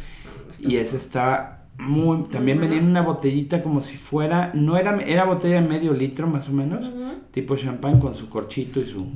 Y 0.60 0.78
esa 0.78 0.98
está 0.98 1.66
muy. 1.78 2.24
También 2.26 2.60
venía 2.60 2.78
en 2.78 2.88
una 2.88 3.02
botellita 3.02 3.62
como 3.62 3.82
si 3.82 3.98
fuera. 3.98 4.52
No 4.54 4.78
era. 4.78 5.00
Era 5.02 5.26
botella 5.26 5.62
de 5.62 5.68
medio 5.68 5.94
litro 5.94 6.28
más 6.28 6.50
o 6.50 6.52
menos. 6.52 6.90
Tipo 7.32 7.56
champán 7.56 8.00
con 8.00 8.14
su 8.14 8.30
corchito 8.30 8.80
y 8.80 8.88
su. 8.88 9.08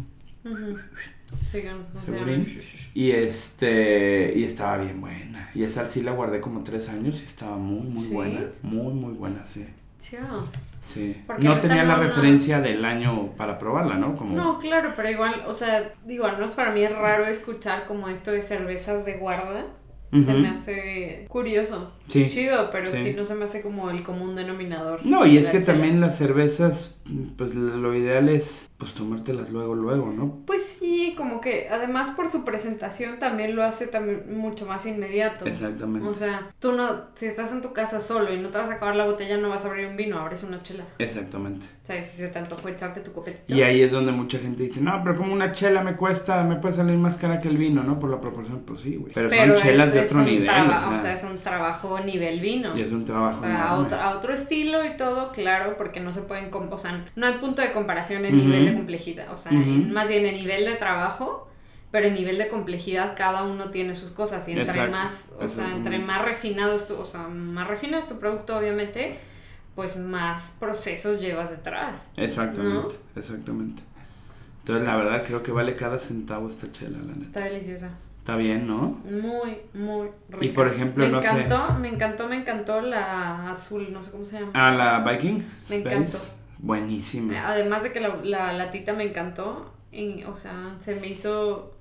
y 2.93 3.11
este. 3.11 4.33
Y 4.35 4.43
estaba 4.43 4.77
bien 4.77 5.01
buena. 5.01 5.49
Y 5.53 5.63
esa 5.63 5.87
sí 5.87 6.01
la 6.01 6.11
guardé 6.11 6.41
como 6.41 6.63
tres 6.63 6.89
años 6.89 7.21
y 7.21 7.25
estaba 7.25 7.57
muy, 7.57 7.87
muy 7.87 8.07
buena. 8.07 8.41
Muy, 8.61 8.93
muy 8.93 9.13
buena, 9.13 9.45
sí. 9.45 9.65
Sí. 10.81 11.23
no 11.39 11.59
tenía 11.59 11.83
la 11.83 11.95
referencia 11.95 12.61
del 12.61 12.85
año 12.85 13.31
para 13.35 13.57
probarla, 13.57 13.95
¿no? 13.95 14.15
Como... 14.15 14.35
No, 14.35 14.59
claro, 14.59 14.93
pero 14.95 15.09
igual, 15.09 15.43
o 15.47 15.53
sea, 15.53 15.93
igual 16.07 16.37
no 16.39 16.45
es 16.45 16.53
para 16.53 16.71
mí 16.71 16.83
es 16.83 16.95
raro 16.95 17.25
escuchar 17.25 17.87
como 17.87 18.07
esto 18.07 18.31
de 18.31 18.43
cervezas 18.43 19.03
de 19.03 19.17
guarda. 19.17 19.65
Se 20.23 20.33
me 20.33 20.47
hace 20.47 21.25
curioso. 21.27 21.91
Sí. 22.07 22.29
Chido, 22.29 22.69
pero 22.71 22.91
sí. 22.91 23.13
no 23.15 23.25
se 23.25 23.35
me 23.35 23.45
hace 23.45 23.61
como 23.61 23.89
el 23.89 24.03
común 24.03 24.35
denominador. 24.35 25.05
No, 25.05 25.25
y 25.25 25.37
es 25.37 25.49
que 25.49 25.59
también 25.59 25.99
las 25.99 26.17
cervezas, 26.17 26.99
pues 27.37 27.55
lo 27.55 27.95
ideal 27.95 28.29
es 28.29 28.69
pues 28.77 28.93
tomártelas 28.93 29.51
luego, 29.51 29.73
luego, 29.73 30.11
¿no? 30.11 30.41
Pues 30.45 30.63
sí, 30.63 31.13
como 31.17 31.39
que 31.39 31.69
además 31.71 32.11
por 32.11 32.29
su 32.29 32.43
presentación 32.43 33.19
también 33.19 33.55
lo 33.55 33.63
hace 33.63 33.87
también 33.87 34.37
mucho 34.37 34.65
más 34.65 34.85
inmediato. 34.85 35.45
Exactamente. 35.45 36.05
O 36.05 36.13
sea, 36.13 36.49
tú 36.59 36.73
no, 36.73 37.05
si 37.15 37.25
estás 37.25 37.53
en 37.53 37.61
tu 37.61 37.71
casa 37.71 38.01
solo 38.01 38.33
y 38.33 38.39
no 38.39 38.49
te 38.49 38.57
vas 38.57 38.69
a 38.69 38.73
acabar 38.73 38.97
la 38.97 39.05
botella, 39.05 39.37
no 39.37 39.47
vas 39.47 39.63
a 39.63 39.69
abrir 39.69 39.87
un 39.87 39.95
vino, 39.95 40.19
abres 40.19 40.43
una 40.43 40.61
chela. 40.61 40.83
Exactamente. 40.99 41.65
O 41.83 41.85
sea, 41.85 42.03
si 42.03 42.17
se 42.17 42.27
te 42.27 42.37
antojó 42.37 42.67
echarte 42.67 42.99
tu 42.99 43.13
copetito. 43.13 43.55
Y 43.55 43.61
ahí 43.61 43.81
es 43.81 43.91
donde 43.91 44.11
mucha 44.11 44.39
gente 44.39 44.63
dice, 44.63 44.81
no, 44.81 45.01
pero 45.03 45.15
como 45.15 45.31
una 45.31 45.53
chela 45.53 45.81
me 45.81 45.95
cuesta, 45.95 46.43
me 46.43 46.57
puede 46.57 46.75
salir 46.75 46.97
más 46.97 47.15
cara 47.15 47.39
que 47.39 47.47
el 47.47 47.57
vino, 47.57 47.81
¿no? 47.81 47.97
Por 47.97 48.09
la 48.09 48.19
proporción, 48.19 48.63
pues 48.65 48.81
sí, 48.81 48.97
güey. 48.97 49.13
Pero, 49.13 49.29
son 49.29 49.55
chelas 49.55 49.93
de 49.93 50.04
nivel. 50.13 50.49
O 50.49 50.97
sea, 50.97 51.13
es 51.13 51.23
un 51.23 51.39
trabajo 51.39 51.99
nivel 51.99 52.39
vino. 52.39 52.77
Y 52.77 52.81
es 52.81 52.91
un 52.91 53.05
trabajo. 53.05 53.39
O 53.39 53.43
sea, 53.43 53.69
a 53.69 53.75
otro, 53.75 53.97
a 53.97 54.15
otro, 54.15 54.33
estilo 54.33 54.85
y 54.85 54.97
todo, 54.97 55.31
claro, 55.31 55.77
porque 55.77 55.99
no 55.99 56.11
se 56.11 56.21
pueden, 56.21 56.49
o 56.53 56.77
sea, 56.77 57.05
no 57.15 57.25
hay 57.25 57.37
punto 57.37 57.61
de 57.61 57.71
comparación 57.71 58.25
en 58.25 58.37
nivel 58.37 58.65
de 58.65 58.73
complejidad, 58.73 59.31
o 59.33 59.37
sea, 59.37 59.51
más 59.51 60.07
bien 60.07 60.25
en 60.25 60.35
nivel 60.35 60.65
de 60.65 60.75
trabajo, 60.75 61.47
pero 61.91 62.07
en 62.07 62.13
nivel 62.13 62.37
de 62.37 62.49
complejidad 62.49 63.15
cada 63.15 63.43
uno 63.43 63.69
tiene 63.69 63.95
sus 63.95 64.11
cosas 64.11 64.47
y 64.47 64.51
entre 64.51 64.87
más, 64.89 65.29
o 65.39 65.47
sea, 65.47 65.71
entre 65.71 65.99
más 65.99 66.23
refinado 66.23 66.75
es 66.75 66.87
tu, 66.87 66.95
o 66.95 67.05
sea, 67.05 67.27
más 67.27 67.67
refinado 67.67 68.01
es 68.01 68.07
tu 68.07 68.19
producto 68.19 68.57
obviamente, 68.57 69.17
pues 69.75 69.97
más 69.97 70.53
procesos 70.59 71.21
llevas 71.21 71.51
detrás. 71.51 72.09
Exactamente, 72.17 72.95
exactamente. 73.15 73.83
Entonces, 74.59 74.87
la 74.87 74.95
verdad 74.95 75.23
creo 75.23 75.43
que 75.43 75.51
vale 75.51 75.75
cada 75.75 75.99
centavo 75.99 76.49
esta 76.49 76.71
chela, 76.71 76.97
la 76.97 77.13
neta. 77.13 77.25
Está 77.27 77.39
deliciosa. 77.41 77.91
Está 78.25 78.37
bien, 78.37 78.65
¿no? 78.65 78.99
Muy, 79.05 79.59
muy 79.75 80.07
rica. 80.29 80.45
Y 80.45 80.49
por 80.49 80.67
ejemplo, 80.67 81.07
no 81.07 81.19
encantó, 81.19 81.77
Me 81.79 81.89
encantó, 81.89 82.27
me 82.27 82.35
encantó 82.35 82.81
la 82.81 83.51
azul, 83.51 83.93
no 83.93 84.01
sé 84.01 84.09
cómo 84.09 84.25
se 84.25 84.39
llama. 84.39 84.51
Ah, 84.55 84.71
la 84.71 85.07
Viking. 85.07 85.43
Me 85.69 85.75
encantó. 85.75 86.17
Buenísima. 86.57 87.47
Además 87.47 87.83
de 87.83 87.91
que 87.91 87.99
la, 87.99 88.15
la 88.23 88.51
latita 88.53 88.93
me 88.93 89.03
encantó, 89.03 89.71
y, 89.91 90.23
o 90.23 90.35
sea, 90.35 90.75
se 90.79 90.95
me 90.95 91.07
hizo 91.07 91.75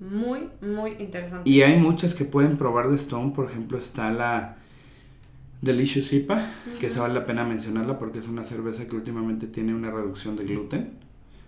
muy, 0.00 0.50
muy 0.60 0.96
interesante. 0.98 1.48
Y 1.48 1.62
hay 1.62 1.78
muchas 1.78 2.14
que 2.14 2.26
pueden 2.26 2.58
probar 2.58 2.90
de 2.90 2.96
Stone, 2.96 3.32
por 3.34 3.50
ejemplo, 3.50 3.78
está 3.78 4.10
la 4.10 4.56
Delicious 5.62 6.12
IPA, 6.12 6.46
que 6.78 6.88
esa 6.88 7.00
vale 7.00 7.14
la 7.14 7.24
pena 7.24 7.42
mencionarla 7.42 7.98
porque 7.98 8.18
es 8.18 8.28
una 8.28 8.44
cerveza 8.44 8.86
que 8.86 8.96
últimamente 8.96 9.46
tiene 9.46 9.74
una 9.74 9.90
reducción 9.90 10.36
de 10.36 10.44
gluten, 10.44 10.92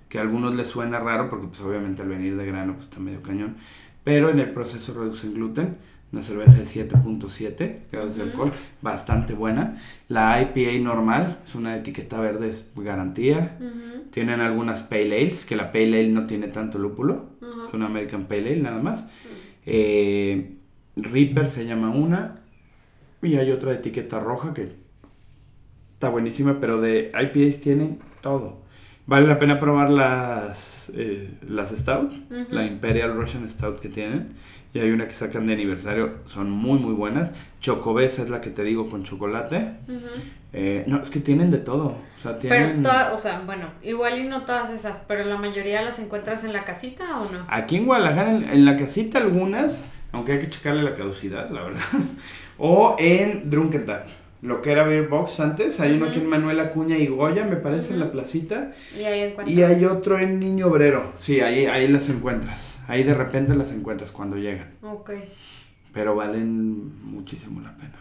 que 0.08 0.16
a 0.16 0.22
algunos 0.22 0.54
les 0.54 0.70
suena 0.70 1.00
raro 1.00 1.28
porque 1.28 1.48
pues 1.48 1.60
obviamente 1.60 2.00
al 2.00 2.08
venir 2.08 2.34
de 2.34 2.46
grano 2.46 2.72
pues 2.76 2.86
está 2.86 2.98
medio 2.98 3.20
cañón, 3.20 3.58
pero 4.06 4.30
en 4.30 4.38
el 4.38 4.50
proceso 4.50 4.94
reducen 4.94 5.34
gluten 5.34 5.78
una 6.12 6.22
cerveza 6.22 6.58
de 6.58 6.62
7.7 6.62 7.78
grados 7.90 8.14
de 8.14 8.22
alcohol, 8.22 8.52
bastante 8.80 9.34
buena. 9.34 9.82
La 10.06 10.40
IPA 10.40 10.80
normal 10.80 11.40
es 11.44 11.56
una 11.56 11.76
etiqueta 11.76 12.20
verde, 12.20 12.48
es 12.48 12.70
garantía. 12.76 13.58
Tienen 14.12 14.40
algunas 14.40 14.84
Pale 14.84 15.22
Ales, 15.22 15.44
que 15.44 15.56
la 15.56 15.72
Pale 15.72 15.98
Ale 15.98 16.08
no 16.10 16.24
tiene 16.26 16.46
tanto 16.46 16.78
lúpulo, 16.78 17.30
es 17.66 17.74
una 17.74 17.86
American 17.86 18.26
Pale 18.26 18.52
Ale 18.52 18.62
nada 18.62 18.80
más. 18.80 19.08
Eh, 19.66 20.54
Reaper 20.94 21.46
se 21.46 21.66
llama 21.66 21.90
una. 21.90 22.42
Y 23.22 23.34
hay 23.34 23.50
otra 23.50 23.72
etiqueta 23.72 24.20
roja 24.20 24.54
que 24.54 24.68
está 25.94 26.10
buenísima, 26.10 26.60
pero 26.60 26.80
de 26.80 27.10
IPAs 27.10 27.60
tienen 27.60 27.98
todo. 28.20 28.62
Vale 29.06 29.26
la 29.26 29.40
pena 29.40 29.58
probar 29.58 29.90
las, 29.90 30.75
eh, 30.94 31.30
las 31.48 31.70
Stout, 31.70 32.12
la 32.50 32.64
Imperial 32.64 33.14
Russian 33.14 33.48
Stout 33.48 33.80
que 33.80 33.88
tienen. 33.88 34.34
Y 34.72 34.78
hay 34.78 34.90
una 34.90 35.06
que 35.06 35.12
sacan 35.12 35.46
de 35.46 35.54
aniversario, 35.54 36.18
son 36.26 36.50
muy 36.50 36.78
muy 36.78 36.92
buenas. 36.92 37.30
Chocobesa 37.60 38.22
es 38.22 38.30
la 38.30 38.40
que 38.40 38.50
te 38.50 38.62
digo 38.62 38.88
con 38.88 39.04
chocolate. 39.04 39.72
Eh, 40.52 40.84
no, 40.86 41.02
es 41.02 41.10
que 41.10 41.20
tienen 41.20 41.50
de 41.50 41.58
todo. 41.58 41.96
O 42.18 42.22
sea, 42.22 42.38
tienen... 42.38 42.82
Pero 42.82 43.14
o 43.14 43.18
sea, 43.18 43.42
bueno, 43.44 43.70
igual 43.82 44.18
y 44.18 44.28
no 44.28 44.44
todas 44.44 44.70
esas, 44.70 45.00
pero 45.06 45.24
la 45.24 45.38
mayoría 45.38 45.82
las 45.82 45.98
encuentras 45.98 46.44
en 46.44 46.52
la 46.52 46.64
casita 46.64 47.20
o 47.20 47.30
no? 47.32 47.46
Aquí 47.48 47.76
en 47.76 47.86
Guadalajara, 47.86 48.30
en, 48.30 48.64
la 48.64 48.76
casita 48.76 49.18
algunas, 49.18 49.84
aunque 50.12 50.32
hay 50.32 50.38
que 50.38 50.48
checarle 50.48 50.82
la 50.82 50.94
caducidad, 50.94 51.48
la 51.50 51.62
verdad. 51.62 51.80
o 52.58 52.96
en 52.98 53.48
Drunken 53.48 53.86
lo 54.46 54.62
que 54.62 54.70
era 54.70 54.84
Beer 54.84 55.08
Box 55.08 55.40
antes. 55.40 55.80
Hay 55.80 55.96
uno 55.96 56.06
aquí 56.06 56.20
en 56.20 56.28
Manuel 56.28 56.60
Acuña 56.60 56.96
y 56.96 57.08
Goya, 57.08 57.44
me 57.44 57.56
parece, 57.56 57.92
en 57.94 58.00
la 58.00 58.12
placita. 58.12 58.72
Y 58.96 59.02
ahí 59.02 59.34
Y 59.46 59.62
hay 59.62 59.84
otro 59.84 60.18
en 60.18 60.38
Niño 60.38 60.68
Obrero. 60.68 61.12
Sí, 61.18 61.40
ahí, 61.40 61.66
ahí 61.66 61.88
las 61.88 62.08
encuentras. 62.08 62.78
Ahí 62.86 63.02
de 63.02 63.14
repente 63.14 63.54
las 63.54 63.72
encuentras 63.72 64.12
cuando 64.12 64.36
llegan. 64.36 64.70
Ok. 64.82 65.10
Pero 65.92 66.14
valen 66.14 67.04
muchísimo 67.04 67.60
la 67.60 67.76
pena. 67.76 67.98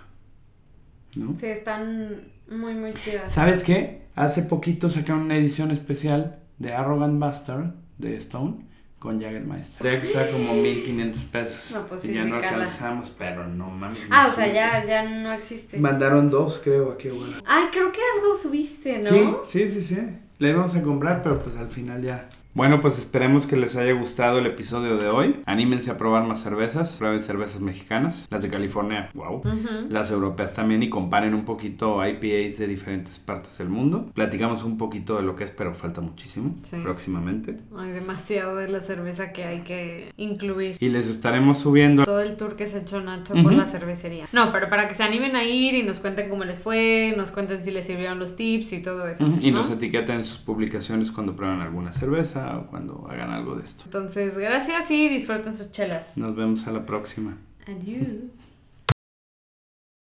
¿No? 1.15 1.35
Sí, 1.39 1.47
están 1.47 2.21
muy, 2.49 2.75
muy 2.75 2.93
chidas. 2.93 3.31
¿Sabes 3.31 3.63
qué? 3.63 4.03
Hace 4.15 4.43
poquito 4.43 4.89
sacaron 4.89 5.23
una 5.23 5.37
edición 5.37 5.71
especial 5.71 6.39
de 6.59 6.73
Arrogant 6.73 7.19
Bastard 7.19 7.73
de 7.97 8.15
Stone 8.17 8.65
con 8.99 9.21
Jaggermeister. 9.21 9.81
Debe 9.81 9.99
costar 10.01 10.31
como 10.31 10.53
1500 10.53 11.23
pesos. 11.25 11.71
No, 11.71 11.85
pues 11.85 12.05
y 12.05 12.13
ya 12.13 12.25
no 12.25 12.35
alcanzamos, 12.35 13.11
pero 13.11 13.47
no 13.47 13.69
mames. 13.69 13.99
Ah, 14.09 14.27
o 14.29 14.31
sea, 14.31 14.51
ya, 14.51 14.83
ya 14.85 15.03
no 15.03 15.31
existe. 15.33 15.77
Mandaron 15.77 16.29
dos, 16.29 16.61
creo, 16.63 16.91
aquí 16.91 17.09
bueno. 17.09 17.37
Ay, 17.45 17.65
creo 17.71 17.91
que 17.91 17.99
algo 18.15 18.35
subiste, 18.35 18.99
¿no? 18.99 19.43
Sí, 19.43 19.67
sí, 19.67 19.69
sí, 19.69 19.81
sí. 19.81 20.01
Le 20.39 20.49
íbamos 20.49 20.75
a 20.75 20.81
comprar, 20.81 21.21
pero 21.21 21.41
pues 21.41 21.55
al 21.55 21.69
final 21.69 22.01
ya 22.01 22.27
bueno, 22.55 22.79
pues 22.79 22.97
esperemos 22.97 23.47
que 23.47 23.57
les 23.57 23.75
haya 23.75 23.91
gustado 23.91 24.39
el 24.39 24.45
episodio 24.45 24.95
de 24.95 25.09
hoy. 25.09 25.41
Anímense 25.45 25.91
a 25.91 25.97
probar 25.97 26.23
más 26.25 26.41
cervezas. 26.41 26.95
Prueben 26.95 27.21
cervezas 27.21 27.59
mexicanas. 27.59 28.27
Las 28.29 28.43
de 28.43 28.49
California, 28.49 29.09
wow. 29.13 29.41
Las 29.89 30.09
europeas 30.09 30.53
también 30.53 30.81
y 30.81 30.89
comparen 30.89 31.33
un 31.33 31.43
poquito 31.43 31.99
IPAs 32.07 32.57
de 32.57 32.67
diferentes 32.67 33.19
partes 33.19 33.57
del 33.57 33.67
mundo. 33.67 34.05
Platicamos 34.13 34.63
un 34.63 34.77
poquito 34.77 35.17
de 35.17 35.23
lo 35.23 35.35
que 35.35 35.43
es, 35.43 35.51
pero 35.51 35.73
falta 35.73 35.99
muchísimo 35.99 36.55
próximamente. 36.81 37.57
Hay 37.77 37.91
demasiado 37.91 38.55
de 38.55 38.69
la 38.69 38.79
cerveza 38.79 39.33
que 39.33 39.43
hay 39.43 39.59
que 39.61 40.13
incluir. 40.15 40.77
Y 40.79 40.87
les 40.87 41.07
estaremos 41.07 41.59
subiendo 41.59 42.05
todo 42.05 42.21
el 42.21 42.35
tour 42.35 42.55
que 42.55 42.67
se 42.67 42.79
echó 42.79 43.01
Nacho 43.01 43.33
por 43.33 43.51
la 43.51 43.65
cervecería. 43.65 44.29
No, 44.31 44.53
pero 44.53 44.69
para 44.69 44.87
que 44.87 44.93
se 44.93 45.03
animen 45.03 45.35
a 45.35 45.43
ir 45.43 45.73
y 45.73 45.83
nos 45.83 45.99
cuenten 45.99 46.29
cómo 46.29 46.45
les 46.45 46.61
fue, 46.61 47.13
nos 47.17 47.31
cuenten 47.31 47.65
si 47.65 47.71
les 47.71 47.85
sirvieron 47.85 48.17
los 48.17 48.37
tips 48.37 48.71
y 48.71 48.81
todo 48.81 49.09
eso. 49.09 49.29
Y 49.41 49.51
nos 49.51 49.69
etiqueten 49.69 50.19
en 50.19 50.25
sus 50.25 50.37
publicaciones 50.37 51.11
cuando 51.11 51.35
prueban 51.35 51.59
alguna 51.59 51.91
cerveza 51.91 52.44
o 52.53 52.67
cuando 52.67 53.07
hagan 53.09 53.31
algo 53.31 53.55
de 53.55 53.63
esto. 53.63 53.83
Entonces, 53.85 54.37
gracias 54.37 54.91
y 54.91 55.09
disfruten 55.09 55.53
sus 55.53 55.71
chelas. 55.71 56.17
Nos 56.17 56.35
vemos 56.35 56.67
a 56.67 56.71
la 56.71 56.85
próxima. 56.85 57.37
Adiós. 57.67 58.07